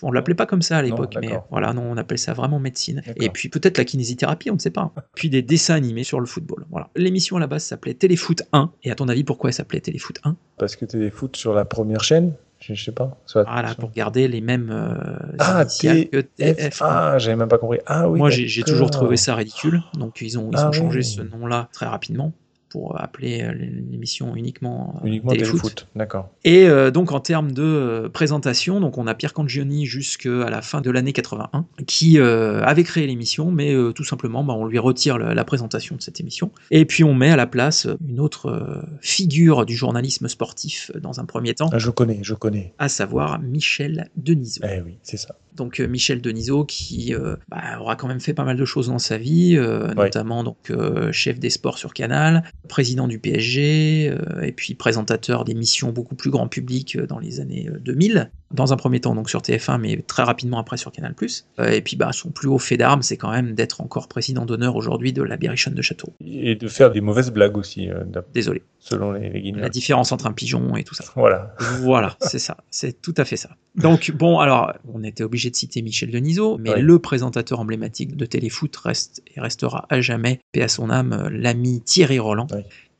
On 0.03 0.11
l'appelait 0.11 0.35
pas 0.35 0.45
comme 0.45 0.61
ça 0.61 0.77
à 0.77 0.81
l'époque, 0.83 1.15
mais 1.19 1.29
voilà, 1.49 1.73
non, 1.73 1.81
on 1.89 1.97
appelle 1.97 2.19
ça 2.19 2.33
vraiment 2.33 2.59
médecine. 2.59 3.01
Et 3.15 3.29
puis 3.29 3.49
peut-être 3.49 3.79
la 3.79 3.83
kinésithérapie, 3.83 4.51
on 4.51 4.55
ne 4.55 4.59
sait 4.59 4.69
pas. 4.69 4.93
Puis 5.15 5.31
des 5.31 5.41
dessins 5.41 5.73
animés 5.73 6.03
sur 6.03 6.19
le 6.19 6.27
football. 6.27 6.65
Voilà. 6.69 6.89
L'émission 6.95 7.37
à 7.37 7.39
la 7.39 7.47
base 7.47 7.63
s'appelait 7.63 7.95
Téléfoot 7.95 8.43
1. 8.53 8.71
Et 8.83 8.91
à 8.91 8.95
ton 8.95 9.07
avis, 9.07 9.23
pourquoi 9.23 9.49
elle 9.49 9.55
s'appelait 9.55 9.79
Téléfoot 9.81 10.19
1 10.23 10.35
Parce 10.59 10.75
que 10.75 10.85
téléfoot 10.85 11.35
sur 11.35 11.55
la 11.55 11.65
première 11.65 12.03
chaîne 12.03 12.33
je, 12.61 12.73
je 12.73 12.83
sais 12.85 12.91
pas. 12.91 13.17
Soit- 13.25 13.43
Voilà, 13.43 13.75
pour 13.75 13.91
garder 13.91 14.27
les 14.27 14.39
mêmes 14.41 14.69
euh, 14.71 14.95
Ah, 15.39 15.63
initiales 15.63 16.09
que 16.09 16.21
TF. 16.21 16.57
TF1. 16.57 16.85
Ah, 16.87 17.17
j'avais 17.17 17.35
même 17.35 17.47
pas 17.49 17.57
compris. 17.57 17.79
Ah 17.85 18.07
oui. 18.09 18.17
Moi, 18.19 18.29
j'ai 18.29 18.63
toujours 18.63 18.89
trouvé 18.91 19.17
ça 19.17 19.35
ridicule. 19.35 19.81
Donc, 19.95 20.21
ils 20.21 20.37
ont, 20.39 20.49
ils 20.51 20.57
Ah 20.57 20.69
ont 20.69 20.71
changé 20.71 20.99
oui. 20.99 21.05
ce 21.05 21.21
nom-là 21.21 21.69
très 21.73 21.87
rapidement 21.87 22.33
pour 22.71 22.99
appeler 23.01 23.43
euh, 23.43 23.51
l'émission 23.53 24.35
uniquement, 24.35 24.99
euh, 25.03 25.07
Uniquement 25.07 25.31
téléfoot. 25.31 25.87
D'accord. 25.95 26.29
Et 26.45 26.67
euh, 26.67 26.89
donc 26.89 27.11
en 27.11 27.19
termes 27.19 27.51
de 27.51 28.09
présentation, 28.13 28.79
donc 28.79 28.97
on 28.97 29.07
a 29.07 29.13
Pierre 29.13 29.33
Cangioni 29.33 29.85
jusqu'à 29.85 30.49
la 30.49 30.61
fin 30.61 30.79
de 30.81 30.89
l'année 30.89 31.11
81 31.13 31.65
qui 31.85 32.17
euh, 32.17 32.63
avait 32.63 32.83
créé 32.83 33.05
l'émission, 33.07 33.51
mais 33.51 33.73
euh, 33.73 33.91
tout 33.91 34.03
simplement 34.05 34.43
bah, 34.43 34.53
on 34.53 34.65
lui 34.65 34.79
retire 34.79 35.17
la 35.17 35.43
présentation 35.43 35.95
de 35.97 36.01
cette 36.01 36.19
émission. 36.19 36.51
Et 36.71 36.85
puis 36.85 37.03
on 37.03 37.13
met 37.13 37.29
à 37.29 37.35
la 37.35 37.47
place 37.47 37.87
une 38.07 38.19
autre 38.19 38.81
figure 39.01 39.65
du 39.65 39.75
journalisme 39.75 40.27
sportif 40.27 40.91
dans 41.01 41.19
un 41.19 41.25
premier 41.25 41.53
temps, 41.53 41.69
Ah, 41.73 41.77
je 41.79 41.89
connais, 41.89 42.19
je 42.23 42.33
connais. 42.33 42.73
à 42.79 42.87
savoir 42.89 43.39
Michel 43.39 44.09
Denisot. 44.15 44.61
Eh 44.63 44.81
oui, 44.81 44.97
c'est 45.03 45.17
ça. 45.17 45.35
Donc 45.55 45.79
Michel 45.81 46.21
Denisot 46.21 46.63
qui 46.63 47.13
euh, 47.13 47.35
bah, 47.49 47.61
aura 47.79 47.97
quand 47.97 48.07
même 48.07 48.21
fait 48.21 48.33
pas 48.33 48.45
mal 48.45 48.55
de 48.55 48.63
choses 48.63 48.87
dans 48.87 48.99
sa 48.99 49.17
vie, 49.17 49.57
euh, 49.57 49.89
Ouais. 49.89 50.05
notamment 50.05 50.43
donc 50.45 50.69
euh, 50.69 51.11
chef 51.11 51.39
des 51.39 51.49
sports 51.49 51.77
sur 51.77 51.93
Canal, 51.93 52.43
président 52.67 53.07
du 53.07 53.19
PSG, 53.19 54.09
euh, 54.09 54.41
et 54.41 54.51
puis 54.51 54.75
présentateur 54.75 55.43
d'émissions 55.43 55.91
beaucoup 55.91 56.15
plus 56.15 56.29
grand 56.29 56.47
public 56.47 56.95
euh, 56.95 57.07
dans 57.07 57.19
les 57.19 57.39
années 57.39 57.69
2000. 57.81 58.31
Dans 58.53 58.73
un 58.73 58.77
premier 58.77 58.99
temps 58.99 59.15
donc 59.15 59.29
sur 59.29 59.41
TF1, 59.41 59.79
mais 59.79 60.03
très 60.05 60.23
rapidement 60.23 60.59
après 60.59 60.77
sur 60.77 60.91
Canal+. 60.91 61.13
et 61.59 61.81
puis 61.81 61.95
bah, 61.95 62.11
son 62.11 62.29
plus 62.29 62.47
haut 62.47 62.59
fait 62.59 62.77
d'armes, 62.77 63.01
c'est 63.01 63.17
quand 63.17 63.31
même 63.31 63.53
d'être 63.53 63.81
encore 63.81 64.07
président 64.07 64.45
d'honneur 64.45 64.75
aujourd'hui 64.75 65.13
de 65.13 65.23
la 65.23 65.37
Berrichonne 65.37 65.73
de 65.73 65.81
Château. 65.81 66.13
Et 66.25 66.55
de 66.55 66.67
faire 66.67 66.91
des 66.91 67.01
mauvaises 67.01 67.31
blagues 67.31 67.57
aussi. 67.57 67.89
Désolé. 68.33 68.63
Selon 68.79 69.11
les, 69.11 69.29
les 69.29 69.51
La 69.51 69.69
différence 69.69 70.11
entre 70.11 70.25
un 70.25 70.33
pigeon 70.33 70.75
et 70.75 70.83
tout 70.83 70.95
ça. 70.95 71.03
Voilà. 71.15 71.55
Voilà, 71.81 72.17
c'est 72.21 72.39
ça. 72.39 72.57
C'est 72.71 73.01
tout 73.01 73.13
à 73.17 73.25
fait 73.25 73.37
ça. 73.37 73.49
Donc 73.75 74.11
bon, 74.11 74.39
alors, 74.39 74.73
on 74.91 75.03
était 75.03 75.23
obligé 75.23 75.49
de 75.49 75.55
citer 75.55 75.81
Michel 75.81 76.11
Denisot, 76.11 76.57
mais 76.57 76.81
le 76.81 76.99
présentateur 76.99 77.59
emblématique 77.59 78.17
de 78.17 78.25
Téléfoot 78.25 78.75
reste 78.77 79.21
et 79.35 79.39
restera 79.39 79.85
à 79.89 80.01
jamais, 80.01 80.39
paix 80.51 80.63
à 80.63 80.67
son 80.67 80.89
âme, 80.89 81.29
l'ami 81.31 81.81
Thierry 81.81 82.19
Roland, 82.19 82.47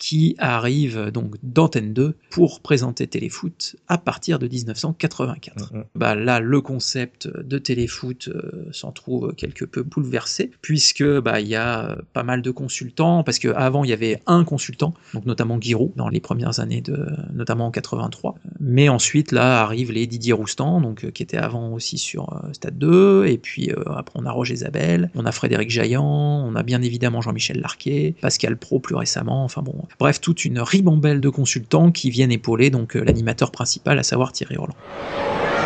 qui 0.02 0.36
arrive 0.40 1.12
donc 1.12 1.36
d'Antenne 1.44 1.94
2 1.94 2.16
pour 2.32 2.62
présenter 2.62 3.06
Téléfoot 3.06 3.76
à 3.88 4.00
partir 4.00 4.40
de 4.40 4.48
1984. 4.48 5.74
Mm-hmm. 5.74 5.84
Bah 5.94 6.16
là, 6.16 6.40
le 6.40 6.60
concept 6.60 7.28
de 7.28 7.60
Téléfoot 7.60 8.28
euh, 8.28 8.68
s'en 8.72 8.92
trouve 8.92 9.36
quelque 9.36 9.64
peu 9.64 9.84
bouleversé, 9.84 10.50
puisque 10.64 11.04
bah 11.04 11.40
il 11.40 11.48
y 11.48 11.56
a 11.56 12.00
pas 12.14 12.24
mal 12.24 12.42
de 12.42 12.50
consultants, 12.50 13.24
parce 13.24 13.38
qu'avant 13.38 13.84
il 13.84 13.92
y 13.92 13.94
avait 13.94 14.20
un 14.26 14.44
consultant, 14.44 14.96
donc 15.14 15.28
notamment 15.28 15.62
Giroud 15.62 15.92
dans 15.96 16.10
les 16.10 16.20
premières 16.20 16.60
années 16.60 16.82
de, 16.82 17.06
notamment 17.32 17.68
en 17.68 17.72
83. 17.72 18.34
Mais 18.60 18.90
ensuite 18.90 19.32
là 19.32 19.62
arrivent 19.62 19.92
les 19.92 20.08
Didier 20.08 20.34
Roustan, 20.34 20.82
donc 20.82 21.06
euh, 21.06 21.12
qui 21.12 21.22
était 21.22 21.38
avant 21.38 21.74
aussi 21.74 22.00
sur 22.00 22.34
euh, 22.34 22.54
Stade 22.54 22.80
2, 22.80 23.28
et 23.28 23.38
puis 23.38 23.70
après 23.86 24.20
on 24.20 24.26
a 24.26 24.32
Roger 24.32 24.56
Zabel, 24.56 25.12
on 25.14 25.28
a 25.28 25.32
Frédéric 25.32 25.70
Jaillant, 25.70 26.44
on 26.44 26.56
a 26.56 26.64
bien 26.64 26.82
évidemment 26.82 27.22
Jean-Michel 27.22 27.62
Larquet, 27.62 28.16
Pascal 28.20 28.58
Pro 28.58 28.80
plus 28.80 28.96
récemment, 28.96 29.44
enfin 29.44 29.62
bon, 29.62 29.76
Bref, 30.00 30.20
toute 30.22 30.46
une 30.46 30.60
ribambelle 30.60 31.22
de 31.22 31.30
consultants 31.30 31.92
qui 31.92 32.10
viennent 32.10 32.32
épauler 32.32 32.70
donc 32.70 32.96
euh, 32.96 33.04
l'animateur 33.04 33.52
principal, 33.52 34.00
à 34.00 34.04
savoir 34.04 34.32
Thierry 34.32 34.58
Roland. 34.58 34.76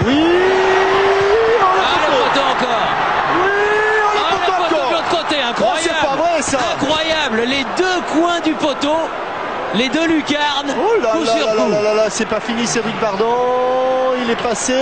Oui 0.06 0.14
ah, 1.62 1.74
le 2.02 2.18
poteau 2.18 2.46
encore. 2.46 2.88
Oui 3.36 3.50
ah, 4.18 4.32
le 4.32 4.38
poteau 4.46 4.86
de 4.86 4.92
l'autre 4.94 5.10
côté, 5.10 5.36
incroyable. 5.42 5.80
Oh, 5.80 5.90
C'est 6.02 6.08
pas 6.08 6.16
vrai 6.16 6.42
ça. 6.42 6.60
Incroyable. 6.76 7.42
Les 7.50 7.64
deux 7.78 8.02
coins 8.14 8.40
du 8.42 8.54
poteau, 8.54 8.96
les 9.76 9.90
deux 9.90 10.08
lucarnes, 10.08 10.74
oh 10.78 11.02
là 11.02 11.12
coup 11.12 11.24
là 11.24 11.32
sur 11.38 11.48
là 11.48 11.64
coup. 11.64 11.72
là 11.72 11.82
là 11.82 11.94
là, 11.94 12.10
c'est 12.10 12.28
pas 12.28 12.40
fini 12.40 12.66
Cédric 12.68 13.00
Bardon, 13.02 14.14
il 14.24 14.30
est 14.32 14.42
passé 14.42 14.74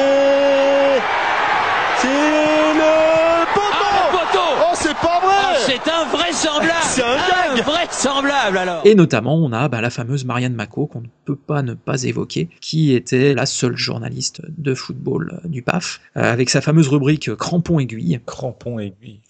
C'est 1.98 2.08
le 2.08 3.46
poteau 3.54 3.68
Ah, 3.72 4.12
le 4.12 4.18
poteau 4.18 4.48
Oh, 4.62 4.74
c'est 4.76 4.94
pas 4.98 5.20
vrai 5.24 5.36
Ah, 5.42 5.53
C'est 5.66 5.90
invraisemblable. 5.90 6.84
C'est 6.84 7.04
un 7.04 7.58
Invraisemblable 7.58 8.58
alors. 8.58 8.82
Et 8.86 8.96
notamment, 8.96 9.36
on 9.36 9.52
a 9.52 9.68
bah, 9.70 9.82
la 9.82 9.90
fameuse 9.90 10.26
Marianne 10.26 10.54
Mako, 10.54 10.88
qu'on 10.88 11.02
ne 11.02 11.08
peut 11.26 11.36
pas 11.36 11.62
ne 11.62 11.74
pas 11.74 12.04
évoquer, 12.04 12.50
qui 12.62 12.94
était 12.94 13.34
la 13.34 13.46
seule 13.46 13.78
journaliste 13.78 14.42
de 14.58 14.74
football 14.74 15.40
euh, 15.44 15.48
du 15.48 15.62
PAF, 15.62 16.02
euh, 16.18 16.32
avec 16.32 16.50
sa 16.50 16.62
fameuse 16.62 16.88
rubrique 16.88 17.30
euh, 17.30 17.36
Crampon 17.36 17.80
aiguille. 17.80 18.20
Crampon 18.26 18.80
aiguille. 18.80 19.22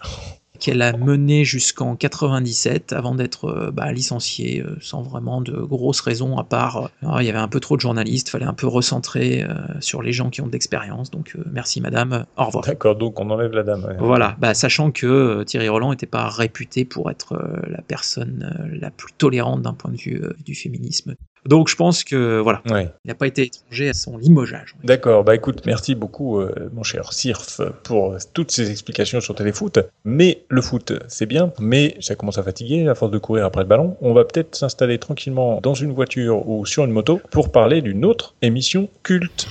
Qu'elle 0.60 0.82
a 0.82 0.96
mené 0.96 1.46
jusqu'en 1.46 1.96
97 1.96 2.94
avant 2.94 3.16
d'être 3.16 3.72
bah, 3.74 3.92
licenciée 3.92 4.64
sans 4.82 5.02
vraiment 5.02 5.42
de 5.42 5.54
grosses 5.54 6.02
raisons 6.02 6.38
à 6.38 6.44
part 6.44 6.90
il 7.02 7.26
y 7.26 7.30
avait 7.30 7.40
un 7.40 7.48
peu 7.48 7.60
trop 7.60 7.76
de 7.76 7.82
journalistes, 7.82 8.30
fallait 8.30 8.46
un 8.46 8.54
peu 8.54 8.68
recentrer 8.68 9.46
sur 9.80 10.02
les 10.02 10.12
gens 10.12 10.30
qui 10.30 10.42
ont 10.42 10.48
de 10.48 10.52
l'expérience. 10.52 11.12
Donc 11.12 11.36
merci 11.52 11.82
madame, 11.82 12.26
au 12.38 12.46
revoir. 12.46 12.64
D'accord, 12.64 12.96
donc 12.96 13.20
on 13.20 13.30
enlève 13.30 13.52
la 13.52 13.64
dame. 13.64 13.84
ouais. 13.84 13.96
Voilà, 14.00 14.36
bah, 14.40 14.54
sachant 14.54 14.92
que 14.92 15.44
Thierry 15.44 15.70
Roland 15.70 15.92
n'était 15.92 16.06
pas 16.06 16.30
réputé 16.30 16.86
pour 16.86 17.12
être 17.12 17.36
la 17.68 17.82
personne 17.82 18.72
la 18.80 18.92
plus 18.92 19.14
tolérante 19.14 19.62
d'un 19.62 19.74
point 19.74 19.92
de 19.92 19.98
vue 19.98 20.22
du 20.46 20.56
féminisme. 20.56 21.16
Donc 21.46 21.68
je 21.70 21.76
pense 21.76 22.04
que 22.04 22.40
voilà, 22.40 22.62
Ouais. 22.70 22.90
il 23.04 23.10
n'a 23.10 23.16
pas 23.16 23.28
été 23.28 23.44
étranger 23.44 23.90
à 23.90 23.94
son 23.94 24.18
limogeage. 24.18 24.76
D'accord, 24.84 25.24
bah 25.24 25.36
écoute, 25.36 25.62
merci 25.66 25.96
beaucoup 25.96 26.40
euh, 26.40 26.70
mon 26.74 26.84
cher 26.84 27.12
Sirf 27.14 27.60
pour 27.84 28.14
euh, 28.14 28.18
toutes 28.34 28.52
ces 28.52 28.72
explications 28.72 29.20
sur 29.22 29.36
Téléfoot. 29.36 29.80
Mais 30.06 30.44
le 30.50 30.62
foot, 30.62 30.94
c'est 31.08 31.26
bien, 31.26 31.52
mais 31.60 31.96
ça 32.00 32.16
commence 32.16 32.38
à 32.38 32.44
fatiguer 32.44 32.88
à 32.88 32.96
force 32.96 33.12
de 33.12 33.18
courir 33.18 33.46
après 33.46 33.62
le 33.62 33.68
ballon. 33.68 33.98
On 34.02 34.14
va 34.14 34.24
peut-être 34.26 34.56
s'installer 34.56 34.98
tranquillement 35.00 35.60
dans 35.62 35.74
une 35.74 35.92
voiture 35.92 36.48
ou 36.48 36.66
sur 36.66 36.86
une 36.86 36.92
moto 36.92 37.20
pour 37.32 37.52
parler 37.52 37.82
d'une 37.82 38.06
autre 38.06 38.36
émission 38.42 38.90
culte. 39.04 39.48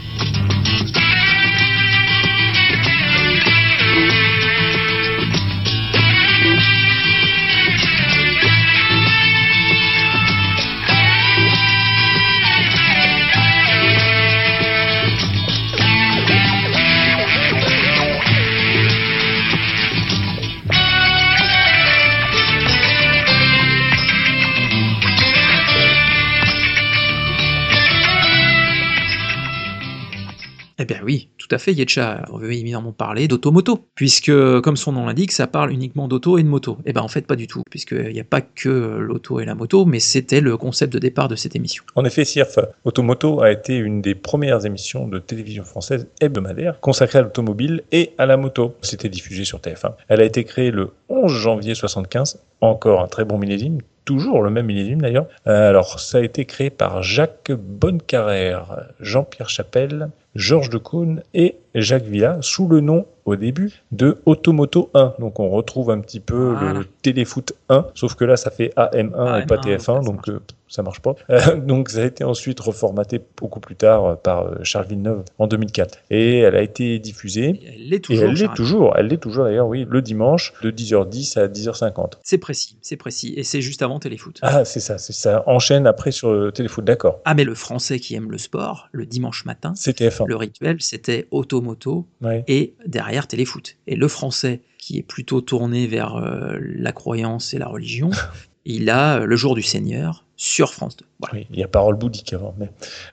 Eh 30.83 30.85
bien 30.85 30.99
oui, 31.05 31.29
tout 31.39 31.47
à 31.53 31.59
fait, 31.59 31.73
Yetcha 31.73 32.25
veut 32.33 32.53
évidemment 32.53 32.91
parler 32.91 33.29
d'automoto, 33.29 33.87
puisque 33.95 34.33
comme 34.63 34.77
son 34.77 34.91
nom 34.91 35.07
l'indique, 35.07 35.31
ça 35.31 35.47
parle 35.47 35.71
uniquement 35.71 36.09
d'auto 36.09 36.39
et 36.39 36.43
de 36.43 36.49
moto. 36.49 36.77
Eh 36.85 36.93
bien 36.93 37.03
en 37.03 37.07
fait 37.07 37.25
pas 37.25 37.37
du 37.37 37.47
tout, 37.47 37.63
puisqu'il 37.71 38.13
n'y 38.13 38.19
a 38.19 38.25
pas 38.25 38.41
que 38.41 38.69
l'auto 38.69 39.39
et 39.39 39.45
la 39.45 39.55
moto, 39.55 39.85
mais 39.85 40.01
c'était 40.01 40.41
le 40.41 40.57
concept 40.57 40.93
de 40.93 40.99
départ 40.99 41.29
de 41.29 41.37
cette 41.37 41.55
émission. 41.55 41.85
En 41.95 42.05
effet, 42.05 42.25
Sirf 42.25 42.59
Automoto 42.83 43.43
a 43.43 43.53
été 43.53 43.77
une 43.77 44.03
des 44.03 44.17
premières 44.17 44.67
émissions 44.67 45.07
de 45.07 45.21
télévision 45.21 45.63
française 45.63 46.09
hebdomadaire 46.21 46.81
consacrée 46.81 47.21
à 47.21 47.23
l'automobile 47.23 47.85
et 47.93 48.11
à 48.19 48.27
la 48.27 48.37
moto. 48.37 48.75
C'était 48.83 49.09
diffusé 49.09 49.45
sur 49.45 49.61
TF1. 49.61 49.93
Elle 50.09 50.21
a 50.21 50.25
été 50.25 50.43
créée 50.43 50.73
le 50.73 50.91
11 51.09 51.31
janvier 51.31 51.77
75, 51.77 52.43
encore 52.61 53.03
un 53.03 53.07
très 53.07 53.25
bon 53.25 53.39
millésime, 53.39 53.79
toujours 54.05 54.43
le 54.43 54.51
même 54.51 54.67
millésime 54.67 55.01
d'ailleurs. 55.01 55.27
Euh, 55.47 55.71
alors, 55.71 56.01
ça 56.01 56.19
a 56.19 56.21
été 56.21 56.45
créé 56.45 56.71
par 56.71 57.03
Jacques 57.03 57.53
Bonnecarrère, 57.53 58.87
Jean-Pierre 59.01 59.49
Chapelle, 59.49 60.11
Georges 60.35 60.71
Decaune 60.71 61.23
et 61.35 61.57
Jacques 61.75 62.05
Villa, 62.05 62.39
sous 62.41 62.69
le 62.69 62.81
nom, 62.81 63.07
au 63.25 63.37
début, 63.37 63.83
de 63.93 64.19
Automoto 64.27 64.91
1. 64.95 65.15
Donc, 65.19 65.39
on 65.41 65.49
retrouve 65.51 65.91
un 65.91 66.01
petit 66.01 66.21
peu 66.21 66.55
Voilà. 66.59 66.81
le 66.81 66.85
Téléfoot 67.03 67.53
1, 67.69 67.87
sauf 67.95 68.15
que 68.15 68.25
là, 68.25 68.37
ça 68.37 68.51
fait 68.51 68.73
AM1 68.77 69.43
et 69.43 69.47
pas 69.47 69.57
AM1, 69.57 69.61
TF1, 69.63 69.69
ouais, 69.69 69.79
ça 69.79 69.99
donc 70.01 70.29
euh, 70.29 70.41
ça 70.69 70.83
marche 70.83 71.01
pas. 71.01 71.15
Euh, 71.31 71.57
donc, 71.57 71.91
ça 71.91 72.01
a 72.03 72.05
été 72.07 72.25
ensuite 72.25 72.59
reformaté 72.61 73.21
beaucoup 73.37 73.61
plus 73.61 73.77
tard 73.77 74.05
euh, 74.07 74.15
par 74.17 74.47
euh, 74.47 74.55
Charles 74.63 74.87
Villeneuve 74.87 75.23
en 75.39 75.47
2004. 75.47 75.99
Et 76.11 76.39
elle 76.39 76.57
a 76.57 76.63
été 76.63 76.99
diffusée. 76.99 77.51
Et 77.63 77.75
elle 77.75 77.89
l'est 77.91 77.97
Et 77.97 78.01
toujours. 78.01 78.25
elle 78.25 78.35
l'est 78.35 78.55
toujours, 78.55 78.95
elle 78.97 79.07
l'est 79.09 79.17
toujours 79.19 79.45
d'ailleurs, 79.45 79.69
oui, 79.69 79.87
le 79.89 80.01
dimanche 80.03 80.55
de 80.63 80.71
10h10 80.71 81.39
à 81.39 81.47
10h50. 81.49 82.13
C'est 82.23 82.39
précis, 82.39 82.77
c'est 82.81 82.97
précis, 82.97 83.35
et 83.37 83.45
c'est 83.45 83.61
juste 83.61 83.83
avant 83.83 83.99
Téléfoot. 83.99 84.39
Ah, 84.43 84.65
c'est 84.65 84.81
ça, 84.81 84.99
c'est 84.99 85.13
ça. 85.13 85.43
Enchaîne 85.47 85.87
après 85.87 86.11
sur 86.11 86.33
le 86.33 86.51
téléfoot, 86.53 86.85
d'accord. 86.85 87.21
Ah 87.25 87.35
mais 87.35 87.45
le 87.45 87.55
français 87.55 88.01
qui 88.01 88.15
aime 88.15 88.31
le 88.31 88.39
sport, 88.39 88.89
le 88.93 89.05
dimanche 89.07 89.45
matin, 89.45 89.73
TF1. 89.75 90.27
le 90.27 90.37
rituel 90.37 90.77
c'était 90.81 91.29
automoto 91.31 92.07
Ouais. 92.23 92.45
et 92.49 92.75
derrière 92.87 93.12
téléfoot. 93.21 93.77
Et 93.87 93.97
le 93.97 94.09
français 94.09 94.61
qui 94.79 94.99
est 94.99 95.03
plutôt 95.03 95.41
tourné 95.41 95.87
vers 95.87 96.17
euh, 96.17 96.57
la 96.61 96.93
croyance 96.93 97.55
et 97.55 97.59
la 97.59 97.69
religion, 97.69 98.11
il 98.65 98.91
a 98.91 99.19
euh, 99.21 99.27
le 99.27 99.37
jour 99.37 99.55
du 99.55 99.63
Seigneur 99.63 100.25
sur 100.37 100.73
France 100.73 100.97
2. 100.97 101.05
Voilà, 101.21 101.35
Oui, 101.37 101.47
il 101.53 101.59
y 101.59 101.63
a 101.63 101.69
parole 101.69 101.97
bouddhique 101.97 102.33
avant, 102.33 102.55
mais 102.59 102.71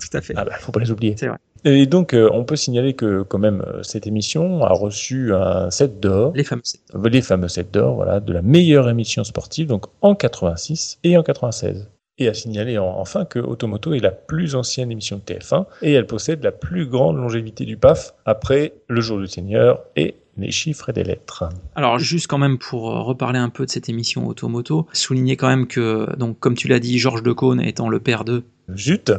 tout 0.00 0.16
à 0.16 0.20
fait. 0.20 0.34
ah 0.36 0.44
bah, 0.44 0.52
faut 0.60 0.72
pas 0.72 0.80
les 0.80 0.90
oublier. 0.90 1.14
C'est 1.18 1.28
vrai. 1.28 1.38
Et 1.66 1.86
donc, 1.86 2.12
euh, 2.12 2.28
on 2.34 2.44
peut 2.44 2.56
signaler 2.56 2.92
que 2.92 3.22
quand 3.22 3.38
même 3.38 3.64
cette 3.82 4.06
émission 4.06 4.62
a 4.64 4.72
reçu 4.74 5.32
un 5.34 5.70
set 5.70 5.98
d'or, 5.98 6.32
Les 6.34 6.44
fameux 6.44 6.60
sept. 6.62 6.82
euh, 6.94 7.08
les 7.08 7.22
fameux 7.22 7.48
sets 7.48 7.64
d'or, 7.72 7.94
voilà, 7.94 8.20
de 8.20 8.32
la 8.34 8.42
meilleure 8.42 8.90
émission 8.90 9.24
sportive, 9.24 9.66
donc 9.68 9.86
en 10.02 10.14
86 10.14 10.98
et 11.04 11.16
en 11.16 11.22
96. 11.22 11.88
Et 12.18 12.28
à 12.28 12.34
signaler 12.34 12.78
en- 12.78 12.86
enfin 12.98 13.24
que 13.24 13.40
Automoto 13.40 13.92
est 13.92 13.98
la 13.98 14.12
plus 14.12 14.54
ancienne 14.54 14.92
émission 14.92 15.16
de 15.16 15.22
TF1 15.22 15.66
et 15.82 15.92
elle 15.92 16.06
possède 16.06 16.44
la 16.44 16.52
plus 16.52 16.86
grande 16.86 17.16
longévité 17.16 17.64
du 17.64 17.76
PAF 17.76 18.14
après 18.24 18.74
Le 18.88 19.00
Jour 19.00 19.18
du 19.18 19.26
Seigneur 19.26 19.80
et 19.96 20.14
Les 20.36 20.50
chiffres 20.50 20.88
et 20.88 20.92
des 20.92 21.04
lettres. 21.04 21.44
Alors 21.76 21.98
juste 22.00 22.26
quand 22.26 22.38
même 22.38 22.58
pour 22.58 22.90
euh, 22.90 23.00
reparler 23.02 23.38
un 23.38 23.50
peu 23.50 23.66
de 23.66 23.70
cette 23.70 23.88
émission 23.88 24.26
Automoto, 24.26 24.88
souligner 24.92 25.36
quand 25.36 25.46
même 25.46 25.68
que, 25.68 26.08
comme 26.40 26.54
tu 26.56 26.66
l'as 26.66 26.80
dit, 26.80 26.98
Georges 26.98 27.22
Decaune 27.22 27.60
étant 27.60 27.88
le 27.88 28.00
père 28.00 28.24
de 28.24 28.42
Zut 28.76 29.12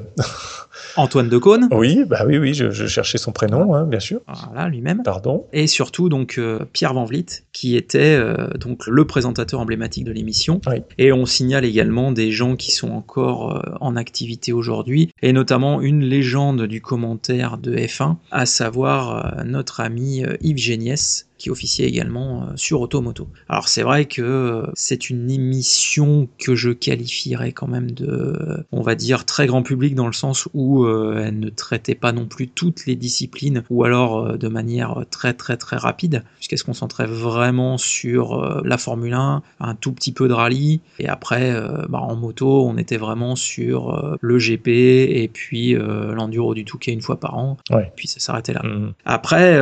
Antoine 0.98 1.30
Decaune, 1.30 1.68
Oui, 1.72 2.04
bah 2.08 2.24
oui, 2.26 2.38
oui, 2.38 2.54
je, 2.54 2.70
je 2.72 2.88
cherchais 2.88 3.18
son 3.18 3.32
prénom, 3.32 3.74
hein, 3.76 3.86
bien 3.86 4.00
sûr. 4.00 4.22
voilà 4.52 4.68
lui-même, 4.70 5.04
Pardon. 5.04 5.46
et 5.54 5.68
surtout 5.68 6.10
donc 6.10 6.36
euh, 6.38 6.60
Pierre 6.74 6.94
Van 6.94 7.06
Vliet 7.06 7.26
qui 7.54 7.76
était 7.76 8.16
euh, 8.18 8.48
donc 8.60 8.88
le 8.88 9.06
présentateur 9.06 9.60
emblématique 9.60 10.04
de 10.04 10.12
l'émission 10.12 10.62
Oui. 10.68 10.82
et 10.98 11.12
on 11.12 11.26
signale 11.26 11.66
également 11.66 12.12
des 12.12 12.32
gens 12.32 12.56
qui 12.56 12.72
sont 12.72 12.92
encore 12.92 13.58
euh, 13.58 13.62
en 13.82 13.96
activité 13.96 14.54
aujourd'hui 14.54 15.10
et 15.22 15.34
notamment 15.34 15.82
une 15.82 16.02
légende 16.04 16.64
du 16.64 16.82
commentaire 16.82 17.58
de 17.58 17.76
F1 17.76 18.16
à 18.32 18.46
savoir 18.46 19.44
notre 19.46 19.80
ami 19.82 20.24
Yves 20.42 20.58
Géniès 20.58 21.28
qui 21.38 21.50
officiait 21.50 21.88
également 21.88 22.44
euh, 22.44 22.54
sur 22.56 22.82
Automoto. 22.82 23.28
Alors 23.50 23.68
c'est 23.68 23.84
vrai 23.84 24.06
que 24.06 24.22
euh, 24.22 24.68
c'est 24.74 25.10
une 25.10 25.30
émission 25.30 26.28
que 26.38 26.56
je 26.56 26.72
qualifierais 26.72 27.52
quand 27.52 27.68
même 27.68 27.92
de, 27.92 28.66
on 28.72 28.82
va 28.82 28.96
dire, 28.96 29.26
très 29.26 29.48
grand 29.48 29.64
public 29.64 29.96
dans 29.96 30.08
le 30.08 30.14
sens 30.14 30.48
où 30.54 30.86
euh, 30.86 31.24
elle 31.26 31.40
ne 31.40 31.50
traitait 31.50 31.96
pas 31.96 32.12
non 32.12 32.26
plus 32.26 32.48
toutes 32.48 32.86
les 32.86 32.96
disciplines 32.96 33.64
ou 33.70 33.84
alors 33.84 34.38
de 34.38 34.48
manière 34.48 35.04
très 35.12 35.34
très 35.34 35.58
très 35.58 35.78
rapide, 35.78 36.24
puisqu'elle 36.38 36.60
se 36.60 36.64
concentrait 36.64 37.06
vraiment 37.06 37.78
sur 37.78 38.62
la 38.64 38.78
Formule 38.78 39.14
1, 39.14 39.42
un 39.60 39.76
tout 39.76 39.92
petit 39.92 40.12
peu 40.12 40.28
de 40.28 40.34
rallye, 40.34 40.82
et 41.00 41.08
après 41.08 41.54
bah, 41.90 42.00
en 42.00 42.16
moto 42.16 42.66
on 42.66 42.78
était 42.78 42.98
vraiment 42.98 43.36
sur 43.36 44.18
le 44.20 44.38
GP 44.38 44.68
et 44.68 45.30
puis 45.32 45.74
l'enduro 45.74 46.54
du 46.54 46.66
Touquet 46.66 46.92
une 46.92 47.02
fois 47.02 47.20
par 47.20 47.38
an, 47.38 47.58
puis 47.96 48.08
ça 48.08 48.20
s'arrêtait 48.20 48.54
là. 48.54 48.62
Mhm. 48.64 48.94
Après, 49.06 49.58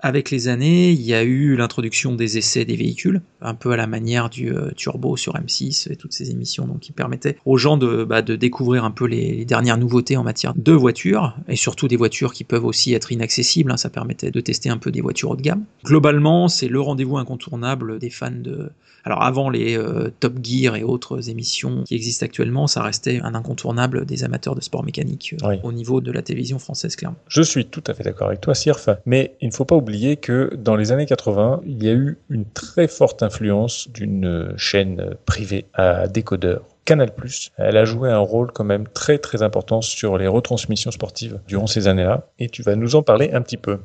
avec 0.00 0.30
les 0.30 0.48
années, 0.48 0.83
il 0.92 1.02
y 1.02 1.14
a 1.14 1.22
eu 1.22 1.56
l'introduction 1.56 2.14
des 2.14 2.38
essais 2.38 2.64
des 2.64 2.76
véhicules, 2.76 3.22
un 3.40 3.54
peu 3.54 3.72
à 3.72 3.76
la 3.76 3.86
manière 3.86 4.30
du 4.30 4.52
euh, 4.52 4.70
Turbo 4.76 5.16
sur 5.16 5.34
M6 5.34 5.92
et 5.92 5.96
toutes 5.96 6.12
ces 6.12 6.30
émissions 6.30 6.66
donc, 6.66 6.80
qui 6.80 6.92
permettaient 6.92 7.36
aux 7.44 7.56
gens 7.56 7.76
de, 7.76 8.04
bah, 8.04 8.22
de 8.22 8.36
découvrir 8.36 8.84
un 8.84 8.90
peu 8.90 9.06
les, 9.06 9.44
dernières 9.44 9.78
nouveautés 9.78 10.16
en 10.16 10.24
matière 10.24 10.52
de 10.54 10.72
voitures, 10.72 11.36
et 11.48 11.56
surtout 11.56 11.88
des 11.88 11.96
voitures 11.96 12.32
qui 12.32 12.44
peuvent 12.44 12.64
aussi 12.64 12.94
être 12.94 13.12
inaccessibles, 13.12 13.70
hein, 13.70 13.76
ça 13.76 13.90
permettait 13.90 14.30
de 14.30 14.40
tester 14.40 14.70
un 14.70 14.78
peu 14.78 14.90
des 14.90 15.00
voitures 15.00 15.30
haut 15.30 15.36
de 15.36 15.42
gamme. 15.42 15.64
Globalement, 15.84 16.48
c'est 16.48 16.68
le 16.68 16.80
rendez-vous 16.80 17.18
incontournable 17.18 17.98
des 17.98 18.10
fans 18.10 18.30
de, 18.30 18.70
alors 19.04 19.22
avant 19.22 19.50
les 19.50 19.76
euh, 19.76 20.10
Top 20.20 20.34
Gear 20.42 20.76
et 20.76 20.82
autres 20.82 21.28
émissions 21.28 21.84
qui 21.84 21.94
existent 21.94 22.24
actuellement, 22.24 22.66
ça 22.66 22.82
restait 22.82 23.20
un 23.22 23.34
incontournable 23.34 24.06
des 24.06 24.24
amateurs 24.24 24.54
de 24.54 24.60
sport 24.62 24.84
mécanique 24.84 25.34
euh, 25.42 25.48
Oui. 25.48 25.60
au 25.62 25.72
niveau 25.72 26.00
de 26.00 26.10
la 26.10 26.22
télévision 26.22 26.58
française, 26.58 26.96
clairement. 26.96 27.18
Je 27.28 27.42
suis 27.42 27.66
tout 27.66 27.84
à 27.86 27.94
fait 27.94 28.02
d'accord 28.02 28.28
avec 28.28 28.40
toi, 28.40 28.54
Sirf, 28.54 28.88
mais 29.06 29.34
il 29.40 29.48
ne 29.48 29.52
faut 29.52 29.64
pas 29.64 29.76
oublier 29.76 30.16
que 30.16 30.54
dans 30.56 30.76
les 30.76 30.90
années 30.90 31.06
80, 31.06 31.60
il 31.66 31.82
y 31.82 31.88
a 31.88 31.92
eu 31.92 32.16
une 32.30 32.44
très 32.46 32.88
forte 32.88 33.22
influence 33.22 33.88
d'une 33.90 34.54
chaîne 34.56 35.14
privée 35.26 35.66
à 35.74 36.08
décodeur. 36.08 36.62
Canal+, 36.84 37.10
elle 37.56 37.76
a 37.78 37.84
joué 37.84 38.10
un 38.10 38.18
rôle 38.18 38.52
quand 38.52 38.64
même 38.64 38.86
très 38.88 39.18
très 39.18 39.42
important 39.42 39.80
sur 39.80 40.18
les 40.18 40.26
retransmissions 40.26 40.90
sportives 40.90 41.40
durant 41.46 41.66
ces 41.66 41.88
années-là, 41.88 42.28
et 42.38 42.48
tu 42.48 42.62
vas 42.62 42.76
nous 42.76 42.94
en 42.94 43.02
parler 43.02 43.30
un 43.32 43.40
petit 43.40 43.56
peu. 43.56 43.78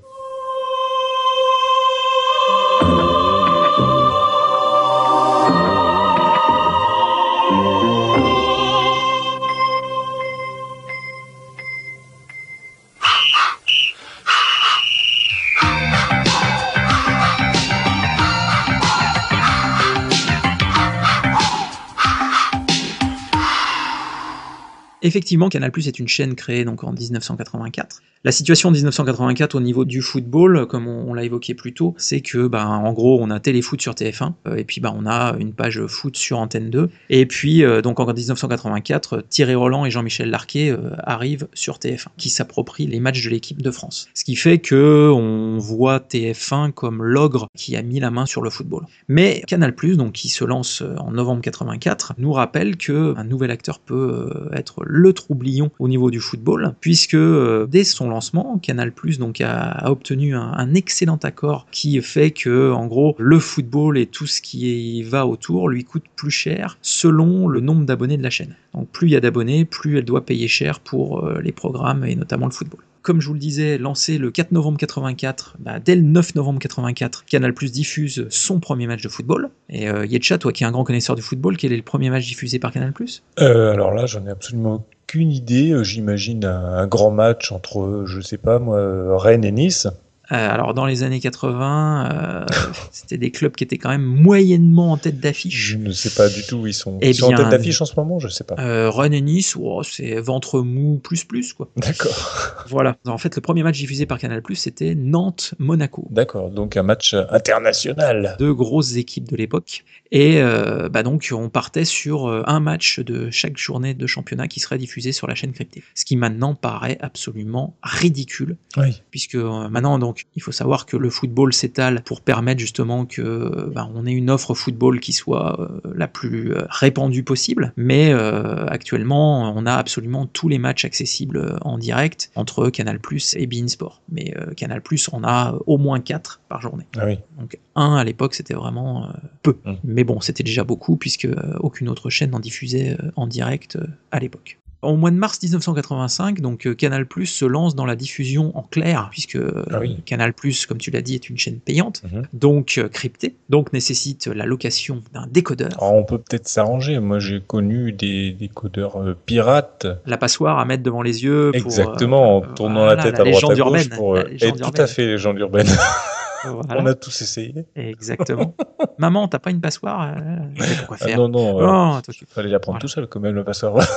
Effectivement, 25.09 25.49
Canal+ 25.49 25.71
est 25.75 25.97
une 25.97 26.07
chaîne 26.07 26.35
créée 26.35 26.63
donc 26.65 26.83
en 26.83 26.93
1984. 26.93 28.03
La 28.25 28.31
situation 28.31 28.69
en 28.69 28.71
1984 28.73 29.55
au 29.55 29.59
niveau 29.59 29.85
du 29.85 30.01
football, 30.01 30.67
comme 30.67 30.87
on, 30.87 31.13
l'a 31.13 31.23
évoqué 31.23 31.53
plus 31.53 31.73
tôt, 31.73 31.95
c'est 31.97 32.19
que 32.19 32.47
ben 32.47 32.65
en 32.65 32.91
gros 32.91 33.17
on 33.21 33.29
a 33.29 33.39
Téléfoot 33.39 33.79
sur 33.81 33.93
TF1 33.93 34.33
euh, 34.45 34.55
et 34.57 34.65
puis 34.65 34.81
ben 34.81 34.93
on 34.93 35.07
a 35.07 35.37
une 35.39 35.53
page 35.53 35.85
foot 35.87 36.17
sur 36.17 36.37
Antenne 36.37 36.69
2 36.69 36.89
et 37.09 37.25
puis 37.25 37.63
euh, 37.63 37.81
donc 37.81 38.01
en 38.01 38.05
1984 38.05 39.23
Thierry 39.29 39.55
Roland 39.55 39.85
et 39.85 39.89
Jean-Michel 39.89 40.29
Larquet 40.29 40.69
euh, 40.69 40.91
arrivent 40.97 41.47
sur 41.53 41.77
TF1 41.77 42.07
qui 42.17 42.29
s'approprient 42.29 42.87
les 42.87 42.99
matchs 42.99 43.23
de 43.23 43.29
l'équipe 43.29 43.61
de 43.61 43.71
France. 43.71 44.09
Ce 44.13 44.25
qui 44.25 44.35
fait 44.35 44.59
que 44.59 45.09
on 45.09 45.57
voit 45.57 45.99
TF1 45.99 46.73
comme 46.73 47.01
l'ogre 47.01 47.47
qui 47.57 47.77
a 47.77 47.81
mis 47.81 48.01
la 48.01 48.11
main 48.11 48.25
sur 48.25 48.41
le 48.41 48.49
football. 48.49 48.85
Mais 49.07 49.43
Canal+ 49.47 49.73
donc 49.95 50.11
qui 50.11 50.27
se 50.27 50.43
lance 50.43 50.81
euh, 50.81 50.93
en 50.97 51.11
novembre 51.11 51.41
84 51.41 52.15
nous 52.17 52.33
rappelle 52.33 52.75
que 52.75 53.15
un 53.15 53.23
nouvel 53.23 53.49
acteur 53.49 53.79
peut 53.79 54.49
être 54.51 54.83
le 54.83 54.98
troublion 55.13 55.71
au 55.79 55.87
niveau 55.87 56.11
du 56.11 56.19
football 56.19 56.75
puisque 56.79 57.15
euh, 57.15 57.67
dès 57.67 57.83
son 57.83 58.09
lancement, 58.09 58.59
Canal+ 58.61 58.93
donc 59.19 59.41
a, 59.41 59.61
a 59.61 59.91
obtenu 59.91 60.35
un, 60.35 60.53
un, 60.55 60.73
excellent 60.73 61.19
accord 61.23 61.67
qui 61.71 62.01
fait 62.01 62.31
que 62.31 62.71
en 62.71 62.85
gros 62.87 63.15
le 63.17 63.39
football 63.39 63.97
et 63.97 64.05
tout 64.05 64.27
ce 64.27 64.41
qui 64.41 64.97
y 64.97 65.03
va 65.03 65.25
autour 65.25 65.69
lui 65.69 65.83
coûte 65.83 66.05
plus 66.15 66.31
cher 66.31 66.77
selon 66.81 67.47
le 67.47 67.59
nombre 67.59 67.85
d'abonnés 67.85 68.17
de 68.17 68.23
la 68.23 68.29
chaîne. 68.29 68.55
Donc 68.73 68.89
plus 68.89 69.07
il 69.07 69.11
y 69.11 69.15
a 69.15 69.19
d'abonnés, 69.19 69.65
plus 69.65 69.97
elle 69.97 70.05
doit 70.05 70.25
payer 70.25 70.47
cher 70.47 70.79
pour 70.79 71.25
euh, 71.25 71.39
les 71.41 71.51
programmes 71.51 72.05
et 72.05 72.15
notamment 72.15 72.45
le 72.45 72.51
football 72.51 72.81
comme 73.01 73.21
je 73.21 73.27
vous 73.27 73.33
le 73.33 73.39
disais, 73.39 73.77
lancé 73.77 74.17
le 74.17 74.29
4 74.29 74.51
novembre 74.51 74.77
84, 74.77 75.55
bah, 75.59 75.79
dès 75.79 75.95
le 75.95 76.01
9 76.01 76.35
novembre 76.35 76.59
84, 76.59 77.25
Canal 77.25 77.53
Plus 77.53 77.71
diffuse 77.71 78.27
son 78.29 78.59
premier 78.59 78.87
match 78.87 79.01
de 79.01 79.09
football. 79.09 79.49
Et 79.69 79.89
euh, 79.89 80.05
Yetcha, 80.05 80.37
toi 80.37 80.51
qui 80.51 80.63
es 80.63 80.67
un 80.67 80.71
grand 80.71 80.83
connaisseur 80.83 81.15
du 81.15 81.21
football, 81.21 81.57
quel 81.57 81.71
est 81.71 81.77
le 81.77 81.81
premier 81.81 82.09
match 82.09 82.27
diffusé 82.27 82.59
par 82.59 82.71
Canal 82.71 82.91
Plus? 82.91 83.23
Euh, 83.39 83.71
Alors 83.71 83.93
là, 83.93 84.05
j'en 84.05 84.25
ai 84.25 84.29
absolument 84.29 84.85
aucune 85.05 85.31
idée. 85.31 85.75
J'imagine 85.83 86.45
un, 86.45 86.85
grand 86.87 87.11
match 87.11 87.51
entre, 87.51 88.03
je 88.05 88.21
sais 88.21 88.37
pas 88.37 88.59
moi, 88.59 89.17
Rennes 89.17 89.45
et 89.45 89.51
Nice. 89.51 89.87
Euh, 90.31 90.35
alors 90.35 90.73
dans 90.73 90.85
les 90.85 91.03
années 91.03 91.19
80, 91.19 92.09
euh, 92.11 92.45
c'était 92.91 93.17
des 93.17 93.31
clubs 93.31 93.53
qui 93.53 93.63
étaient 93.63 93.77
quand 93.77 93.89
même 93.89 94.03
moyennement 94.03 94.91
en 94.91 94.97
tête 94.97 95.19
d'affiche. 95.19 95.55
Je 95.55 95.77
ne 95.77 95.91
sais 95.91 96.11
pas 96.11 96.29
du 96.29 96.43
tout 96.43 96.57
où 96.57 96.67
ils 96.67 96.73
sont. 96.73 96.99
Eh 97.01 97.09
ils 97.09 97.15
sont 97.15 97.33
en 97.33 97.35
tête 97.35 97.49
d'affiche 97.49 97.81
en 97.81 97.85
ce 97.85 97.93
moment, 97.97 98.19
je 98.19 98.27
sais 98.27 98.43
pas. 98.43 98.55
Euh, 98.59 98.91
Rennes 98.91 99.13
et 99.13 99.21
Nice, 99.21 99.55
oh, 99.59 99.81
c'est 99.83 100.19
ventre 100.19 100.61
mou 100.61 100.99
plus 101.03 101.23
plus 101.23 101.53
quoi. 101.53 101.67
D'accord. 101.77 102.55
Voilà. 102.67 102.97
En 103.07 103.17
fait, 103.17 103.35
le 103.35 103.41
premier 103.41 103.63
match 103.63 103.77
diffusé 103.77 104.05
par 104.05 104.19
Canal+ 104.19 104.43
c'était 104.53 104.93
Nantes-Monaco. 104.93 106.07
D'accord. 106.11 106.49
Donc 106.49 106.77
un 106.77 106.83
match 106.83 107.15
international. 107.31 108.35
Deux 108.37 108.53
grosses 108.53 108.95
équipes 108.97 109.29
de 109.29 109.35
l'époque. 109.35 109.83
Et 110.11 110.41
euh, 110.41 110.89
bah 110.89 111.03
donc 111.03 111.29
on 111.31 111.49
partait 111.49 111.85
sur 111.85 112.27
euh, 112.27 112.41
un 112.47 112.59
match 112.59 112.99
de 112.99 113.29
chaque 113.29 113.57
journée 113.57 113.93
de 113.93 114.07
championnat 114.07 114.47
qui 114.47 114.59
serait 114.59 114.79
diffusé 114.79 115.11
sur 115.11 115.27
la 115.27 115.35
chaîne 115.35 115.51
cryptée. 115.51 115.83
Ce 115.93 116.03
qui 116.03 116.15
maintenant 116.15 116.55
paraît 116.55 116.97
absolument 117.01 117.75
ridicule. 117.83 118.57
Oui. 118.77 119.01
Puisque 119.11 119.35
euh, 119.35 119.69
maintenant 119.69 119.99
donc 119.99 120.25
il 120.35 120.41
faut 120.41 120.51
savoir 120.51 120.85
que 120.87 120.97
le 120.97 121.09
football 121.09 121.53
s'étale 121.53 122.01
pour 122.03 122.21
permettre 122.21 122.59
justement 122.59 123.05
que 123.05 123.69
bah, 123.73 123.89
on 123.93 124.05
ait 124.05 124.11
une 124.11 124.31
offre 124.31 124.55
football 124.55 124.99
qui 124.99 125.13
soit 125.13 125.59
euh, 125.59 125.79
la 125.95 126.07
plus 126.07 126.53
répandue 126.69 127.23
possible. 127.23 127.73
Mais 127.77 128.11
euh, 128.11 128.65
actuellement 128.67 129.53
on 129.55 129.65
a 129.65 129.73
absolument 129.73 130.25
tous 130.25 130.49
les 130.49 130.57
matchs 130.57 130.85
accessibles 130.85 131.57
en 131.61 131.77
direct 131.77 132.31
entre 132.35 132.69
Canal+ 132.69 132.99
et 133.35 133.47
Bein 133.47 133.67
Sport. 133.67 134.01
Mais 134.11 134.33
Canal+ 134.57 134.81
on 135.11 135.23
a 135.23 135.55
au 135.67 135.77
moins 135.77 135.99
4 135.99 136.38
par 136.49 136.61
journée. 136.61 136.85
Ah 136.97 137.05
oui. 137.05 137.19
Donc 137.37 137.57
un 137.75 137.95
à 137.95 138.03
l'époque 138.03 138.33
c'était 138.33 138.55
vraiment 138.55 139.09
peu. 139.43 139.57
Mmh. 139.63 139.73
Mais 139.83 140.03
bon, 140.03 140.19
c'était 140.19 140.43
déjà 140.43 140.63
beaucoup 140.63 140.97
puisque 140.97 141.25
euh, 141.25 141.57
aucune 141.59 141.87
autre 141.89 142.09
chaîne 142.09 142.31
n'en 142.31 142.39
diffusait 142.39 142.97
euh, 142.99 143.11
en 143.15 143.27
direct 143.27 143.75
euh, 143.75 143.87
à 144.11 144.19
l'époque. 144.19 144.59
Au 144.81 144.95
mois 144.95 145.11
de 145.11 145.17
mars 145.17 145.41
1985, 145.43 146.39
donc 146.39 146.65
euh, 146.65 146.73
Canal+ 146.73 147.05
se 147.25 147.43
lance 147.43 147.75
dans 147.75 147.85
la 147.85 147.97
diffusion 147.97 148.57
en 148.57 148.61
clair, 148.61 149.09
puisque 149.11 149.37
ah 149.71 149.79
oui. 149.79 150.01
Canal+, 150.05 150.33
comme 150.69 150.77
tu 150.77 150.89
l'as 150.89 151.01
dit, 151.01 151.15
est 151.15 151.29
une 151.29 151.37
chaîne 151.37 151.59
payante, 151.59 152.01
mmh. 152.03 152.21
donc 152.31 152.75
euh, 152.77 152.87
cryptée, 152.87 153.35
donc 153.49 153.73
nécessite 153.73 154.27
la 154.27 154.45
location 154.45 155.01
d'un 155.13 155.27
décodeur. 155.27 155.71
Alors 155.77 155.95
on 155.95 156.05
peut 156.05 156.17
peut-être 156.17 156.47
s'arranger. 156.47 156.99
Moi, 156.99 157.19
j'ai 157.19 157.41
connu 157.41 157.91
des 157.91 158.31
décodeurs 158.31 159.01
euh, 159.01 159.17
pirates. 159.25 159.85
La 160.05 160.17
passoire 160.17 160.59
à 160.59 160.63
mettre 160.63 160.83
devant 160.83 161.01
les 161.01 161.25
yeux. 161.25 161.51
Pour, 161.51 161.61
Exactement, 161.61 162.37
en 162.37 162.41
tournant 162.41 162.85
voilà, 162.85 162.95
la 162.95 163.03
tête 163.03 163.17
la 163.17 163.25
à 163.25 163.31
droite 163.31 163.59
à 163.59 163.61
gauche 163.61 163.89
pour. 163.89 164.17
tout 164.17 164.81
à 164.81 164.87
fait, 164.87 165.07
légende 165.07 165.39
urbaine. 165.39 165.67
Voilà. 166.43 166.81
On 166.81 166.85
a 166.85 166.93
tous 166.93 167.21
essayé. 167.21 167.53
Exactement. 167.75 168.55
Maman, 168.97 169.27
t'as 169.27 169.39
pas 169.39 169.51
une 169.51 169.61
passoire 169.61 170.15
euh, 170.17 170.85
quoi 170.87 170.97
Ah 171.01 171.15
non, 171.15 171.27
non. 171.29 171.59
Non, 171.59 171.97
euh, 171.97 172.01
toi, 172.01 172.13
tu- 172.13 172.25
fallait 172.25 172.49
l'apprendre 172.49 172.75
Voilà. 172.77 172.81
tout 172.81 172.87
seul 172.87 173.07
quand 173.07 173.19
même, 173.19 173.35
le 173.35 173.43
passeur. 173.43 173.75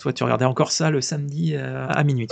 Toi, 0.00 0.12
tu 0.12 0.24
regardais 0.24 0.44
encore 0.44 0.70
ça 0.72 0.90
le 0.90 1.00
samedi 1.00 1.54
euh, 1.54 1.86
à 1.88 2.02
minuit. 2.04 2.26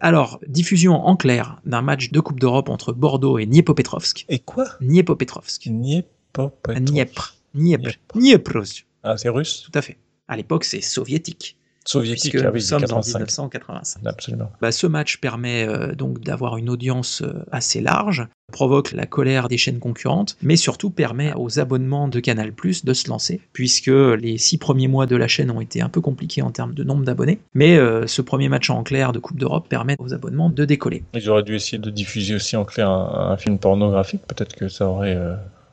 Alors, 0.00 0.38
diffusion 0.46 0.94
en 1.06 1.16
clair 1.16 1.60
d'un 1.66 1.82
match 1.82 2.10
de 2.10 2.20
Coupe 2.20 2.40
d'Europe 2.40 2.68
entre 2.68 2.92
Bordeaux 2.92 3.38
et 3.38 3.44
Dniepopetrovsk. 3.46 4.24
Et 4.28 4.38
quoi? 4.38 4.64
Dniepopetrovsk. 4.80 5.66
Dniepr. 5.68 6.50
Dniepr. 6.68 7.34
Dniepr. 7.54 7.90
Dniepr. 8.14 8.62
Ah, 9.02 9.16
c'est 9.18 9.28
russe? 9.28 9.68
Tout 9.70 9.76
à 9.78 9.82
fait. 9.82 9.98
À 10.28 10.36
l'époque, 10.36 10.64
c'est 10.64 10.80
soviétique. 10.80 11.56
Soviétique, 11.84 12.32
puisque 12.32 12.44
ah 12.44 12.48
nous 12.48 12.54
oui, 12.54 12.62
sommes 12.62 12.84
en 12.84 13.02
85. 13.02 13.18
1985. 13.18 14.00
Absolument. 14.06 14.52
Bah, 14.60 14.72
ce 14.72 14.86
match 14.86 15.18
permet 15.18 15.66
euh, 15.66 15.94
donc 15.94 16.20
d'avoir 16.20 16.56
une 16.56 16.70
audience 16.70 17.22
euh, 17.22 17.44
assez 17.50 17.80
large, 17.80 18.26
provoque 18.52 18.92
la 18.92 19.06
colère 19.06 19.48
des 19.48 19.56
chaînes 19.56 19.78
concurrentes, 19.78 20.36
mais 20.42 20.56
surtout 20.56 20.90
permet 20.90 21.32
aux 21.34 21.58
abonnements 21.58 22.08
de 22.08 22.20
Canal+ 22.20 22.52
de 22.84 22.94
se 22.94 23.08
lancer, 23.08 23.40
puisque 23.52 23.88
les 23.88 24.38
six 24.38 24.58
premiers 24.58 24.88
mois 24.88 25.06
de 25.06 25.16
la 25.16 25.26
chaîne 25.28 25.50
ont 25.50 25.60
été 25.60 25.80
un 25.80 25.88
peu 25.88 26.00
compliqués 26.00 26.42
en 26.42 26.50
termes 26.50 26.74
de 26.74 26.84
nombre 26.84 27.04
d'abonnés, 27.04 27.40
mais 27.54 27.76
euh, 27.76 28.06
ce 28.06 28.22
premier 28.22 28.48
match 28.48 28.70
en 28.70 28.82
clair 28.82 29.12
de 29.12 29.18
Coupe 29.18 29.38
d'Europe 29.38 29.68
permet 29.68 29.96
aux 29.98 30.14
abonnements 30.14 30.50
de 30.50 30.64
décoller. 30.64 31.02
Ils 31.14 31.28
auraient 31.30 31.42
dû 31.42 31.54
essayer 31.54 31.78
de 31.78 31.90
diffuser 31.90 32.34
aussi 32.34 32.56
en 32.56 32.64
clair 32.64 32.88
un, 32.88 33.30
un 33.32 33.36
film 33.36 33.58
pornographique. 33.58 34.22
Peut-être 34.26 34.54
que 34.54 34.68
ça 34.68 34.86
aurait 34.86 35.18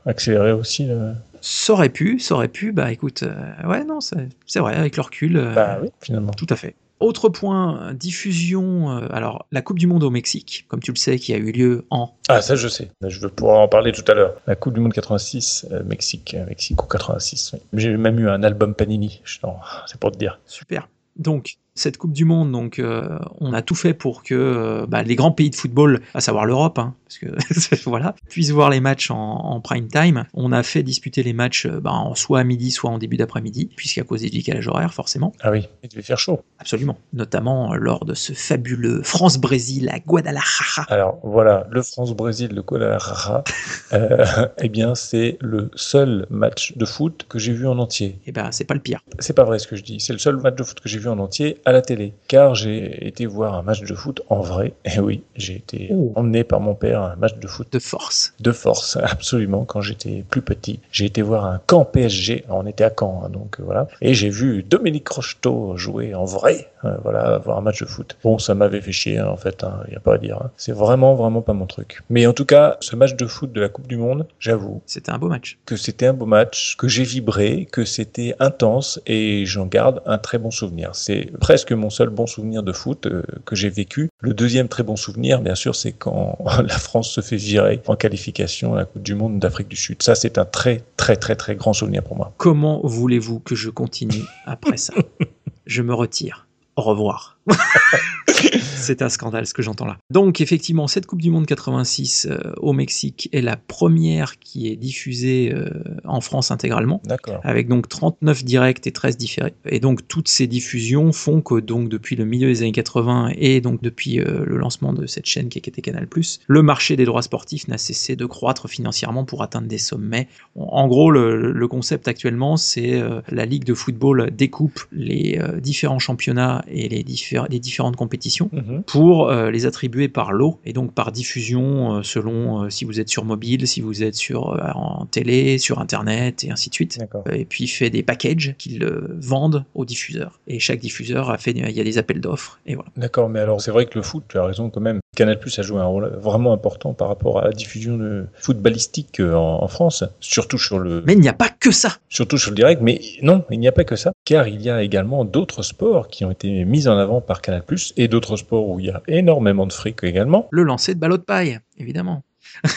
accéléré 0.06 0.52
aussi. 0.52 0.86
Le... 0.86 1.14
Ça 1.42 1.74
aurait 1.74 1.90
pu, 1.90 2.20
ça 2.20 2.36
aurait 2.36 2.48
pu, 2.48 2.72
bah 2.72 2.92
écoute, 2.92 3.24
euh, 3.24 3.68
ouais 3.68 3.84
non, 3.84 4.00
c'est 4.02 4.60
vrai, 4.60 4.76
avec 4.76 4.96
le 4.98 5.02
recul, 5.04 5.38
euh, 5.38 5.54
Bah 5.54 5.80
oui, 5.82 5.90
finalement. 6.02 6.32
tout 6.32 6.48
à 6.50 6.56
fait. 6.56 6.76
Autre 7.00 7.30
point, 7.30 7.94
diffusion. 7.94 8.92
euh, 8.92 9.08
alors, 9.12 9.46
la 9.54 9.62
Coupe 9.62 9.80
du 9.80 9.88
Monde 9.88 10.04
au 10.04 10.10
Mexique, 10.10 10.66
comme 10.68 10.82
tu 10.82 10.92
le 10.92 10.98
sais, 10.98 11.18
qui 11.18 11.34
a 11.34 11.38
eu 11.38 11.52
lieu 11.54 11.86
en. 11.92 12.10
Ah, 12.28 12.42
ça, 12.42 12.58
je 12.58 12.68
sais. 12.68 12.92
Je 13.08 13.20
veux 13.22 13.30
pouvoir 13.30 13.60
en 13.60 13.70
parler 13.70 13.94
tout 13.94 14.04
à 14.12 14.14
l'heure. 14.14 14.36
La 14.48 14.56
Coupe 14.58 14.74
du 14.74 14.82
Monde 14.82 14.92
86, 14.92 15.66
euh, 15.72 15.82
Mexique, 15.86 16.36
Mexico 16.48 16.86
86. 16.86 17.52
oui. 17.54 17.60
J'ai 17.74 17.96
même 17.96 18.20
eu 18.20 18.28
un 18.30 18.44
album 18.44 18.76
Panini. 18.76 19.22
C'est 19.24 19.98
pour 20.00 20.12
te 20.12 20.18
dire. 20.18 20.40
Super. 20.46 20.90
Donc, 21.16 21.56
cette 21.80 21.98
Coupe 21.98 22.12
du 22.14 22.26
Monde, 22.26 22.52
donc, 22.52 22.80
euh, 22.80 23.18
on 23.40 23.54
a 23.54 23.62
tout 23.62 23.76
fait 23.76 23.94
pour 23.94 24.24
que 24.24 24.36
euh, 24.36 24.86
bah, 24.88 25.02
les 25.04 25.16
grands 25.16 25.32
pays 25.32 25.50
de 25.50 25.56
football, 25.56 26.02
à 26.14 26.22
savoir 26.22 26.46
l'Europe, 26.46 26.78
hein, 26.80 26.94
parce 27.06 27.18
que 27.18 27.86
voilà, 27.90 28.16
puissent 28.30 28.52
voir 28.52 28.70
les 28.70 28.80
matchs 28.82 29.12
en, 29.12 29.18
en 29.18 29.60
prime 29.62 29.88
time. 29.88 30.26
On 30.34 30.52
a 30.52 30.62
fait 30.64 30.84
disputer 30.84 31.24
les 31.24 31.34
matchs 31.34 31.66
euh, 31.66 31.80
bah, 31.80 31.92
en- 31.92 32.16
soit 32.16 32.40
à 32.40 32.44
midi, 32.44 32.72
soit 32.72 32.90
en 32.90 32.98
début 32.98 33.18
d'après-midi, 33.18 33.70
puisqu'à 33.76 34.04
cause 34.04 34.22
des 34.22 34.30
décalages 34.30 34.68
horaires, 34.68 34.94
forcément. 34.94 35.32
Ah 35.42 35.52
oui, 35.52 35.68
il 35.84 35.90
devait 35.90 36.02
faire 36.02 36.20
chaud. 36.20 36.42
Absolument. 36.60 36.98
Notamment 37.14 37.74
lors 37.76 38.06
de 38.06 38.14
ce 38.14 38.34
fabuleux 38.34 39.02
France-Brésil 39.04 39.90
à 39.92 40.00
Guadalajara. 40.00 40.84
Alors 40.90 41.20
voilà, 41.24 41.66
le 41.72 41.82
France-Brésil 41.82 42.50
de 42.50 42.62
Guadalajara, 42.62 43.44
euh, 43.94 44.26
eh 44.62 44.70
bien 44.70 44.96
c'est 44.96 45.38
le 45.42 45.72
seul 45.76 46.26
match 46.30 46.74
de 46.76 46.86
foot 46.86 47.26
que 47.30 47.40
j'ai 47.40 47.54
vu 47.54 47.68
en 47.68 47.80
entier. 47.80 48.20
Eh 48.26 48.32
ben, 48.32 48.52
c'est 48.52 48.66
pas 48.66 48.74
le 48.74 48.80
pire. 48.82 49.04
C'est 49.20 49.34
pas 49.36 49.44
vrai 49.46 49.60
ce 49.60 49.68
que 49.68 49.76
je 49.76 49.84
dis, 49.84 50.00
c'est 50.00 50.14
le 50.14 50.20
seul 50.20 50.38
match 50.38 50.56
de 50.56 50.64
foot 50.64 50.80
que 50.80 50.90
j'ai 50.90 51.00
vu 51.00 51.08
en 51.08 51.20
entier 51.20 51.58
à 51.70 51.72
la 51.72 51.82
télé. 51.82 52.14
Car 52.28 52.56
j'ai 52.56 53.08
été 53.08 53.26
voir 53.26 53.56
un 53.56 53.62
match 53.62 53.82
de 53.82 53.94
foot 53.96 54.22
en 54.30 54.42
vrai. 54.42 54.74
Et 54.86 55.00
oui, 55.00 55.24
j'ai 55.36 55.56
été 55.56 55.88
Oh. 55.92 56.12
emmené 56.16 56.44
par 56.44 56.60
mon 56.60 56.76
père 56.76 57.02
à 57.02 57.12
un 57.14 57.16
match 57.16 57.36
de 57.36 57.48
foot. 57.48 57.68
De 57.72 57.80
force. 57.80 58.34
De 58.40 58.52
force, 58.52 58.98
absolument, 59.04 59.66
quand 59.66 59.82
j'étais 59.82 60.24
plus 60.30 60.42
petit. 60.42 60.80
J'ai 60.92 61.06
été 61.06 61.22
voir 61.22 61.46
un 61.46 61.60
camp 61.66 61.86
PSG, 61.86 62.46
on 62.50 62.66
était 62.66 62.84
à 62.84 62.92
Caen, 62.98 63.24
hein, 63.26 63.30
donc 63.30 63.60
voilà. 63.60 63.88
Et 64.02 64.14
j'ai 64.14 64.30
vu 64.30 64.64
Dominique 64.64 65.08
Rocheteau 65.10 65.78
jouer 65.78 66.14
en 66.16 66.26
vrai, 66.26 66.70
euh, 66.86 66.96
voilà, 67.04 67.38
voir 67.40 67.58
un 67.58 67.62
match 67.62 67.82
de 67.82 67.86
foot. 67.88 68.18
Bon, 68.24 68.38
ça 68.38 68.56
m'avait 68.56 68.82
fait 68.82 68.92
chier, 68.92 69.18
hein, 69.18 69.28
en 69.28 69.38
fait, 69.38 69.66
il 69.88 69.92
n'y 69.92 69.96
a 69.98 70.00
pas 70.00 70.16
à 70.16 70.18
dire. 70.18 70.38
hein. 70.42 70.52
C'est 70.58 70.72
vraiment, 70.72 71.16
vraiment 71.16 71.42
pas 71.42 71.54
mon 71.54 71.66
truc. 71.66 72.02
Mais 72.10 72.26
en 72.26 72.34
tout 72.34 72.46
cas, 72.46 72.78
ce 72.80 72.96
match 72.96 73.16
de 73.16 73.26
foot 73.26 73.52
de 73.52 73.62
la 73.62 73.70
Coupe 73.70 73.88
du 73.88 73.98
Monde, 73.98 74.28
j'avoue 74.40 74.82
C'était 74.86 75.12
un 75.12 75.18
beau 75.18 75.28
match. 75.28 75.58
que 75.66 75.76
c'était 75.76 76.06
un 76.08 76.14
beau 76.14 76.26
match, 76.26 76.76
que 76.78 76.88
j'ai 76.88 77.04
vibré, 77.04 77.68
que 77.72 77.86
c'était 77.86 78.36
intense 78.40 79.02
et 79.08 79.46
j'en 79.46 79.66
garde 79.66 80.02
un 80.06 80.18
très 80.18 80.38
bon 80.38 80.52
souvenir. 80.52 80.96
C'est 80.96 81.32
presque 81.40 81.72
mon 81.72 81.90
seul 81.90 82.10
bon 82.10 82.28
souvenir 82.28 82.64
de 82.64 82.72
foot 82.72 83.06
euh, 83.08 83.24
que 83.46 83.56
j'ai 83.56 83.70
vécu. 83.70 84.10
Le 84.22 84.34
deuxième 84.34 84.68
très 84.68 84.84
bon 84.84 84.96
souvenir, 84.96 85.42
bien 85.42 85.56
sûr, 85.56 85.76
c'est 85.76 85.92
quand 85.92 86.38
la 86.66 86.78
France 86.78 87.10
se 87.12 87.22
fait 87.22 87.36
virer 87.38 87.82
en 87.88 87.96
qualification 87.96 88.74
à 88.74 88.78
la 88.78 88.86
Coupe 88.86 89.04
du 89.04 89.16
Monde 89.16 89.40
d'Afrique 89.40 89.68
du 89.68 89.76
Sud. 89.76 90.02
Ça, 90.04 90.16
c'est 90.16 90.38
un 90.38 90.46
très, 90.46 90.84
très, 90.98 91.16
très, 91.16 91.36
très 91.36 91.56
grand 91.56 91.74
souvenir 91.74 92.04
pour 92.04 92.16
moi. 92.16 92.34
Comment 92.38 92.82
voulez-vous 92.84 93.40
que 93.40 93.56
je 93.56 93.70
continue 93.70 94.24
après 94.46 94.78
ça? 94.78 94.94
Je 95.66 95.84
me 95.84 95.94
retire. 95.94 96.48
Au 96.80 96.82
revoir. 96.82 97.38
C'est 98.90 99.02
un 99.02 99.10
scandale 99.10 99.46
ce 99.46 99.54
que 99.54 99.62
j'entends 99.62 99.86
là. 99.86 99.98
Donc 100.10 100.42
effectivement, 100.42 100.88
cette 100.88 101.06
Coupe 101.06 101.22
du 101.22 101.30
Monde 101.32 101.46
86 101.46 102.28
euh, 102.30 102.38
au 102.58 102.74
Mexique 102.74 103.30
est 103.32 103.42
la 103.42 103.56
première 103.58 104.40
qui 104.40 104.68
est 104.68 104.76
diffusée 104.76 105.52
euh, 105.54 105.70
en 106.06 106.22
France 106.22 106.52
intégralement, 106.52 107.02
avec 107.44 107.68
donc 107.68 107.88
39 107.90 108.44
directs 108.44 108.86
et 108.88 108.92
13 108.92 109.18
différés. 109.18 109.54
Et 109.68 109.80
donc 109.80 110.08
toutes 110.08 110.28
ces 110.28 110.48
diffusions 110.48 111.12
font 111.12 111.42
que 111.42 111.60
donc 111.60 111.90
depuis 111.90 112.16
le 112.16 112.26
milieu 112.26 112.48
des 112.48 112.62
années 112.62 112.72
80 112.72 113.32
et 113.38 113.62
donc 113.62 113.82
depuis 113.82 114.20
euh, 114.20 114.44
le 114.46 114.58
lancement 114.58 114.94
de 114.94 115.06
cette 115.06 115.26
chaîne 115.26 115.50
qui 115.50 115.60
était 115.60 115.82
Canal+, 115.82 116.08
le 116.48 116.62
marché 116.62 116.96
des 116.96 117.06
droits 117.06 117.22
sportifs 117.22 117.68
n'a 117.68 117.78
cessé 117.78 118.16
de 118.16 118.26
croître 118.26 118.68
financièrement 118.70 119.24
pour 119.26 119.44
atteindre 119.44 119.68
des 119.68 119.78
sommets. 119.78 120.28
En 120.56 120.88
gros, 120.88 121.12
le, 121.12 121.52
le 121.52 121.68
concept 121.68 122.08
actuellement, 122.08 122.58
c'est 122.58 123.02
la 123.30 123.46
Ligue 123.46 123.64
de 123.64 123.74
football 123.74 124.32
découpe 124.36 124.80
les 124.92 125.40
différents 125.62 126.00
championnats 126.00 126.64
et 126.68 126.90
les, 126.90 127.04
diffé- 127.04 127.46
les 127.50 127.60
différentes 127.60 127.96
compétitions 127.96 128.50
Mhm. 128.70 128.84
pour 128.84 129.30
euh, 129.30 129.52
les 129.52 129.66
attribuer 129.66 130.08
par 130.08 130.32
lot 130.32 130.60
et 130.66 130.74
donc 130.74 130.94
par 130.94 131.12
diffusion 131.12 131.98
euh, 131.98 132.04
selon 132.04 132.64
euh, 132.64 132.70
si 132.70 132.86
vous 132.86 133.00
êtes 133.00 133.10
sur 133.10 133.26
mobile, 133.26 133.68
si 133.68 133.82
vous 133.82 134.04
êtes 134.04 134.16
sur 134.16 134.54
euh, 134.54 134.72
en 134.76 135.06
télé, 135.06 135.58
sur 135.58 135.80
internet 135.80 136.44
et 136.44 136.52
ainsi 136.52 136.70
de 136.70 136.76
suite. 136.76 137.00
D'accord. 137.00 137.24
Et 137.32 137.46
puis 137.46 137.66
il 137.66 137.68
fait 137.68 137.90
des 137.90 138.04
packages 138.04 138.56
qu'ils 138.58 138.86
vendent 139.20 139.66
aux 139.76 139.86
diffuseurs. 139.86 140.40
Et 140.48 140.60
chaque 140.60 140.80
diffuseur 140.80 141.30
a 141.30 141.38
fait, 141.38 141.52
il 141.52 141.70
y 141.70 141.82
a 141.82 141.84
des 141.84 141.98
appels 141.98 142.22
d'offres 142.22 142.60
et 142.66 142.76
voilà. 142.76 142.90
D'accord, 142.98 143.30
mais 143.30 143.40
alors 143.40 143.62
c'est 143.62 143.72
vrai 143.72 143.86
que 143.86 143.98
le 143.98 144.04
foot, 144.04 144.24
tu 144.28 144.38
as 144.38 144.46
raison 144.46 144.70
quand 144.70 144.82
même. 144.82 145.00
Canal 145.16 145.40
Plus 145.40 145.58
a 145.60 145.64
joué 145.64 145.80
un 145.82 145.86
rôle 145.86 146.08
vraiment 146.22 146.54
important 146.54 146.94
par 146.94 147.08
rapport 147.08 147.40
à 147.40 147.46
la 147.46 147.52
diffusion 147.52 147.98
de 147.98 148.28
footballistique 148.36 149.20
euh, 149.20 149.34
en, 149.34 149.64
en 149.64 149.68
France, 149.68 150.04
surtout 150.20 150.58
sur 150.58 150.80
le, 150.80 151.04
Mais 151.06 151.14
il 151.14 151.20
n'y 151.20 151.28
a 151.28 151.34
pas 151.34 151.50
que 151.50 151.72
ça. 151.72 151.98
surtout 152.10 152.38
sur 152.38 152.52
le 152.52 152.56
direct. 152.56 152.82
Mais 152.82 153.02
non, 153.22 153.44
il 153.50 153.60
n'y 153.60 153.68
a 153.68 153.72
pas 153.72 153.84
que 153.84 153.96
ça, 153.96 154.12
car 154.24 154.48
il 154.48 154.62
y 154.62 154.70
a 154.70 154.82
également 154.84 155.26
d'autres 155.26 155.62
sports 155.64 156.08
qui 156.08 156.24
ont 156.26 156.32
été 156.32 156.64
mis 156.64 156.88
en 156.88 156.98
avant 156.98 157.22
par 157.22 157.42
Canal 157.42 157.64
Plus 157.64 157.94
et 157.98 158.08
d'autres 158.08 158.38
sports 158.38 158.68
où 158.70 158.80
il 158.80 158.86
y 158.86 158.90
a 158.92 159.02
énormément 159.08 159.66
de 159.68 159.74
fric 159.74 160.04
également. 160.04 160.48
Le 160.52 160.64
lancer 160.64 160.94
de 160.96 161.00
ballot 161.00 161.18
de 161.18 161.24
paille, 161.24 161.60
évidemment. 161.78 162.24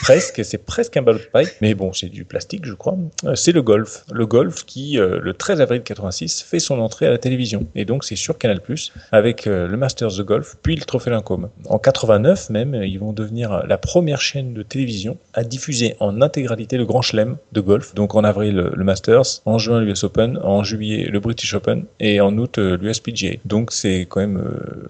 Presque, 0.02 0.44
c'est 0.44 0.58
presque 0.58 0.96
un 0.96 1.02
ballot 1.02 1.18
de 1.18 1.24
paille, 1.24 1.48
mais 1.60 1.74
bon, 1.74 1.92
c'est 1.92 2.08
du 2.08 2.24
plastique, 2.24 2.64
je 2.64 2.74
crois. 2.74 2.96
Euh, 3.24 3.34
C'est 3.34 3.52
le 3.52 3.62
golf. 3.62 4.04
Le 4.12 4.26
golf 4.26 4.64
qui, 4.64 4.98
euh, 4.98 5.18
le 5.20 5.32
13 5.34 5.60
avril 5.60 5.82
86, 5.82 6.42
fait 6.42 6.58
son 6.58 6.78
entrée 6.80 7.06
à 7.06 7.10
la 7.10 7.18
télévision. 7.18 7.66
Et 7.74 7.84
donc, 7.84 8.04
c'est 8.04 8.16
sur 8.16 8.38
Canal+, 8.38 8.60
avec 9.12 9.46
euh, 9.46 9.66
le 9.68 9.76
Masters 9.76 10.16
de 10.16 10.22
golf, 10.22 10.56
puis 10.62 10.76
le 10.76 10.82
Trophée 10.84 11.10
Lincôme. 11.10 11.48
En 11.68 11.78
89 11.78 12.50
même, 12.50 12.74
ils 12.74 12.98
vont 12.98 13.12
devenir 13.12 13.64
la 13.66 13.78
première 13.78 14.20
chaîne 14.20 14.54
de 14.54 14.62
télévision 14.62 15.16
à 15.34 15.44
diffuser 15.44 15.96
en 16.00 16.20
intégralité 16.22 16.76
le 16.76 16.84
Grand 16.86 17.02
Chelem 17.02 17.36
de 17.52 17.60
golf. 17.60 17.94
Donc, 17.94 18.14
en 18.14 18.24
avril, 18.24 18.54
le- 18.74 18.84
Masters, 18.84 19.40
en 19.44 19.58
juin, 19.58 19.80
l'US 19.80 20.02
Open, 20.04 20.38
en 20.42 20.64
juillet, 20.64 21.06
le 21.10 21.20
British 21.20 21.54
Open, 21.54 21.84
et 22.00 22.20
en 22.20 22.36
août, 22.36 22.58
l'USPGA. 22.58 23.36
Donc, 23.44 23.72
c'est 23.72 24.06
quand 24.08 24.20
même 24.20 24.42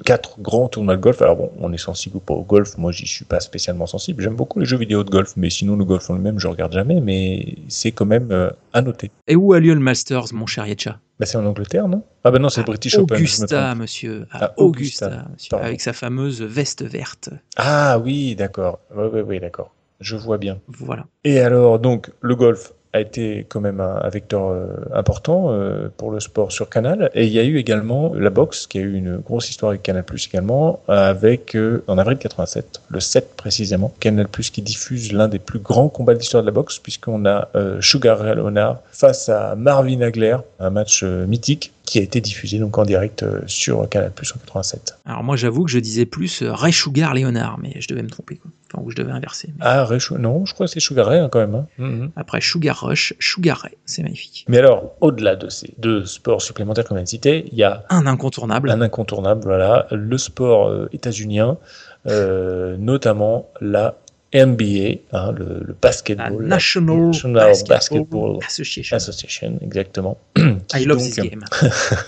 quatre 0.04 0.40
grands 0.40 0.68
tournois 0.68 0.96
de 0.96 1.00
golf. 1.00 1.20
Alors 1.22 1.36
bon, 1.36 1.50
on 1.60 1.72
est 1.72 1.78
sensible 1.78 2.16
ou 2.16 2.20
pas 2.20 2.34
au 2.34 2.42
golf. 2.42 2.76
Moi, 2.78 2.90
j'y 2.92 3.06
suis 3.06 3.24
pas 3.24 3.40
spécialement 3.40 3.86
sensible. 3.86 4.22
J'aime 4.22 4.34
beaucoup 4.34 4.58
les 4.60 4.66
jeux 4.72 4.78
vidéo 4.78 5.04
de 5.04 5.10
golf, 5.10 5.34
mais 5.36 5.50
sinon, 5.50 5.76
le 5.76 5.84
golf 5.84 6.08
en 6.08 6.14
lui-même, 6.14 6.38
je 6.38 6.48
regarde 6.48 6.72
jamais, 6.72 7.00
mais 7.00 7.56
c'est 7.68 7.92
quand 7.92 8.06
même 8.06 8.28
euh, 8.32 8.50
à 8.72 8.80
noter. 8.80 9.10
Et 9.28 9.36
où 9.36 9.52
a 9.52 9.60
lieu 9.60 9.74
le 9.74 9.80
Masters, 9.80 10.32
mon 10.32 10.46
cher 10.46 10.66
Yetcha? 10.66 10.98
Bah, 11.20 11.26
c'est 11.26 11.36
en 11.36 11.44
Angleterre, 11.44 11.88
non? 11.88 12.02
Ah 12.24 12.30
bah 12.30 12.38
non, 12.38 12.48
c'est 12.48 12.62
le 12.62 12.66
British 12.66 12.96
Augusta, 12.96 13.74
monsieur. 13.74 14.26
À 14.30 14.46
Ah, 14.46 14.54
Augusta, 14.56 15.06
Augusta, 15.06 15.28
monsieur, 15.32 15.50
pardon. 15.50 15.66
avec 15.66 15.80
sa 15.82 15.92
fameuse 15.92 16.40
veste 16.42 16.82
verte. 16.82 17.28
Ah 17.56 17.98
oui, 18.02 18.34
d'accord. 18.34 18.78
Oui, 18.96 19.04
oui, 19.12 19.20
oui, 19.20 19.40
d'accord. 19.40 19.74
Je 20.00 20.16
vois 20.16 20.38
bien. 20.38 20.58
Voilà. 20.68 21.04
Et 21.24 21.38
alors, 21.40 21.78
donc, 21.78 22.10
le 22.22 22.34
golf 22.34 22.72
a 22.92 23.00
été 23.00 23.46
quand 23.48 23.60
même 23.60 23.80
un, 23.80 24.00
un 24.02 24.08
vecteur 24.10 24.48
euh, 24.48 24.66
important 24.94 25.46
euh, 25.48 25.88
pour 25.96 26.10
le 26.10 26.20
sport 26.20 26.52
sur 26.52 26.68
Canal. 26.68 27.10
Et 27.14 27.26
il 27.26 27.32
y 27.32 27.38
a 27.38 27.44
eu 27.44 27.56
également 27.56 28.12
la 28.14 28.30
boxe, 28.30 28.66
qui 28.66 28.78
a 28.78 28.82
eu 28.82 28.94
une 28.94 29.16
grosse 29.16 29.48
histoire 29.48 29.70
avec 29.70 29.82
Canal 29.82 30.04
Plus 30.04 30.28
également, 30.30 30.80
avec, 30.88 31.56
euh, 31.56 31.82
en 31.86 31.96
avril 31.96 32.18
87, 32.18 32.82
le 32.88 33.00
7 33.00 33.34
précisément, 33.36 33.92
Canal 33.98 34.28
Plus 34.28 34.50
qui 34.50 34.60
diffuse 34.60 35.12
l'un 35.12 35.28
des 35.28 35.38
plus 35.38 35.58
grands 35.58 35.88
combats 35.88 36.12
de 36.12 36.18
l'histoire 36.18 36.42
de 36.42 36.48
la 36.48 36.52
boxe, 36.52 36.78
puisqu'on 36.78 37.24
a 37.26 37.48
Sugar 37.80 38.18
Ray 38.18 38.36
Leonard 38.36 38.78
face 38.90 39.28
à 39.28 39.54
Marvin 39.56 40.00
Hagler, 40.00 40.36
un 40.60 40.70
match 40.70 41.02
mythique 41.02 41.72
qui 41.84 41.98
a 41.98 42.02
été 42.02 42.20
diffusé 42.20 42.58
donc 42.58 42.78
en 42.78 42.84
direct 42.84 43.24
sur 43.46 43.88
Canal 43.88 44.12
Plus 44.12 44.32
en 44.32 44.38
87. 44.38 44.98
Alors 45.04 45.22
moi, 45.22 45.36
j'avoue 45.36 45.64
que 45.64 45.70
je 45.70 45.78
disais 45.78 46.06
plus 46.06 46.42
Ray 46.42 46.72
Sugar 46.72 47.14
Léonard, 47.14 47.58
mais 47.58 47.74
je 47.80 47.88
devais 47.88 48.02
me 48.02 48.10
tromper, 48.10 48.36
quoi. 48.36 48.50
Ou 48.82 48.90
je 48.90 48.96
devais 48.96 49.12
inverser. 49.12 49.48
Mais 49.58 49.64
Ah, 49.66 49.84
Ray 49.84 49.98
non, 50.18 50.44
je 50.46 50.54
crois 50.54 50.66
que 50.66 50.72
c'est 50.72 50.80
Sugar 50.80 51.06
Ray 51.06 51.18
hein, 51.20 51.28
quand 51.30 51.40
même. 51.40 51.54
hein. 51.54 51.66
Mhm. 51.78 52.10
Après 52.16 52.40
Sugar 52.40 52.80
Rush, 52.80 53.14
Sugar 53.18 53.58
Ray, 53.58 53.72
c'est 53.84 54.02
magnifique. 54.02 54.44
Mais 54.48 54.58
alors, 54.58 54.94
au-delà 55.00 55.36
de 55.36 55.48
ces 55.48 55.74
deux 55.78 56.04
sports 56.04 56.42
supplémentaires 56.42 56.84
qu'on 56.84 56.94
vient 56.94 57.04
de 57.04 57.08
citer, 57.08 57.44
il 57.52 57.58
y 57.58 57.64
a 57.64 57.84
Un 57.90 58.06
incontournable. 58.06 58.70
un 58.70 58.80
incontournable, 58.80 59.42
voilà, 59.44 59.86
le 59.90 60.18
sport 60.18 60.68
euh, 60.68 60.88
états-unien, 60.92 61.58
euh, 62.06 62.76
notamment 62.78 63.48
la 63.60 63.96
NBA, 64.34 65.00
hein, 65.12 65.32
le, 65.32 65.44
le 65.60 65.66
La 65.68 65.74
basketball. 65.82 66.46
National, 66.46 67.06
National 67.08 67.34
Basketball, 67.44 67.68
Basketball 67.68 68.38
Association. 68.46 68.96
Association, 68.96 69.58
exactement. 69.60 70.16
I 70.38 70.84
love 70.86 70.98
donc- 70.98 71.06
this 71.06 71.16
game. 71.16 71.44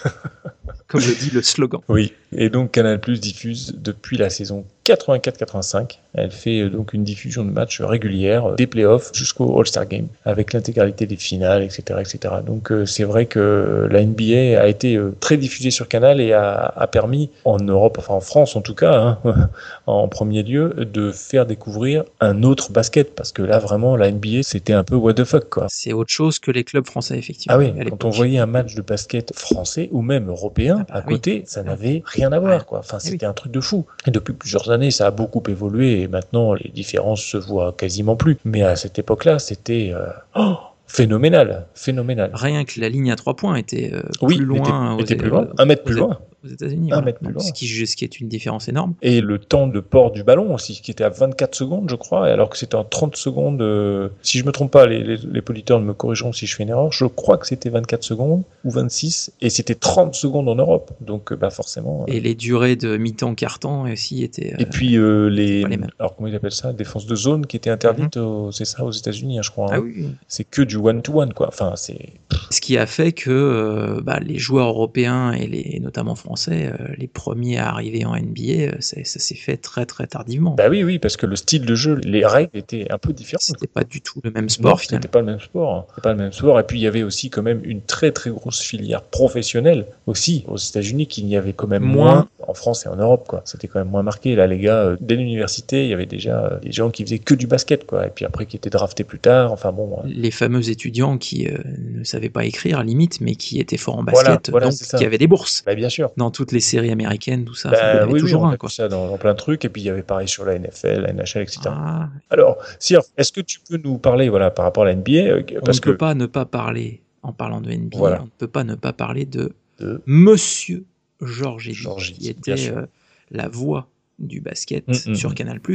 Comme 0.89 1.01
le 1.01 1.15
dit 1.19 1.31
le 1.33 1.43
slogan. 1.43 1.81
Oui, 1.89 2.12
et 2.33 2.51
donc 2.51 2.71
Canal 2.71 3.01
Plus 3.01 3.21
diffuse 3.21 3.75
depuis 3.79 4.17
la 4.17 4.31
saison 4.31 4.65
84-85. 4.85 5.99
Elle 6.16 6.30
fait 6.30 6.61
euh, 6.61 6.70
donc 6.70 6.93
une 6.93 7.05
diffusion 7.05 7.45
de 7.45 7.51
matchs 7.51 7.80
régulière, 7.80 8.51
euh, 8.51 8.55
des 8.55 8.66
playoffs 8.66 9.11
jusqu'au 9.14 9.59
All-Star 9.59 9.87
Game, 9.87 10.07
avec 10.24 10.53
l'intégralité 10.53 11.07
des 11.07 11.16
finales, 11.16 11.62
etc. 11.62 12.01
etc. 12.01 12.35
Donc 12.47 12.70
euh, 12.70 12.87
c'est 12.87 13.05
vrai 13.05 13.26
que 13.26 13.89
la 13.91 14.05
NBA 14.05 14.61
a 14.61 14.66
été 14.68 14.99
très 15.20 15.37
diffusée 15.37 15.70
sur 15.70 15.89
Canal 15.89 16.20
et 16.20 16.32
a, 16.32 16.72
a 16.76 16.87
permis 16.87 17.30
en 17.45 17.59
Europe, 17.59 17.97
enfin 17.99 18.14
en 18.14 18.20
France 18.20 18.57
en 18.57 18.61
tout 18.61 18.74
cas, 18.74 18.95
hein, 18.95 19.18
en 19.87 20.09
premier 20.09 20.43
lieu, 20.43 20.74
de 20.78 21.11
faire 21.11 21.47
découvrir 21.47 22.05
un 22.20 22.43
autre 22.43 22.70
basket, 22.70 23.14
parce 23.14 23.32
que 23.32 23.43
là 23.43 23.59
vraiment 23.59 23.97
la 23.97 24.11
NBA 24.11 24.43
c'était 24.43 24.72
un 24.72 24.85
peu 24.85 24.95
what 24.97 25.14
the 25.14 25.24
fuck 25.24 25.49
quoi. 25.49 25.66
C'est 25.68 25.93
autre 25.93 26.11
chose 26.12 26.39
que 26.39 26.51
les 26.51 26.64
clubs 26.64 26.87
français, 26.87 27.18
effectivement. 27.18 27.57
Ah 27.57 27.59
oui, 27.59 27.72
quand 27.91 28.05
on 28.05 28.11
voyait 28.11 28.39
un 28.39 28.47
match 28.47 28.74
de 28.74 28.82
basket 28.82 29.35
français 29.35 29.89
ou 29.93 30.03
même 30.03 30.28
européen 30.28 30.85
Ah 30.89 30.95
bah 30.95 30.99
à 31.01 31.07
oui. 31.07 31.14
côté, 31.14 31.43
ça 31.47 31.62
n'avait 31.62 32.03
rien 32.05 32.32
à 32.32 32.39
voir, 32.39 32.66
quoi. 32.66 32.78
Enfin, 32.80 32.99
Eh 33.03 33.09
c'était 33.09 33.26
un 33.26 33.32
truc 33.32 33.53
de 33.53 33.61
fou. 33.61 33.87
Et 34.07 34.11
depuis 34.11 34.35
plusieurs 34.35 34.70
années, 34.70 34.74
ça 34.91 35.07
a 35.07 35.11
beaucoup 35.11 35.43
évolué 35.49 36.03
et 36.03 36.09
maintenant, 36.09 36.55
les 36.55 36.70
différences 36.70 37.22
se 37.22 37.37
voient 37.37 37.75
quasiment 37.77 38.16
plus. 38.16 38.37
Mais 38.45 38.62
à 38.62 38.77
cette 38.77 38.99
époque-là, 38.99 39.39
c'était 39.39 39.93
euh, 39.95 40.07
oh, 40.37 40.57
phénoménal, 40.87 41.66
phénoménal. 41.75 42.31
Rien 42.35 42.64
que 42.64 42.81
la 42.81 42.89
ligne 42.89 43.11
à 43.12 43.16
trois 43.16 43.35
points 43.37 43.57
était 43.57 43.91
euh, 43.93 44.03
Oui, 44.22 44.37
plus 44.37 44.45
loin. 44.45 44.59
était, 44.61 44.70
aux- 44.72 45.01
était 45.05 45.16
plus 45.16 45.29
loin, 45.31 45.49
un 45.59 45.64
mètre 45.64 45.83
plus 45.85 45.95
loin. 45.95 46.18
Aux 46.45 46.49
États-Unis. 46.49 46.90
Voilà. 46.90 47.12
loin. 47.22 47.40
ce, 47.42 47.53
qui, 47.53 47.66
ce 47.86 47.97
qui 47.97 48.05
est 48.05 48.20
une 48.20 48.28
différence 48.28 48.68
énorme. 48.68 48.95
Et 49.03 49.20
le 49.20 49.38
temps 49.38 49.66
de 49.66 49.80
port 49.80 50.11
du 50.12 50.22
ballon 50.22 50.55
aussi, 50.55 50.80
qui 50.80 50.90
était 50.90 51.05
à 51.05 51.09
24 51.09 51.55
secondes, 51.55 51.88
je 51.90 51.97
crois, 51.97 52.26
alors 52.26 52.49
que 52.51 52.59
c'était 52.59 52.74
en 52.76 52.84
30 52.84 53.16
secondes. 53.16 53.62
euh, 53.62 54.09
si 54.22 54.38
je 54.38 54.45
me 54.45 54.53
trompe 54.53 54.70
pas, 54.70 54.86
les, 54.86 55.03
les, 55.03 55.16
les 55.16 55.42
auditeurs 55.49 55.80
me 55.80 55.92
corrigeront 55.95 56.32
si 56.32 56.47
je 56.47 56.55
fais 56.57 56.62
une 56.62 56.68
erreur. 56.70 56.92
Je 56.92 57.05
crois 57.07 57.38
que 57.38 57.47
c'était 57.47 57.70
24 57.70 58.03
secondes 58.03 58.42
ou 58.64 58.70
26, 58.70 59.32
et 59.40 59.51
c'était 59.51 59.74
30 59.74 60.14
secondes 60.14 60.49
en 60.49 60.55
Europe. 60.55 60.92
Donc, 61.01 61.32
euh, 61.32 61.36
bah 61.36 61.51
forcément. 61.51 62.03
euh, 62.03 62.12
Et 62.12 62.20
les 62.20 62.34
durées 62.34 62.76
de 62.76 62.97
mi-temps, 62.97 63.34
quart-temps 63.34 63.90
aussi 63.90 64.22
étaient. 64.24 64.55
Et 64.59 64.66
puis 64.66 64.97
euh, 64.97 65.28
les, 65.28 65.64
alors 65.99 66.14
comment 66.16 66.28
ils 66.28 66.34
appellent 66.34 66.51
ça, 66.53 66.72
défense 66.72 67.07
de 67.07 67.14
zone 67.14 67.47
qui 67.47 67.57
était 67.57 67.70
interdite, 67.70 68.16
au- 68.16 68.53
c'est 68.53 68.64
ça 68.64 68.84
aux 68.84 68.90
États-Unis, 68.92 69.38
hein, 69.38 69.42
je 69.42 69.51
crois. 69.51 69.66
Ah 69.70 69.76
hein. 69.76 69.82
oui. 69.84 70.09
C'est 70.28 70.45
que 70.45 70.62
du 70.62 70.76
one 70.76 71.03
to 71.03 71.20
one 71.20 71.32
quoi. 71.32 71.49
Enfin 71.49 71.72
c'est. 71.76 72.12
Ce 72.51 72.61
qui 72.61 72.76
a 72.78 72.86
fait 72.86 73.12
que 73.12 74.01
bah, 74.03 74.20
les 74.20 74.38
joueurs 74.38 74.68
européens 74.68 75.32
et 75.32 75.47
les 75.47 75.64
et 75.74 75.80
notamment 75.80 76.14
français, 76.14 76.34
euh, 76.49 76.72
les 76.99 77.07
premiers 77.09 77.59
à 77.59 77.70
arriver 77.70 78.05
en 78.05 78.14
NBA, 78.16 78.43
euh, 78.43 78.72
ça 78.80 78.97
s'est 79.05 79.35
fait 79.35 79.57
très 79.57 79.87
très 79.87 80.07
tardivement. 80.07 80.55
Bah 80.55 80.68
oui 80.68 80.82
oui 80.85 80.99
parce 80.99 81.16
que 81.16 81.26
le 81.26 81.37
style 81.37 81.64
de 81.66 81.74
jeu, 81.74 81.95
les 82.05 82.24
règles 82.26 82.51
étaient 82.55 82.87
un 82.91 82.99
peu 82.99 83.12
différentes. 83.12 83.43
C'était 83.43 83.66
pas 83.66 83.85
du 83.85 84.01
tout 84.01 84.20
le 84.24 84.30
même 84.30 84.49
sport 84.49 84.80
finalement. 84.80 85.03
C'était 85.03 85.12
pas 85.12 85.20
le 85.20 85.26
même 85.26 85.41
sport. 85.41 85.74
hein. 85.74 85.85
C'était 85.91 86.01
pas 86.03 86.12
le 86.12 86.18
même 86.18 86.32
sport. 86.32 86.61
Et 86.61 86.64
puis 86.64 86.78
il 86.78 86.82
y 86.82 86.87
avait 86.87 87.03
aussi 87.03 87.30
quand 87.30 87.43
même 87.43 87.61
une 87.64 87.80
très 87.82 88.12
très 88.12 88.30
grosse 88.30 88.61
filière 88.61 89.03
professionnelle 89.03 89.87
aussi 90.07 90.45
aux 90.49 90.57
États-Unis 90.57 91.07
qu'il 91.07 91.26
n'y 91.26 91.37
avait 91.37 91.53
quand 91.53 91.66
même 91.66 91.82
Moins. 91.82 92.28
en 92.47 92.55
France 92.55 92.87
et 92.87 92.89
en 92.89 92.97
Europe 92.97 93.26
quoi. 93.28 93.43
C'était 93.45 93.68
quand 93.68 93.78
même 93.78 93.89
moins 93.91 94.03
marqué. 94.03 94.35
Là 94.37 94.47
les 94.47 94.59
gars, 94.59 94.78
euh, 94.78 94.97
dès 95.01 95.16
l'université, 95.16 95.85
il 95.85 95.91
y 95.91 95.95
avait 95.95 96.07
déjà 96.07 96.59
des 96.62 96.72
gens 96.72 96.91
qui 96.91 97.03
faisaient 97.05 97.18
que 97.18 97.35
du 97.35 97.47
basket 97.47 97.87
quoi. 97.87 98.07
Et 98.07 98.11
puis 98.11 98.24
après 98.24 98.47
qui 98.47 98.57
étaient 98.57 98.70
draftés 98.70 99.05
plus 99.05 99.18
tard. 99.18 99.53
Enfin 99.53 99.72
bon. 99.72 99.99
euh, 99.99 100.03
Les 100.07 100.30
fameux 100.30 100.68
étudiants 100.70 101.18
qui 101.18 101.49
euh, 101.49 101.59
ne 101.99 102.05
savaient 102.05 102.28
pas 102.30 102.45
écrire 102.45 102.82
limite, 102.82 103.20
mais 103.20 103.35
qui 103.35 103.61
étaient 103.61 103.76
forts 103.76 103.99
en 103.99 104.05
Voilà, 104.05 104.30
basket, 104.37 104.51
voilà, 104.51 104.66
donc 104.66 104.74
c'est 104.74 104.85
ça. 104.85 104.99
qui 104.99 105.05
avaient 105.05 105.18
des 105.18 105.26
bourses. 105.26 105.62
Bah 105.66 105.74
bien 105.74 105.89
sûr. 105.89 106.11
Dans 106.25 106.31
toutes 106.31 106.53
les 106.53 106.61
séries 106.61 106.91
américaines, 106.91 107.45
tout 107.45 107.55
ça, 107.55 107.68
Bah, 107.70 107.77
enfin, 107.79 107.87
il 107.87 107.95
y 107.95 107.99
avait 107.99 108.07
oui, 108.07 108.12
oui, 108.14 108.20
toujours 108.20 108.43
on 108.45 108.49
un 108.49 108.57
quoi. 108.57 108.70
ça 108.70 108.89
dans, 108.89 109.09
dans 109.09 109.18
plein 109.18 109.33
de 109.33 109.39
trucs. 109.39 109.62
Et 109.66 109.68
puis 109.68 109.83
il 109.83 109.85
y 109.85 109.91
avait 109.91 110.03
pareil 110.03 110.27
sur 110.27 110.45
la 110.47 110.59
NFL, 110.59 111.03
la 111.03 111.12
NHL, 111.12 111.43
etc. 111.43 111.61
Ah. 111.66 112.09
Alors, 112.31 112.57
Sir, 112.79 113.03
est-ce 113.18 113.31
que 113.31 113.43
tu 113.43 113.61
peux 113.61 113.77
nous 113.77 113.99
parler 113.99 114.29
voilà, 114.31 114.51
par 114.51 114.64
rapport 114.64 114.85
à 114.85 114.87
la 114.87 114.95
NBA 114.95 115.12
euh, 115.12 115.43
On 115.61 115.64
Parce 115.64 115.77
ne 115.79 115.83
que 115.83 115.91
peut 115.91 115.97
pas 115.99 116.14
ne 116.14 116.25
pas 116.27 116.47
parler, 116.47 117.03
en 117.22 117.33
parlant 117.35 117.61
de 117.61 117.70
NBA, 117.70 117.99
Voilà. 117.99 118.20
on 118.22 118.25
ne 118.25 118.31
peut 118.39 118.49
pas 118.49 118.64
ne 118.64 118.75
pas 118.75 118.93
parler 118.95 119.27
de, 119.27 119.53
De 119.81 120.01
Monsieur 120.07 120.85
Georges 121.20 121.72
qui 122.14 122.29
était 122.31 122.70
euh, 122.70 122.87
la 123.31 123.49
voix 123.49 123.89
du 124.18 124.41
basket 124.41 124.89
Mm, 124.89 125.11
mm, 125.11 125.14
sur 125.14 125.31
mm. 125.31 125.35
Canal+. 125.35 125.61
Oh 125.66 125.68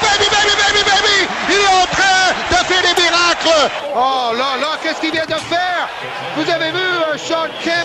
baby, 0.00 0.26
baby, 0.32 0.54
baby, 0.62 0.82
baby 0.90 1.18
Il 1.50 1.60
est 1.60 1.82
en 1.82 1.86
train 1.92 2.32
de 2.50 2.64
faire 2.64 2.82
des 2.82 3.02
miracles 3.02 3.70
Oh 3.94 4.30
là 4.32 4.56
là, 4.60 4.78
qu'est-ce 4.82 5.00
qu'il 5.00 5.12
vient 5.12 5.26
de 5.26 5.40
faire? 5.52 5.88
Vous 6.36 6.48
avez 6.50 6.70
vu 6.70 6.78
euh, 6.78 7.16
Sean 7.18 7.46
Kemp 7.64 7.75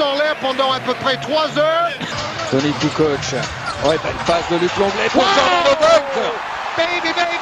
en 0.00 0.14
l'air 0.14 0.36
pendant 0.40 0.72
à 0.72 0.80
peu 0.80 0.94
près 0.94 1.16
3 1.16 1.58
heures. 1.58 1.90
Tony 2.50 2.72
coach. 2.94 3.34
Ouais, 3.84 3.98
belle 3.98 4.14
passe 4.26 4.48
de 4.50 4.56
Luc 4.58 4.76
Longley. 4.76 5.08
Pour 5.12 5.22
Wow 5.22 6.52
baby, 6.76 7.12
baby 7.12 7.41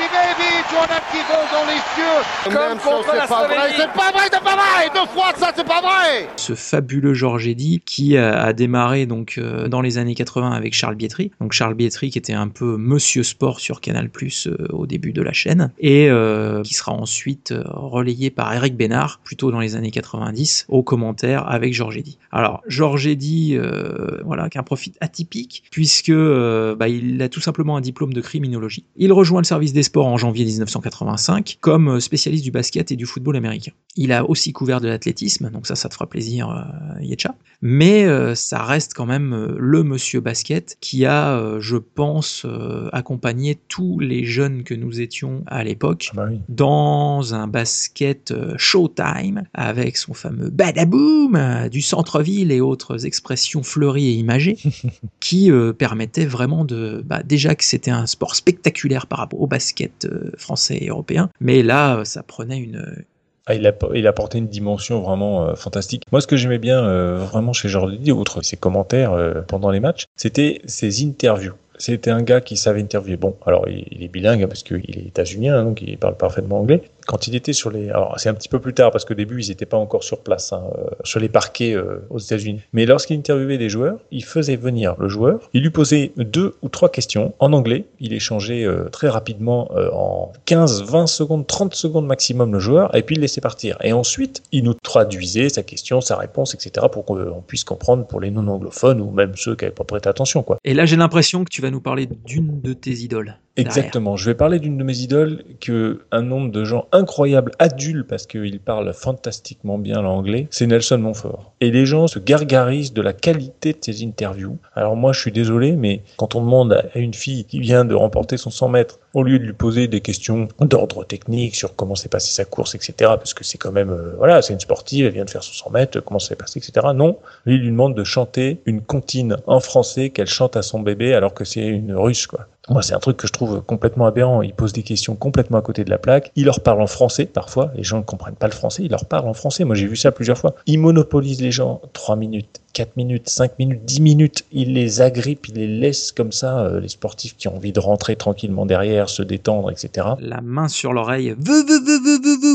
Jordan 0.73 1.01
qui 1.11 1.18
vole 1.18 1.49
dans 1.53 1.66
les 1.66 1.81
cieux 1.95 2.55
Comme 2.57 2.79
contre 2.79 3.11
c'est 3.11 3.16
la 3.16 3.27
pas 3.27 3.47
vrai, 3.47 3.55
Slovénie. 3.57 3.75
c'est 3.77 3.93
pas 3.99 4.12
vrai, 4.12 4.25
c'est 4.33 4.41
pas 4.45 4.57
vrai 4.57 4.91
Deux 4.95 5.09
fois 5.11 5.33
ça, 5.37 5.53
c'est 5.55 5.66
pas 5.66 5.81
vrai 5.81 6.29
ce 6.37 6.55
fabuleux 6.55 7.14
Georges 7.14 7.49
Eddy 7.49 7.81
qui 7.85 8.16
a, 8.16 8.41
a 8.43 8.53
démarré 8.53 9.07
donc 9.07 9.35
euh, 9.39 9.68
dans 9.68 9.81
les 9.81 9.99
années 9.99 10.14
80 10.14 10.53
avec 10.53 10.75
Charles 10.75 10.95
Bietri. 10.97 11.31
Donc 11.41 11.53
Charles 11.53 11.75
Bietri 11.75 12.11
qui 12.11 12.18
était 12.18 12.33
un 12.33 12.49
peu 12.49 12.77
Monsieur 12.77 13.23
Sport 13.23 13.61
sur 13.61 13.81
Canal+ 13.81 14.11
euh, 14.47 14.57
au 14.71 14.87
début 14.87 15.12
de 15.12 15.23
la 15.23 15.33
chaîne 15.33 15.73
et 15.79 16.09
euh, 16.11 16.62
qui 16.62 16.75
sera 16.75 16.93
ensuite 16.93 17.53
euh, 17.53 17.62
relayé 17.66 18.31
par 18.31 18.53
Eric 18.55 18.77
Bénard 18.77 19.21
plutôt 19.25 19.51
dans 19.51 19.61
les 19.61 19.77
années 19.77 19.91
90 19.91 20.66
aux 20.68 20.83
commentaires 20.83 21.49
avec 21.51 21.75
Georges 21.75 21.97
Eddy. 21.99 22.18
Alors 22.33 22.62
Georges 22.66 23.07
Eddy 23.07 23.57
euh, 23.57 24.21
voilà 24.25 24.49
qui 24.49 24.59
a 24.59 24.61
un 24.61 24.64
profil 24.64 24.93
atypique 25.01 25.64
puisque 25.71 26.11
euh, 26.11 26.75
bah, 26.75 26.89
il 26.89 27.21
a 27.23 27.29
tout 27.29 27.41
simplement 27.41 27.77
un 27.77 27.81
diplôme 27.81 28.12
de 28.12 28.21
criminologie. 28.21 28.85
Il 28.97 29.12
rejoint 29.12 29.41
le 29.41 29.47
service 29.47 29.73
des 29.73 29.83
sports 29.83 30.07
en 30.07 30.16
janvier 30.16 30.45
1985 30.61 31.59
comme 31.61 31.89
euh, 31.89 32.01
spécialiste 32.01 32.45
du 32.45 32.51
basket 32.51 32.91
et 32.93 32.97
du 32.97 33.07
football 33.07 33.37
américain. 33.37 33.73
Il 33.97 34.13
a 34.13 34.29
aussi 34.29 34.53
couvert 34.53 34.81
de 34.81 34.89
l'athlétisme, 34.89 35.51
donc 35.51 35.67
ça, 35.67 35.75
ça 35.75 35.89
te 35.89 35.95
fera 35.95 36.07
plaisir, 36.07 36.49
euh, 36.49 37.03
Yetcha. 37.03 37.35
Mais 37.61 38.05
euh, 38.05 38.35
ça 38.35 38.63
reste 38.63 38.95
quand 38.95 39.07
même 39.07 39.57
le 39.59 39.83
monsieur 39.83 40.21
basket 40.21 40.79
qui 40.81 41.05
a, 41.07 41.59
je 41.59 41.77
pense, 41.77 42.47
accompagné 42.93 43.59
tous 43.69 43.99
les 43.99 44.25
jeunes 44.25 44.63
que 44.63 44.75
nous 44.75 45.01
étions 45.01 45.43
à 45.47 45.65
l'époque 45.65 46.11
Ah 46.13 46.17
bah 46.17 46.27
oui. 46.31 46.41
dans 46.49 47.35
un 47.35 47.49
basket 47.49 48.33
showtime 48.57 49.43
avec 49.53 49.97
son 49.97 50.15
fameux 50.15 50.51
badaboom 50.51 51.69
du 51.71 51.83
centre-ville 51.83 52.53
et 52.53 52.61
autres 52.61 53.05
expressions 53.07 53.63
fleuries 53.63 54.09
et 54.09 54.13
imagées 54.13 54.57
qui 55.21 55.51
permettaient 55.77 56.27
vraiment 56.27 56.65
de 56.65 57.03
bah, 57.05 57.23
déjà 57.23 57.55
que 57.55 57.65
c'était 57.65 57.91
un 57.91 58.07
sport 58.07 58.35
spectaculaire 58.35 59.07
par 59.07 59.19
rapport 59.19 59.41
au 59.41 59.47
basket 59.47 60.05
euh, 60.05 60.31
français 60.51 60.78
et 60.80 60.88
européen 60.88 61.30
mais 61.40 61.62
là 61.62 61.98
euh, 61.98 62.05
ça 62.05 62.22
prenait 62.24 62.59
une 62.59 63.05
Ah, 63.46 63.55
il, 63.55 63.66
a, 63.66 63.72
il 63.94 64.07
a 64.07 64.11
apporté 64.11 64.38
une 64.38 64.48
dimension 64.48 65.01
vraiment 65.01 65.34
euh, 65.42 65.55
fantastique. 65.55 66.03
Moi, 66.12 66.20
ce 66.20 66.26
que 66.26 66.36
j'aimais 66.36 66.59
bien 66.59 66.84
euh, 66.84 67.16
vraiment 67.16 67.53
chez 67.53 67.68
Eddy, 67.68 68.12
outre 68.12 68.42
ses 68.42 68.57
commentaires 68.57 69.12
pendant 69.48 69.70
les 69.70 69.80
matchs, 69.80 70.05
c'était 70.16 70.61
ses 70.66 71.03
interviews. 71.05 71.55
C'était 71.78 72.11
un 72.11 72.22
gars 72.22 72.42
qui 72.42 72.57
savait 72.57 72.82
interviewer. 72.82 73.16
Bon, 73.16 73.34
alors 73.46 73.64
il, 73.68 73.86
il 73.90 74.03
est 74.05 74.09
bilingue 74.09 74.42
hein, 74.42 74.48
parce 74.48 74.62
qu'il 74.62 74.84
est 74.98 75.07
états-unien, 75.09 75.55
hein, 75.57 75.64
donc 75.64 75.82
il 75.82 75.96
parle 75.96 76.16
parfaitement 76.16 76.61
anglais. 76.61 76.82
Quand 77.07 77.26
il 77.26 77.34
était 77.34 77.53
sur 77.53 77.70
les, 77.70 77.90
alors 77.90 78.14
c'est 78.18 78.28
un 78.28 78.34
petit 78.34 78.48
peu 78.48 78.59
plus 78.59 78.74
tard 78.74 78.90
parce 78.90 79.05
qu'au 79.05 79.14
début 79.14 79.42
ils 79.42 79.48
n'étaient 79.48 79.66
pas 79.66 79.76
encore 79.76 80.05
sur 80.05 80.20
place, 80.20 80.53
hein, 80.53 80.62
euh, 80.78 80.90
sur 81.05 81.20
les 81.20 81.28
parquets 81.28 81.74
euh, 81.74 82.07
aux 82.11 82.18
États-Unis. 82.18 82.61
Mais 82.72 82.86
lorsqu'il 82.86 83.18
interviewait 83.18 83.59
des 83.59 83.68
joueurs, 83.68 83.98
il 84.11 84.24
faisait 84.24 84.57
venir 84.57 84.94
le 84.98 85.09
joueur, 85.09 85.48
il 85.53 85.62
lui 85.62 85.70
posait 85.70 86.12
deux 86.16 86.55
ou 86.62 86.68
trois 86.68 86.90
questions 86.90 87.34
en 87.38 87.53
anglais. 87.53 87.84
Il 88.01 88.12
échangeait 88.12 88.64
euh, 88.64 88.88
très 88.90 89.09
rapidement 89.09 89.70
en 89.92 90.32
15, 90.46 90.84
20 90.84 91.07
secondes, 91.07 91.46
30 91.46 91.74
secondes 91.74 92.07
maximum 92.07 92.53
le 92.53 92.61
joueur, 92.61 92.94
et 92.94 93.03
puis 93.03 93.14
il 93.14 93.18
le 93.18 93.22
laissait 93.22 93.40
partir. 93.40 93.76
Et 93.82 93.92
ensuite, 93.92 94.42
il 94.53 94.64
nous 94.64 94.74
traduisait 94.74 95.48
sa 95.48 95.62
question, 95.62 96.01
sa 96.01 96.16
réponse, 96.16 96.55
etc. 96.55 96.86
pour 96.90 97.05
qu'on 97.05 97.42
puisse 97.46 97.64
comprendre 97.64 98.07
pour 98.07 98.20
les 98.20 98.30
non-anglophones 98.30 99.01
ou 99.01 99.11
même 99.11 99.32
ceux 99.36 99.57
qui 99.57 99.64
n'avaient 99.64 99.74
pas 99.74 99.84
prêté 99.84 100.09
attention, 100.09 100.42
quoi. 100.42 100.59
et 100.64 100.74
là 100.74 100.86
j'ai 100.86 100.96
l'impression 100.96 101.44
que 101.44 101.51
tu 101.51 101.62
vas 101.62 101.70
nous 101.70 101.80
parler 101.80 102.09
d'une 102.24 102.61
de 102.61 102.72
tes 102.72 102.92
idoles 102.92 103.36
derrière. 103.57 103.78
Exactement. 103.78 104.16
Je 104.16 104.26
vais 104.26 104.34
parler 104.34 104.59
d'une 104.59 104.78
de 104.78 104.84
mes 104.84 104.98
idoles 104.98 105.44
que 105.61 106.03
un 106.11 106.22
nombre 106.22 106.51
de 106.51 106.64
gens 106.64 106.86
incroyables 107.01 107.53
adulent 107.59 108.07
parce 108.07 108.26
qu'il 108.26 108.61
parle 108.61 108.92
fantastiquement 108.92 109.78
bien 109.78 110.03
l'anglais. 110.03 110.46
C'est 110.51 110.66
Nelson 110.66 110.98
Montfort. 110.98 111.53
Et 111.61 111.70
les 111.70 111.86
gens 111.86 112.07
se 112.07 112.18
gargarisent 112.18 112.92
de 112.92 113.03
la 113.03 113.12
qualité 113.12 113.72
de 113.72 113.78
ses 113.80 114.05
interviews. 114.05 114.59
Alors 114.74 114.96
moi, 114.96 115.12
je 115.12 115.20
suis 115.20 115.32
désolé, 115.32 115.72
mais 115.72 116.03
quand 116.16 116.34
on 116.34 116.40
demande 116.40 116.72
à 116.72 116.98
une 116.98 117.14
fille 117.14 117.44
qui 117.44 117.61
vient 117.61 117.84
de 117.84 117.94
remporter 117.94 118.36
son 118.36 118.51
100 118.51 118.68
mètres, 118.68 118.98
au 119.14 119.22
lieu 119.22 119.38
de 119.38 119.44
lui 119.44 119.53
poser 119.53 119.88
des 119.88 120.01
questions 120.01 120.48
d'ordre 120.61 121.05
technique 121.05 121.57
sur 121.57 121.74
comment 121.74 121.94
s'est 121.94 122.09
passée 122.09 122.32
sa 122.32 122.44
course, 122.44 122.74
etc., 122.74 122.92
parce 122.98 123.34
que 123.34 123.44
c'est 123.44 123.59
quand 123.59 123.72
même, 123.72 123.90
euh, 123.90 124.14
voilà, 124.16 124.40
c'est 124.42 124.53
une 124.53 124.61
sportive, 124.61 125.07
elle 125.07 125.12
vient 125.12 125.24
de 125.24 125.30
faire 125.30 125.42
son 125.42 125.53
100 125.53 125.70
mètres, 125.70 126.01
comment 126.01 126.20
s'est 126.20 126.36
passé, 126.36 126.59
etc. 126.59 126.86
Non, 126.94 127.18
lui, 127.44 127.57
il 127.57 127.62
lui 127.62 127.70
demande 127.70 127.94
de 127.94 128.05
chanter 128.05 128.61
une 128.66 128.82
comptine 128.82 129.36
en 129.46 129.61
français 129.61 130.11
qu'elle 130.11 130.28
chante 130.28 130.57
à 130.57 130.62
son 130.62 130.80
bébé 130.80 131.14
alors 131.14 131.34
que 131.34 131.44
c'est 131.44 131.66
une 131.66 131.94
russe, 131.94 132.26
quoi. 132.26 132.46
Moi, 132.71 132.83
c'est 132.83 132.95
un 132.95 133.01
truc 133.01 133.16
que 133.16 133.27
je 133.27 133.33
trouve 133.33 133.62
complètement 133.62 134.07
aberrant. 134.07 134.43
Il 134.43 134.55
pose 134.55 134.73
des 134.73 134.85
questions 134.85 135.16
complètement 135.16 135.59
à 135.59 135.62
côté 135.62 135.83
de 135.85 135.91
la 135.91 135.99
plaque. 135.99 136.31
Il 136.37 136.45
leur 136.45 136.61
parle 136.61 136.81
en 136.81 136.87
français, 136.87 137.27
parfois. 137.27 137.73
Les 137.75 137.83
gens 137.83 137.99
ne 137.99 138.03
comprennent 138.05 138.37
pas 138.37 138.47
le 138.47 138.53
français. 138.53 138.85
Il 138.85 138.93
leur 138.93 139.07
parle 139.07 139.29
en 139.29 139.35
français. 139.35 139.64
Moi, 139.64 139.75
j'ai 139.75 139.89
vu 139.89 139.97
ça 139.97 140.12
plusieurs 140.12 140.39
fois. 140.39 140.55
Il 140.66 140.79
monopolise 140.79 141.41
les 141.41 141.51
gens 141.51 141.81
3 141.95 142.14
minutes, 142.14 142.61
4 142.75 142.97
minutes, 142.97 143.29
5 143.29 143.59
minutes, 143.59 143.85
10 143.85 144.01
minutes. 144.01 144.45
Il 144.53 144.75
les 144.75 145.01
agrippe, 145.01 145.49
il 145.49 145.57
les 145.57 145.66
laisse 145.66 146.12
comme 146.12 146.31
ça, 146.31 146.61
euh, 146.61 146.79
les 146.79 146.89
sportifs 146.89 147.37
qui 147.37 147.49
ont 147.49 147.57
envie 147.57 147.73
de 147.73 147.81
rentrer 147.81 148.14
tranquillement 148.14 148.66
derrière, 148.66 149.09
se 149.09 149.25
détendre, 149.25 149.73
etc. 149.73 150.07
la 150.21 150.41
main 150.41 150.68
sur 150.68 150.93
l'oreille 150.93 151.35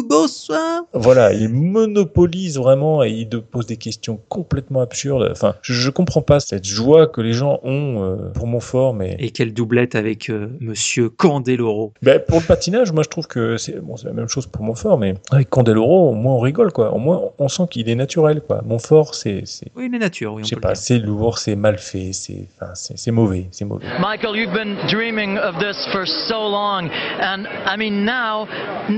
bonsoir 0.07 0.83
Voilà, 0.93 1.33
il 1.33 1.49
monopolise 1.49 2.57
vraiment 2.57 3.03
et 3.03 3.09
il 3.09 3.29
te 3.29 3.37
pose 3.37 3.65
des 3.65 3.77
questions 3.77 4.19
complètement 4.29 4.81
absurdes. 4.81 5.27
Enfin, 5.31 5.55
je, 5.61 5.73
je 5.73 5.89
comprends 5.89 6.21
pas 6.21 6.39
cette 6.39 6.65
joie 6.65 7.07
que 7.07 7.21
les 7.21 7.33
gens 7.33 7.59
ont 7.63 8.03
euh, 8.03 8.15
pour 8.33 8.47
Montfort, 8.47 8.93
mais 8.93 9.15
et 9.19 9.31
quelle 9.31 9.53
doublette 9.53 9.95
avec 9.95 10.29
euh, 10.29 10.49
monsieur 10.59 11.09
Candeloro 11.09 11.93
Ben, 12.01 12.21
pour 12.27 12.39
le 12.39 12.45
patinage, 12.45 12.91
moi 12.91 13.03
je 13.03 13.09
trouve 13.09 13.27
que 13.27 13.57
c'est 13.57 13.79
bon, 13.79 13.97
c'est 13.97 14.07
la 14.07 14.13
même 14.13 14.29
chose 14.29 14.47
pour 14.47 14.63
Montfort, 14.63 14.97
mais 14.97 15.15
avec 15.31 15.49
Candeloro, 15.49 16.09
au 16.09 16.13
moins 16.13 16.33
on 16.33 16.39
rigole 16.39 16.71
quoi. 16.71 16.93
Au 16.93 16.99
moins 16.99 17.21
on 17.39 17.47
sent 17.47 17.63
qu'il 17.69 17.89
est 17.89 17.95
naturel 17.95 18.41
quoi. 18.41 18.61
Montfort, 18.65 19.15
c'est, 19.15 19.43
oui 19.75 19.87
il 19.89 19.95
est 19.95 19.99
nature 19.99 20.33
oui 20.33 20.43
je 20.43 20.49
sais 20.49 20.55
pas, 20.55 20.75
c'est 20.75 20.99
lourd, 20.99 21.39
c'est 21.39 21.55
mal 21.55 21.77
fait, 21.77 22.13
c'est, 22.13 22.47
enfin, 22.61 22.73
mauvais, 23.11 23.47
c'est 23.51 23.65
mauvais. 23.65 23.85
Michael, 23.99 24.35
you've 24.35 24.53
been 24.53 24.75
dreaming 24.87 25.37
of 25.37 25.57
this 25.57 25.87
for 25.91 26.05
so 26.05 26.47
long. 26.47 26.89
And 27.19 27.47
I 27.65 27.77
mean, 27.77 28.05
now, 28.05 28.47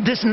this 0.05 0.23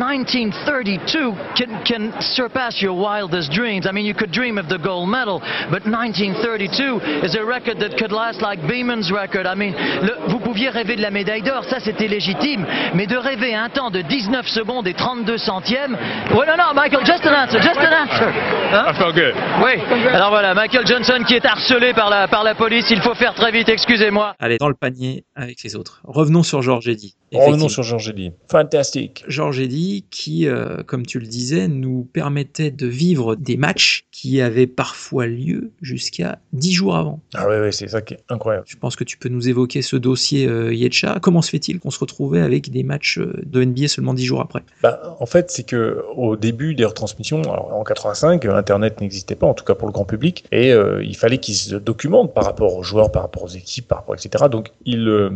1932 0.65 1.35
can, 1.55 1.85
can 1.85 2.13
surpass 2.21 2.81
your 2.81 2.95
wildest 2.95 3.53
dreams. 3.53 3.87
I 3.87 3.93
mean, 3.93 4.07
you 4.07 4.15
could 4.15 4.33
dream 4.33 4.59
of 4.59 4.69
the 4.69 4.79
gold 4.79 5.09
medal, 5.09 5.41
but 5.71 5.85
1932 5.85 7.25
is 7.25 7.37
a 7.37 7.45
record 7.45 7.79
that 7.81 7.97
could 7.99 8.13
last 8.13 8.41
like 8.41 8.61
Beeman's 8.67 9.13
record. 9.13 9.47
I 9.47 9.55
mean, 9.55 9.75
le, 9.75 10.29
vous 10.29 10.41
pouviez 10.41 10.71
rêver 10.71 10.97
de 10.97 11.03
la 11.03 11.11
médaille 11.11 11.43
d'or, 11.43 11.65
ça 11.65 11.81
c'était 11.81 12.09
légitime, 12.09 12.67
mais 12.95 13.07
de 13.07 13.17
rêver 13.17 13.55
un 13.55 13.69
temps 13.69 13.91
de 13.91 14.01
19 14.01 14.47
secondes 14.49 14.87
et 14.87 14.95
32 14.95 15.39
centièmes. 15.39 15.97
Ouais, 16.31 16.47
non, 16.47 16.57
non, 16.57 16.75
Michael, 16.75 17.05
just 17.05 17.27
an 17.27 17.35
answer, 17.35 17.61
just 17.61 17.79
an 17.79 17.93
answer. 17.93 18.29
Hein? 18.73 18.87
I 18.89 18.95
felt 18.95 19.15
good. 19.15 19.35
Oui. 19.63 19.81
Alors 20.13 20.31
voilà, 20.31 20.55
Michael 20.55 20.87
Johnson 20.87 21.23
qui 21.27 21.35
est 21.35 21.45
harcelé 21.45 21.93
par 21.93 22.11
la, 22.11 22.29
par 22.29 22.45
la 22.45 22.55
police. 22.55 22.87
Il 22.91 23.01
faut 23.01 23.15
faire 23.15 23.35
très 23.35 23.53
vite, 23.53 23.69
excusez-moi. 23.69 24.35
Allez, 24.39 24.57
dans 24.59 24.69
le 24.69 24.75
panier 24.75 25.25
avec 25.37 25.63
les 25.63 25.77
autres. 25.77 26.01
Revenons 26.05 26.43
sur 26.43 26.63
Georges 26.63 26.89
Eddy. 26.89 27.15
Revenons 27.33 27.69
sur 27.69 27.83
Georges 27.83 28.09
Eddy. 28.09 28.33
Fantastique. 28.51 29.25
Georges 29.27 29.61
Eddy 29.61 30.05
qui, 30.11 30.47
euh, 30.47 30.54
comme 30.87 31.07
tu 31.07 31.19
le 31.19 31.27
disais, 31.27 31.69
nous 31.69 32.09
permettait 32.13 32.71
de 32.71 32.87
vivre 32.87 33.37
des 33.37 33.57
matchs 33.57 34.07
qui 34.11 34.41
avaient 34.41 34.67
parfois 34.67 35.27
lieu 35.27 35.71
jusqu'à 35.83 36.39
10 36.53 36.73
jours 36.73 36.97
avant. 36.97 37.21
Ah 37.35 37.47
oui, 37.49 37.57
oui, 37.63 37.73
c'est 37.73 37.89
ça 37.89 38.01
qui 38.01 38.15
est 38.15 38.25
incroyable. 38.29 38.65
Je 38.69 38.77
pense 38.77 38.97
que 38.97 39.05
tu 39.05 39.19
peux 39.19 39.29
nous 39.29 39.49
évoquer 39.49 39.83
ce 39.83 39.97
dossier 39.97 40.47
euh, 40.47 40.75
Yetcha. 40.75 41.19
Comment 41.21 41.43
se 41.43 41.51
fait-il 41.51 41.81
qu'on 41.81 41.91
se 41.91 41.99
retrouvait 41.99 42.41
avec 42.41 42.71
des 42.71 42.83
matchs 42.83 43.19
euh, 43.19 43.43
de 43.45 43.65
NBA 43.65 43.89
seulement 43.89 44.15
10 44.15 44.25
jours 44.25 44.41
après? 44.41 44.63
Bah, 44.83 45.17
En 45.21 45.27
fait, 45.27 45.51
c'est 45.51 45.65
que 45.65 46.05
au 46.17 46.37
début 46.37 46.75
des 46.75 46.85
retransmissions, 46.85 47.43
alors 47.43 47.73
en 47.75 47.85
85, 47.85 48.45
Internet 48.47 49.01
n'existait 49.01 49.35
pas, 49.35 49.47
en 49.47 49.55
tout 49.55 49.65
cas 49.65 49.75
pour 49.75 49.89
le 49.89 49.93
grand 49.93 50.05
public, 50.05 50.45
et 50.53 50.73
euh, 50.73 51.03
il 51.05 51.17
fallait 51.17 51.39
qu'ils 51.39 51.55
se 51.55 51.77
documentent 51.77 52.35
par 52.35 52.45
rapport 52.45 52.77
aux 52.77 52.83
joueurs, 52.83 53.11
par 53.11 53.23
rapport 53.23 53.45
aux 53.45 53.49
équipes, 53.49 53.89
par 53.89 53.99
rapport, 53.99 54.15
etc. 54.15 54.45
Donc, 54.51 54.71
ils 54.85 55.09
euh, 55.09 55.31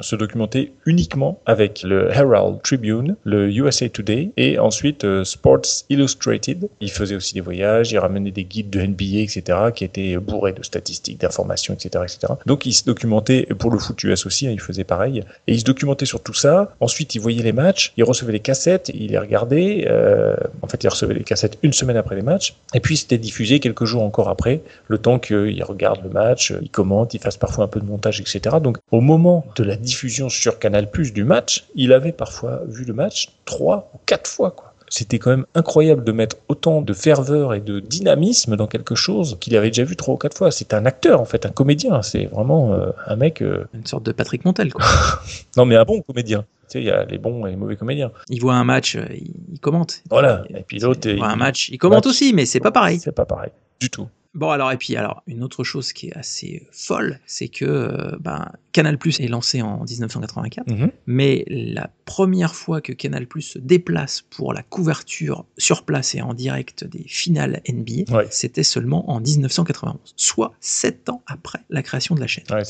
se 0.00 0.16
documentaient 0.16 0.72
uniquement 0.86 1.40
avec 1.46 1.82
le 1.82 2.10
Herald 2.10 2.62
Tribune, 2.62 3.16
le 3.24 3.50
USA 3.50 3.88
Today, 3.88 4.30
et 4.36 4.47
ensuite 4.56 5.04
euh, 5.04 5.24
Sports 5.24 5.84
Illustrated. 5.90 6.68
Ils 6.80 6.90
faisaient 6.90 7.16
aussi 7.16 7.34
des 7.34 7.40
voyages, 7.40 7.92
ils 7.92 7.98
ramenaient 7.98 8.30
des 8.30 8.44
guides 8.44 8.70
de 8.70 8.80
NBA, 8.80 9.18
etc., 9.18 9.42
qui 9.74 9.84
étaient 9.84 10.16
bourrés 10.16 10.52
de 10.52 10.62
statistiques, 10.62 11.20
d'informations, 11.20 11.74
etc., 11.74 12.04
etc. 12.04 12.32
Donc, 12.46 12.64
ils 12.66 12.72
se 12.72 12.84
documentaient, 12.84 13.46
pour 13.58 13.70
le 13.70 13.78
foot 13.78 14.02
US 14.04 14.24
aussi, 14.26 14.46
hein, 14.46 14.52
ils 14.52 14.60
faisaient 14.60 14.84
pareil, 14.84 15.24
et 15.46 15.52
ils 15.52 15.60
se 15.60 15.64
documentaient 15.64 16.06
sur 16.06 16.22
tout 16.22 16.34
ça. 16.34 16.74
Ensuite, 16.80 17.14
ils 17.14 17.20
voyaient 17.20 17.42
les 17.42 17.52
matchs, 17.52 17.92
ils 17.96 18.04
recevaient 18.04 18.32
les 18.32 18.40
cassettes, 18.40 18.90
ils 18.94 19.10
les 19.10 19.18
regardaient. 19.18 19.86
Euh, 19.88 20.36
en 20.62 20.68
fait, 20.68 20.82
ils 20.84 20.88
recevaient 20.88 21.14
les 21.14 21.24
cassettes 21.24 21.58
une 21.62 21.72
semaine 21.72 21.96
après 21.96 22.14
les 22.14 22.22
matchs, 22.22 22.54
et 22.74 22.80
puis 22.80 22.96
c'était 22.96 23.18
diffusé 23.18 23.60
quelques 23.60 23.84
jours 23.84 24.02
encore 24.02 24.28
après, 24.28 24.62
le 24.86 24.98
temps 24.98 25.18
qu'ils 25.18 25.62
regardent 25.64 26.04
le 26.04 26.10
match, 26.10 26.52
ils 26.62 26.70
commentent, 26.70 27.14
ils 27.14 27.20
fassent 27.20 27.36
parfois 27.36 27.64
un 27.64 27.68
peu 27.68 27.80
de 27.80 27.86
montage, 27.86 28.20
etc. 28.20 28.56
Donc, 28.62 28.78
au 28.90 29.00
moment 29.00 29.44
de 29.56 29.64
la 29.64 29.76
diffusion 29.76 30.28
sur 30.28 30.58
Canal 30.58 30.90
Plus 30.90 31.12
du 31.12 31.24
match, 31.24 31.64
il 31.74 31.92
avait 31.92 32.12
parfois 32.12 32.62
vu 32.68 32.84
le 32.84 32.94
match 32.94 33.28
trois 33.44 33.90
ou 33.94 33.98
quatre 34.06 34.28
fois, 34.28 34.37
quoi. 34.50 34.72
C'était 34.90 35.18
quand 35.18 35.28
même 35.30 35.44
incroyable 35.54 36.02
de 36.02 36.12
mettre 36.12 36.36
autant 36.48 36.80
de 36.80 36.92
ferveur 36.94 37.52
et 37.52 37.60
de 37.60 37.78
dynamisme 37.78 38.56
dans 38.56 38.66
quelque 38.66 38.94
chose 38.94 39.36
qu'il 39.38 39.54
avait 39.54 39.68
déjà 39.68 39.84
vu 39.84 39.96
trois 39.96 40.14
ou 40.14 40.16
quatre 40.16 40.34
fois. 40.38 40.50
C'est 40.50 40.72
un 40.72 40.86
acteur, 40.86 41.20
en 41.20 41.26
fait, 41.26 41.44
un 41.44 41.50
comédien. 41.50 42.00
C'est 42.00 42.24
vraiment 42.24 42.72
euh, 42.72 42.90
un 43.06 43.16
mec. 43.16 43.42
euh, 43.42 43.64
Une 43.74 43.84
sorte 43.84 44.04
de 44.04 44.12
Patrick 44.12 44.46
Montel, 44.46 44.72
quoi. 44.72 44.86
Non, 45.58 45.66
mais 45.66 45.76
un 45.76 45.84
bon 45.84 46.00
comédien. 46.00 46.40
Tu 46.40 46.72
sais, 46.72 46.78
il 46.80 46.86
y 46.86 46.90
a 46.90 47.04
les 47.04 47.18
bons 47.18 47.44
et 47.46 47.50
les 47.50 47.56
mauvais 47.56 47.76
comédiens. 47.76 48.12
il 48.30 48.40
voit 48.40 48.54
un 48.54 48.64
match, 48.64 48.96
euh, 48.96 49.04
il, 49.12 49.60
commente. 49.60 50.02
Voilà. 50.08 50.44
Et 50.48 50.62
puis 50.62 50.78
l'autre. 50.78 51.06
Il 51.06 51.18
voit 51.18 51.28
un 51.28 51.36
match, 51.36 51.68
il 51.68 51.76
commente 51.76 52.06
match. 52.06 52.10
aussi, 52.10 52.32
mais 52.32 52.46
c'est 52.46 52.60
pas 52.60 52.72
pareil. 52.72 52.98
C'est 52.98 53.12
pas 53.12 53.26
pareil. 53.26 53.50
Du 53.80 53.90
tout. 53.90 54.08
Bon 54.38 54.50
alors 54.50 54.70
et 54.72 54.76
puis 54.76 54.94
alors 54.96 55.22
une 55.26 55.42
autre 55.42 55.64
chose 55.64 55.92
qui 55.92 56.08
est 56.08 56.16
assez 56.16 56.66
folle, 56.72 57.18
c'est 57.26 57.48
que 57.48 57.64
euh, 57.64 58.16
ben, 58.20 58.52
Canal 58.72 58.96
Plus 58.96 59.18
est 59.20 59.26
lancé 59.28 59.60
en 59.62 59.84
1984, 59.84 60.66
Mhm. 60.70 60.90
mais 61.06 61.44
la 61.48 61.90
première 62.04 62.54
fois 62.54 62.80
que 62.80 62.92
Canal 62.92 63.26
Plus 63.26 63.42
se 63.42 63.58
déplace 63.58 64.22
pour 64.30 64.52
la 64.52 64.62
couverture 64.62 65.44
sur 65.58 65.82
place 65.82 66.14
et 66.14 66.22
en 66.22 66.34
direct 66.34 66.84
des 66.84 67.02
finales 67.06 67.60
NBA, 67.68 68.14
Ouais. 68.16 68.26
c'était 68.30 68.62
seulement 68.62 69.10
en 69.10 69.20
1991, 69.20 70.14
soit 70.16 70.54
sept 70.60 71.08
ans 71.08 71.22
après 71.26 71.58
la 71.70 71.82
création 71.82 72.14
de 72.14 72.20
la 72.20 72.26
chaîne. 72.28 72.44
Ouais. 72.50 72.62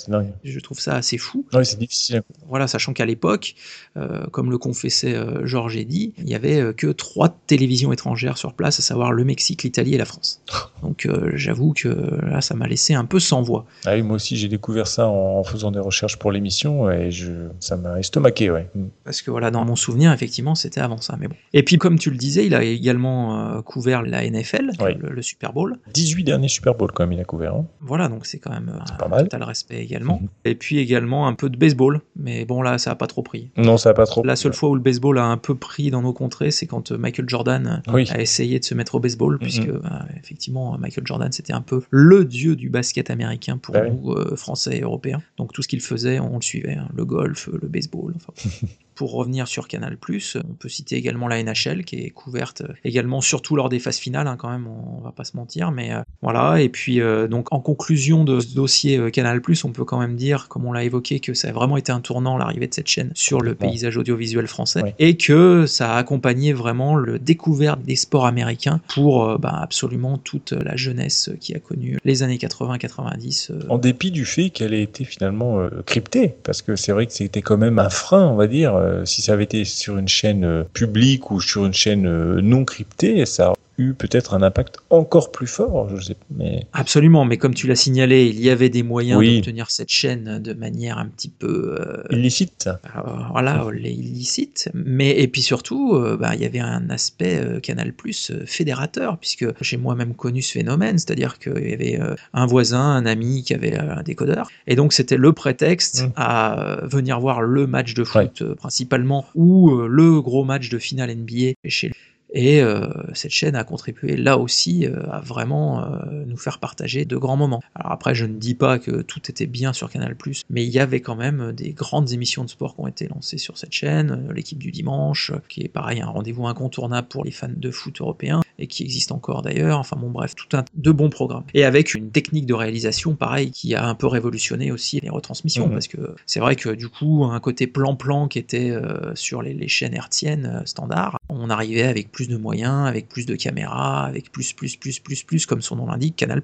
Je 0.45 0.61
trouve 0.61 0.81
ça 0.81 0.95
assez 0.97 1.19
fou. 1.19 1.45
Ouais, 1.53 1.65
c'est 1.65 1.79
difficile. 1.79 2.23
Voilà, 2.49 2.67
sachant 2.67 2.93
qu'à 2.95 3.05
l'époque, 3.05 3.55
euh, 3.99 4.27
comme 4.29 4.51
le 4.51 4.57
confessait 4.59 5.15
euh, 5.15 5.47
Georges 5.47 5.77
Eddy, 5.77 6.15
il 6.19 6.29
y 6.29 6.35
avait 6.35 6.61
euh, 6.61 6.73
que 6.73 6.87
trois 6.87 7.29
télévisions 7.29 7.93
étrangères 7.93 8.39
sur 8.39 8.55
place, 8.55 8.79
à 8.79 8.83
savoir 8.83 9.13
le 9.13 9.25
Mexique, 9.25 9.63
l'Italie 9.65 9.95
et 9.95 9.99
la 9.99 10.05
France. 10.07 10.41
Donc 10.83 11.05
euh, 11.07 11.37
j'avoue 11.59 11.73
que 11.73 12.25
là, 12.25 12.41
ça 12.41 12.55
m'a 12.55 12.67
laissé 12.67 12.95
un 12.95 13.05
peu 13.05 13.19
sans 13.19 13.43
voix. 13.43 13.67
Ah 13.85 13.95
oui, 13.95 14.03
moi 14.03 14.17
aussi, 14.17 14.37
j'ai 14.37 14.49
découvert 14.49 14.87
ça 14.87 15.09
en 15.09 15.43
faisant 15.43 15.71
des 15.71 15.79
recherches 15.81 16.17
pour 16.19 16.31
l'émission 16.33 16.91
et 16.91 17.11
je... 17.11 17.49
ça 17.61 17.77
m'a 17.77 17.99
estomaqué, 17.99 18.51
ouais. 18.51 18.69
Mm. 18.75 18.85
Parce 19.05 19.23
que 19.23 19.31
voilà, 19.31 19.51
dans 19.51 19.65
mon 19.65 19.77
souvenir, 19.77 20.13
effectivement, 20.13 20.55
c'était 20.55 20.81
avant 20.81 21.01
ça. 21.01 21.17
Mais 21.19 21.29
bon. 21.29 21.35
Et 21.53 21.63
puis, 21.63 21.79
comme 21.79 21.99
tu 21.99 22.11
le 22.11 22.17
disais, 22.17 22.47
il 22.47 22.55
a 22.55 22.63
également 22.63 23.57
euh, 23.57 23.63
couvert 23.63 24.03
la 24.03 24.29
NFL, 24.29 24.71
le, 24.81 25.11
le 25.11 25.23
Super 25.23 25.53
Bowl. 25.53 25.79
18 25.95 26.25
derniers 26.25 26.49
Super 26.49 26.75
Bowl 26.75 26.91
quand 26.93 27.03
même, 27.05 27.13
il 27.13 27.21
a 27.21 27.25
couvert. 27.25 27.55
hein. 27.55 27.67
Voilà, 27.81 28.09
donc 28.09 28.27
c'est 28.27 28.39
quand 28.39 28.51
même 28.53 28.71
un 28.81 28.97
pas 28.97 29.09
mal. 29.09 29.25
total 29.25 29.43
respect 29.43 29.83
également. 29.83 30.21
Et 30.45 30.55
puis 30.55 30.79
également 30.79 31.27
un 31.27 31.35
peu 31.35 31.49
de 31.51 31.57
baseball, 31.57 32.01
mais 32.17 32.45
bon 32.45 32.63
là, 32.63 32.79
ça 32.79 32.93
a 32.93 32.95
pas 32.95 33.07
trop 33.07 33.23
pris. 33.23 33.51
Non, 33.57 33.77
ça 33.77 33.91
a 33.91 33.95
pas 33.95 34.07
trop. 34.07 34.23
La 34.25 34.37
seule 34.37 34.53
fois 34.55 34.69
où 34.71 34.75
le 34.75 34.81
baseball 34.81 35.19
a 35.19 35.25
un 35.25 35.37
peu 35.37 35.55
pris 35.55 35.91
dans 35.91 36.03
nos 36.03 36.13
contrées, 36.13 36.51
c'est 36.51 36.67
quand 36.67 36.93
euh, 36.93 36.99
Michael 36.99 37.29
Jordan 37.29 37.83
euh, 37.89 37.93
Oui. 37.93 38.09
a 38.11 38.21
essayé 38.21 38.59
de 38.59 38.65
se 38.65 38.75
mettre 38.75 38.95
au 38.95 39.01
baseball, 39.01 39.35
Mhm. 39.35 39.39
puisque 39.41 39.71
bah, 39.71 40.05
effectivement 40.17 40.77
Michael 40.79 41.07
Jordan 41.07 41.31
c'était 41.39 41.53
un 41.53 41.61
peu 41.61 41.83
le 41.91 42.25
dieu 42.25 42.57
du 42.57 42.69
basket 42.69 43.11
américain 43.11 43.59
pour 43.59 43.77
nous 43.77 44.13
euh, 44.13 44.35
Français 44.35 44.77
et 44.77 44.81
Européens. 44.81 45.23
Donc 45.37 45.53
tout 45.53 45.63
ce 45.63 45.69
qu'il 45.69 45.81
faisait, 45.81 46.19
on 46.19 46.35
le 46.35 46.43
suivait, 46.43 46.75
hein. 46.75 46.89
le 46.97 47.05
golf, 47.05 47.49
le 47.53 47.69
baseball. 47.69 48.13
Enfin, 48.17 48.33
pour 48.99 49.13
revenir 49.13 49.47
sur 49.47 49.69
Canal+, 49.69 49.97
on 50.37 50.55
peut 50.55 50.69
citer 50.69 50.97
également 50.97 51.29
la 51.29 51.41
NHL 51.41 51.85
qui 51.85 52.01
est 52.01 52.11
couverte 52.11 52.63
euh, 52.63 52.73
également 52.85 53.21
surtout 53.21 53.55
lors 53.55 53.69
des 53.69 53.79
phases 53.79 53.99
finales, 53.99 54.27
hein, 54.27 54.35
quand 54.37 54.51
même, 54.51 54.67
on, 54.67 54.99
on 54.99 55.01
va 55.01 55.13
pas 55.13 55.23
se 55.23 55.37
mentir, 55.37 55.71
mais 55.71 55.93
euh, 55.93 56.01
voilà. 56.21 56.61
Et 56.61 56.69
puis 56.69 57.01
euh, 57.01 57.29
donc 57.29 57.47
en 57.53 57.61
conclusion 57.61 58.25
de 58.25 58.41
ce 58.41 58.57
dossier 58.57 59.13
Canal+, 59.13 59.41
on 59.63 59.71
peut 59.71 59.85
quand 59.85 60.01
même 60.01 60.17
dire, 60.17 60.49
comme 60.49 60.65
on 60.65 60.73
l'a 60.73 60.83
évoqué, 60.83 61.21
que 61.21 61.33
ça 61.33 61.49
a 61.49 61.53
vraiment 61.53 61.77
été 61.77 61.93
un 61.93 62.01
tournant 62.01 62.37
l'arrivée 62.37 62.67
de 62.67 62.75
cette 62.75 62.89
chaîne 62.89 63.13
sur 63.15 63.41
le 63.41 63.55
paysage 63.55 63.97
audiovisuel 63.97 64.49
français 64.49 64.95
et 64.99 65.17
que 65.17 65.67
ça 65.67 65.95
a 65.95 65.97
accompagné 65.99 66.53
vraiment 66.53 66.97
le 66.97 67.21
découverte 67.21 67.81
des 67.83 67.95
sports 67.95 68.27
américains 68.27 68.81
pour 68.93 69.39
bah, 69.39 69.61
absolument 69.63 70.19
toute 70.19 70.51
la 70.53 70.75
jeunesse 70.75 71.31
qui 71.41 71.55
a 71.55 71.61
connu 71.61 71.99
les 72.05 72.25
années 72.25 72.37
80-90. 72.37 73.53
euh, 73.53 73.61
En 73.69 73.79
dépit 73.79 74.11
du 74.11 74.25
fait 74.25 74.51
qu'elle 74.51 74.75
ait 74.75 74.83
été 74.83 75.05
finalement 75.05 75.69
cryptée, 75.87 76.35
parce 76.43 76.63
que 76.63 76.75
c'est 76.75 76.91
vrai 76.91 77.07
que 77.07 77.13
c'était 77.13 77.43
quand 77.43 77.59
même 77.59 77.79
un 77.79 77.91
frein, 77.91 78.27
on 78.27 78.35
va 78.35 78.49
dire. 78.49 78.75
Euh, 78.89 79.05
si 79.05 79.23
ça 79.23 79.35
avait 79.35 79.45
été 79.45 79.65
sur 79.65 79.99
une 79.99 80.09
chaîne 80.09 80.45
euh, 80.45 80.65
publique 80.65 81.31
ou 81.31 81.41
sur 81.41 81.67
une 81.67 81.75
chaîne 81.75 82.07
euh, 82.07 82.41
non 82.41 82.65
cryptée, 82.65 83.27
ça 83.27 83.53
eu 83.79 83.95
peut-être 83.95 84.35
un 84.35 84.43
impact 84.43 84.79
encore 84.91 85.31
plus 85.33 85.47
fort, 85.47 85.89
je 85.97 86.03
sais 86.03 86.15
pas. 86.15 86.25
Mais 86.37 86.67
Absolument, 86.73 87.25
mais 87.25 87.37
comme 87.39 87.55
tu 87.55 87.67
l'as 87.67 87.77
signalé, 87.77 88.27
il 88.27 88.41
y 88.41 88.51
avait 88.51 88.69
des 88.69 88.83
moyens 88.83 89.19
Oui. 89.21 89.37
d'obtenir 89.37 89.71
cette 89.71 89.89
chaîne 89.91 90.41
de 90.41 90.53
manière 90.53 90.99
un 90.99 91.07
petit 91.07 91.29
peu 91.29 91.77
euh, 91.81 92.03
illicite. 92.11 92.69
euh, 92.97 93.01
voilà, 93.31 93.65
les 93.73 93.91
illicite. 93.93 94.69
Mais 94.75 95.11
et 95.21 95.29
puis 95.29 95.43
surtout, 95.43 95.95
euh, 95.95 96.17
bah, 96.17 96.35
il 96.35 96.43
y 96.43 96.45
avait 96.45 96.59
un 96.59 96.91
aspect 96.91 97.41
Canal 97.63 97.93
Plus 97.93 98.33
fédérateur, 98.47 99.17
puisque 99.19 99.47
j'ai 99.63 99.77
moi-même 99.77 100.15
connu 100.15 100.43
ce 100.43 100.53
phénomène, 100.53 100.99
c'est-à-dire 100.99 101.39
qu'il 101.39 101.69
y 101.69 101.73
avait 101.73 101.99
un 102.35 102.47
voisin, 102.47 102.81
un 102.81 103.07
ami 103.07 103.43
qui 103.45 103.55
avait 103.55 103.77
un 103.77 104.03
décodeur, 104.03 104.51
et 104.67 104.75
donc 104.77 104.93
c'était 104.93 105.17
le 105.17 105.33
prétexte 105.33 106.03
Mm. 106.03 106.13
à 106.17 106.79
venir 106.85 107.19
voir 107.21 107.41
le 107.43 107.67
match 107.67 107.95
de 107.95 108.05
foot 108.05 108.43
principalement 108.55 109.25
ou 109.35 109.71
le 109.87 110.21
gros 110.21 110.45
match 110.45 110.69
de 110.71 110.79
finale 110.79 111.11
NBA 111.15 111.53
chez. 111.67 111.93
Et 112.33 112.61
euh, 112.61 112.87
cette 113.15 113.31
chaîne 113.31 113.57
a 113.57 113.65
contribué 113.65 114.17
là 114.17 114.39
aussi 114.39 114.87
euh, 114.87 115.11
à 115.11 115.21
vraiment 115.21 115.83
euh, 115.83 116.25
nous 116.27 116.37
faire 116.37 116.59
partager 116.59 117.05
de 117.05 117.17
grands 117.17 117.37
moments. 117.37 117.63
Alors 117.75 117.93
après, 117.93 118.15
je 118.15 118.27
ne 118.27 118.35
dis 118.35 118.55
pas 118.55 118.79
que 118.79 119.03
tout 119.03 119.21
était 119.31 119.47
bien 119.47 119.73
sur 119.73 119.91
Canal+, 119.91 120.15
mais 120.51 120.65
il 120.65 120.71
y 120.71 120.79
avait 120.79 121.01
quand 121.01 121.17
même 121.17 121.53
des 121.53 121.73
grandes 121.73 122.13
émissions 122.13 122.45
de 122.45 122.51
sport 122.51 122.75
qui 122.75 122.81
ont 122.81 122.87
été 122.87 123.09
lancées 123.09 123.39
sur 123.39 123.57
cette 123.57 123.73
chaîne, 123.73 124.29
l'équipe 124.35 124.59
du 124.59 124.71
dimanche, 124.71 125.33
qui 125.49 125.63
est 125.63 125.69
pareil 125.69 126.01
un 126.01 126.07
rendez-vous 126.07 126.47
incontournable 126.47 127.09
pour 127.09 127.25
les 127.25 127.31
fans 127.31 127.49
de 127.55 127.71
foot 127.71 128.01
européens 128.01 128.43
et 128.59 128.67
qui 128.67 128.83
existe 128.83 129.13
encore 129.13 129.43
d'ailleurs. 129.43 129.79
Enfin 129.79 129.97
bon, 129.99 130.11
bref, 130.11 130.35
tout 130.35 130.57
un 130.57 130.65
de 130.75 130.91
bons 130.91 131.11
programmes. 131.11 131.45
Et 131.55 131.65
avec 131.65 131.95
une 131.95 132.11
technique 132.11 132.47
de 132.47 132.55
réalisation 132.55 133.15
pareil 133.15 133.51
qui 133.51 133.75
a 133.75 133.87
un 133.87 133.95
peu 133.95 134.07
révolutionné 134.07 134.71
aussi 134.71 135.01
les 135.01 135.11
retransmissions 135.11 135.67
Mhm. 135.67 135.73
parce 135.73 135.89
que 135.89 136.15
c'est 136.27 136.41
vrai 136.41 136.57
que 136.57 136.71
du 136.71 136.89
coup 136.89 137.25
un 137.25 137.41
côté 137.41 137.67
plan-plan 137.67 138.29
qui 138.29 138.39
était 138.39 138.73
sur 139.15 139.43
les, 139.43 139.55
les 139.55 139.69
chaînes 139.69 139.95
hertziennes 139.95 140.63
standards, 140.65 141.19
on 141.29 141.51
arrivait 141.51 141.85
avec 141.85 142.11
plus 142.11 142.18
de 142.27 142.37
moyens, 142.37 142.89
avec 142.89 143.09
plus 143.09 143.27
de 143.27 143.37
caméras, 143.37 144.05
avec 144.05 144.33
plus 144.33 144.53
plus 144.53 144.77
plus 144.77 144.99
plus 144.99 145.23
plus 145.23 145.47
comme 145.47 145.63
son 145.63 145.77
nom 145.77 145.87
l'indique, 145.87 146.17
Canal+. 146.17 146.43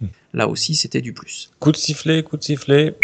Hmm. 0.00 0.06
Là 0.34 0.46
aussi 0.46 0.74
c'était 0.76 1.00
du 1.00 1.12
plus. 1.12 1.50
coup 1.58 1.72
de 1.72 1.76
sifflet, 1.76 2.22
coup 2.22 2.36
de 2.36 2.44
sifflet. 2.44 2.94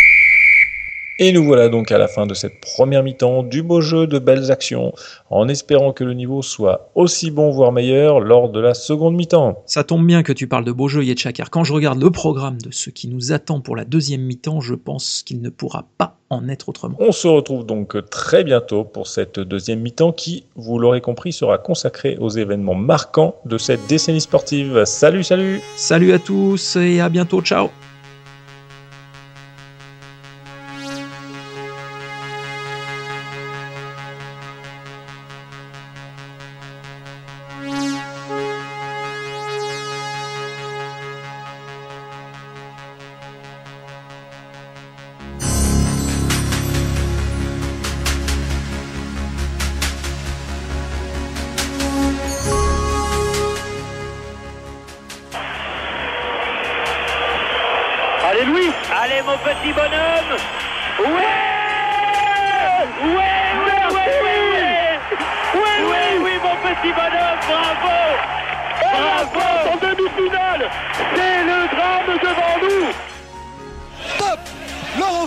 Et 1.24 1.30
nous 1.30 1.44
voilà 1.44 1.68
donc 1.68 1.92
à 1.92 1.98
la 1.98 2.08
fin 2.08 2.26
de 2.26 2.34
cette 2.34 2.60
première 2.60 3.04
mi-temps, 3.04 3.44
du 3.44 3.62
beau 3.62 3.80
jeu, 3.80 4.08
de 4.08 4.18
belles 4.18 4.50
actions, 4.50 4.92
en 5.30 5.46
espérant 5.46 5.92
que 5.92 6.02
le 6.02 6.14
niveau 6.14 6.42
soit 6.42 6.90
aussi 6.96 7.30
bon, 7.30 7.52
voire 7.52 7.70
meilleur, 7.70 8.18
lors 8.18 8.48
de 8.48 8.58
la 8.58 8.74
seconde 8.74 9.14
mi-temps. 9.14 9.62
Ça 9.66 9.84
tombe 9.84 10.04
bien 10.04 10.24
que 10.24 10.32
tu 10.32 10.48
parles 10.48 10.64
de 10.64 10.72
beau 10.72 10.88
jeu, 10.88 11.04
Yetcha, 11.04 11.32
car 11.32 11.50
quand 11.50 11.62
je 11.62 11.74
regarde 11.74 12.02
le 12.02 12.10
programme 12.10 12.60
de 12.60 12.72
ce 12.72 12.90
qui 12.90 13.06
nous 13.06 13.30
attend 13.30 13.60
pour 13.60 13.76
la 13.76 13.84
deuxième 13.84 14.22
mi-temps, 14.22 14.60
je 14.60 14.74
pense 14.74 15.22
qu'il 15.24 15.40
ne 15.42 15.48
pourra 15.48 15.84
pas 15.96 16.16
en 16.28 16.48
être 16.48 16.68
autrement. 16.68 16.96
On 16.98 17.12
se 17.12 17.28
retrouve 17.28 17.64
donc 17.64 17.94
très 18.10 18.42
bientôt 18.42 18.82
pour 18.82 19.06
cette 19.06 19.38
deuxième 19.38 19.78
mi-temps 19.78 20.10
qui, 20.10 20.46
vous 20.56 20.80
l'aurez 20.80 21.00
compris, 21.00 21.32
sera 21.32 21.56
consacrée 21.56 22.16
aux 22.18 22.30
événements 22.30 22.74
marquants 22.74 23.36
de 23.44 23.58
cette 23.58 23.86
décennie 23.86 24.20
sportive. 24.20 24.84
Salut, 24.86 25.22
salut 25.22 25.60
Salut 25.76 26.14
à 26.14 26.18
tous 26.18 26.74
et 26.74 27.00
à 27.00 27.08
bientôt, 27.08 27.42
ciao 27.42 27.70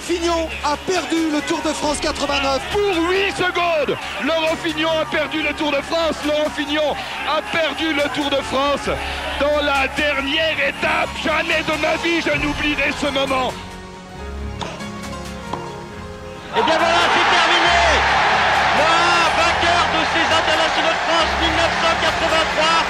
Fignon 0.06 0.47
a 0.64 0.78
perdu 0.78 1.32
le 1.34 1.41
Tour 1.47 1.60
de 1.64 1.74
France 1.74 1.97
89 1.99 2.62
Pour 2.72 3.10
8 3.10 3.32
secondes 3.36 3.97
Laurent 4.24 4.56
Fignon 4.64 4.91
a 5.01 5.06
perdu 5.06 5.41
le 5.41 5.51
Tour 5.53 5.72
de 5.72 5.82
France. 5.82 6.18
Laurent 6.28 6.49
Fignon 6.56 6.93
a 7.28 7.41
perdu 7.41 7.91
le 7.91 8.03
Tour 8.14 8.30
de 8.30 8.39
France 8.43 8.88
dans 9.39 9.66
la 9.66 9.88
dernière 9.97 10.60
étape. 10.62 11.10
Jamais 11.24 11.64
de 11.66 11.82
ma 11.82 11.95
vie 12.06 12.22
je 12.22 12.38
n'oublierai 12.38 12.91
ce 13.01 13.08
moment. 13.08 13.49
Et 16.53 16.62
bien 16.62 16.78
voilà, 16.78 17.03
c'est 17.10 17.30
terminé. 17.34 17.82
Le 18.78 18.93
vainqueur 19.41 19.84
de 19.89 20.01
ces 20.14 20.26
internationaux 20.38 20.93
de 20.93 21.01
France 21.10 21.34
1983 21.41 22.86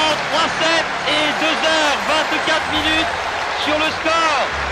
en 0.00 0.16
3-7 0.32 0.80
et 1.12 1.28
2h24 1.44 2.72
minutes 2.72 3.12
sur 3.66 3.76
le 3.76 3.90
score. 4.00 4.71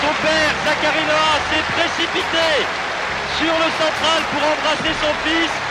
Son 0.00 0.12
père, 0.22 0.54
Zachary 0.64 1.04
Noah, 1.08 1.38
s'est 1.50 1.66
précipité 1.72 2.48
sur 3.38 3.52
le 3.52 3.70
central 3.78 4.22
pour 4.30 4.42
embrasser 4.42 4.94
son 5.00 5.12
fils. 5.24 5.65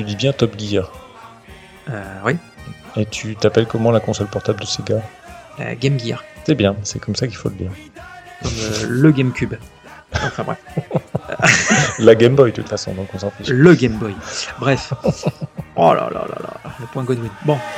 Tu 0.00 0.04
dis 0.04 0.16
bien 0.16 0.32
Top 0.32 0.58
Gear. 0.58 0.90
Euh, 1.90 2.02
oui. 2.24 2.38
Et 2.96 3.04
tu 3.04 3.36
t'appelles 3.36 3.66
comment 3.66 3.90
la 3.90 4.00
console 4.00 4.28
portable 4.28 4.60
de 4.60 4.64
Sega? 4.64 5.02
Euh, 5.60 5.74
Game 5.78 6.00
Gear, 6.00 6.24
C'est 6.46 6.54
bien, 6.54 6.74
c'est 6.84 6.98
comme 6.98 7.14
ça 7.14 7.26
qu'il 7.26 7.36
faut 7.36 7.50
le 7.50 7.56
dire. 7.56 7.70
comme 8.42 8.50
euh, 8.50 8.86
le 8.88 9.12
GameCube. 9.12 9.56
Enfin 10.14 10.42
bref. 10.42 10.58
La 11.98 12.14
Game 12.14 12.34
Boy 12.34 12.50
de 12.50 12.56
toute 12.56 12.68
façon, 12.70 12.94
donc 12.94 13.08
on 13.12 13.18
s'en 13.18 13.30
fiche. 13.30 13.48
Le 13.48 13.74
Game 13.74 13.98
Boy. 13.98 14.14
Bref. 14.58 14.94
Oh 15.76 15.92
là 15.92 16.08
là 16.10 16.24
là 16.26 16.38
là, 16.44 16.54
le 16.80 16.86
point 16.86 17.04
Godwin. 17.04 17.28
Bon. 17.44 17.58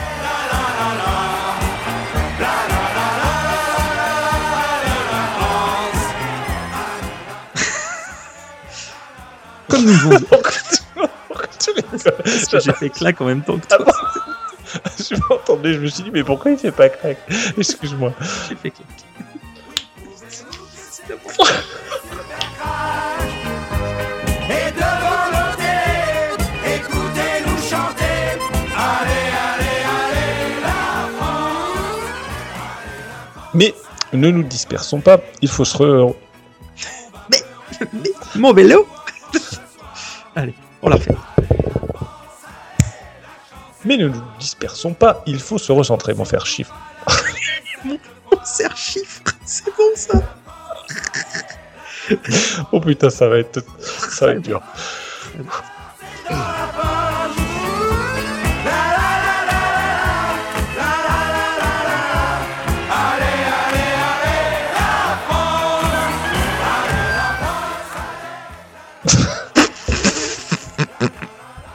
Comme 9.69 9.87
nous. 9.87 10.11
Parce 12.25 12.47
que 12.47 12.61
j'ai 12.61 12.73
fait 12.73 12.91
claque 12.91 13.21
en 13.21 13.27
même 13.27 13.43
temps 13.43 13.59
que 13.59 13.67
toi. 13.67 13.85
je 14.99 15.15
m'entendais, 15.29 15.75
je 15.75 15.81
me 15.81 15.87
suis 15.87 16.05
dit, 16.05 16.11
mais 16.13 16.25
pourquoi 16.25 16.51
il 16.51 16.59
fait 16.59 16.73
pas 16.73 16.89
crack 16.89 17.19
Excuse-moi. 17.57 18.13
J'ai 18.49 18.57
fait 18.57 18.71
claque. 18.71 18.87
Et 24.51 24.71
devant 24.73 25.55
télés, 25.57 26.77
écoutez-nous 26.77 27.59
chanter. 27.63 28.39
Allez, 28.77 29.29
allez, 29.53 29.85
allez, 29.89 30.61
la 30.63 30.79
France. 31.19 32.01
Mais 33.55 33.75
ne 34.13 34.31
nous 34.31 34.43
dispersons 34.43 35.01
pas, 35.01 35.21
il 35.41 35.49
faut 35.49 35.65
se 35.65 35.77
re... 35.77 36.15
Mon 38.37 38.53
vélo 38.53 38.87
Allez, 40.35 40.55
on 40.83 40.89
l'a 40.89 40.99
fait. 40.99 41.15
Mais 43.85 43.97
ne 43.97 44.09
nous 44.09 44.23
dispersons 44.39 44.95
pas, 44.95 45.23
il 45.27 45.41
faut 45.41 45.59
se 45.59 45.73
recentrer, 45.73 46.15
mon 46.15 46.25
frère 46.25 46.47
chiffre. 46.47 46.75
Mon 47.85 47.99
serre 48.45 48.77
chiffre, 48.77 49.21
c'est 49.45 49.77
bon 49.77 49.91
ça 49.97 50.23
oh 52.73 52.81
putain, 52.81 53.11
ça 53.11 53.29
va 53.29 53.39
être, 53.39 53.61
ça 53.81 54.27
va 54.27 54.33
être 54.33 54.43
dur. 54.43 54.61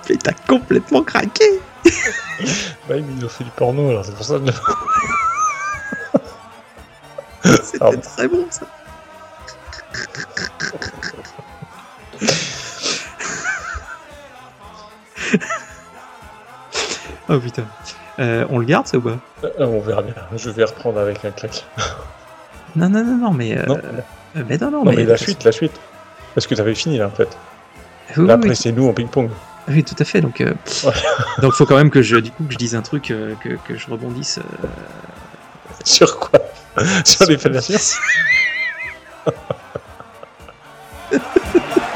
Mais 0.10 0.16
t'as 0.16 0.32
complètement 0.48 1.04
craqué 1.04 1.60
Bah, 2.88 2.96
ils 2.98 3.26
ont 3.26 3.30
fait 3.30 3.44
du 3.44 3.50
porno, 3.52 3.90
alors 3.90 4.06
c'est 4.06 4.16
pour 4.16 4.26
ça 4.26 4.40
que... 4.40 4.52
C'était 7.64 7.98
très 7.98 8.28
bon 8.28 8.46
ça 8.50 8.66
Oh 17.30 17.40
putain. 17.40 17.66
Euh, 18.20 18.46
on 18.50 18.60
le 18.60 18.66
garde 18.66 18.88
ça 18.88 18.98
ou 18.98 19.02
pas? 19.02 19.18
Euh, 19.44 19.50
on 19.60 19.80
verra 19.82 20.02
bien, 20.02 20.14
je 20.36 20.50
vais 20.50 20.64
reprendre 20.64 21.00
avec 21.00 21.24
un 21.26 21.32
claque. 21.32 21.66
Non, 22.76 22.90
non, 22.90 23.04
non, 23.04 23.18
non, 23.18 23.32
mais. 23.32 23.58
euh, 23.58 23.66
Non. 23.66 23.76
euh, 23.78 24.44
mais 24.48 24.58
non, 24.58 24.72
non, 24.72 24.84
Non, 24.86 24.92
mais, 24.94 25.04
la 25.04 25.18
suite, 25.18 25.44
la 25.44 25.52
suite. 25.52 25.74
Parce 26.34 26.48
que 26.48 26.56
t'avais 26.56 26.76
fini 26.76 26.98
là 26.98 27.08
en 27.08 27.12
fait. 27.12 27.38
Oui, 28.16 28.28
là, 28.28 28.30
oui, 28.30 28.32
après, 28.32 28.50
oui. 28.50 28.56
c'est 28.56 28.72
nous 28.72 28.88
en 28.88 28.94
ping-pong. 28.94 29.30
Oui, 29.68 29.84
tout 29.84 29.96
à 30.00 30.06
fait. 30.06 30.22
Donc, 30.22 30.42
euh, 30.42 30.54
donc, 31.42 31.54
faut 31.54 31.66
quand 31.66 31.76
même 31.78 31.90
que 31.90 32.02
je, 32.02 32.18
du 32.18 32.32
coup, 32.32 32.46
que 32.46 32.54
je 32.54 32.58
dise 32.58 32.76
un 32.76 32.82
truc, 32.82 33.12
euh, 33.12 33.36
que, 33.42 33.78
je 33.78 33.90
rebondisse. 33.90 34.40
Euh, 34.40 34.68
sur 35.84 36.20
quoi? 36.20 36.40
Sur 37.06 37.26
les 37.26 37.38
sur- 37.38 37.80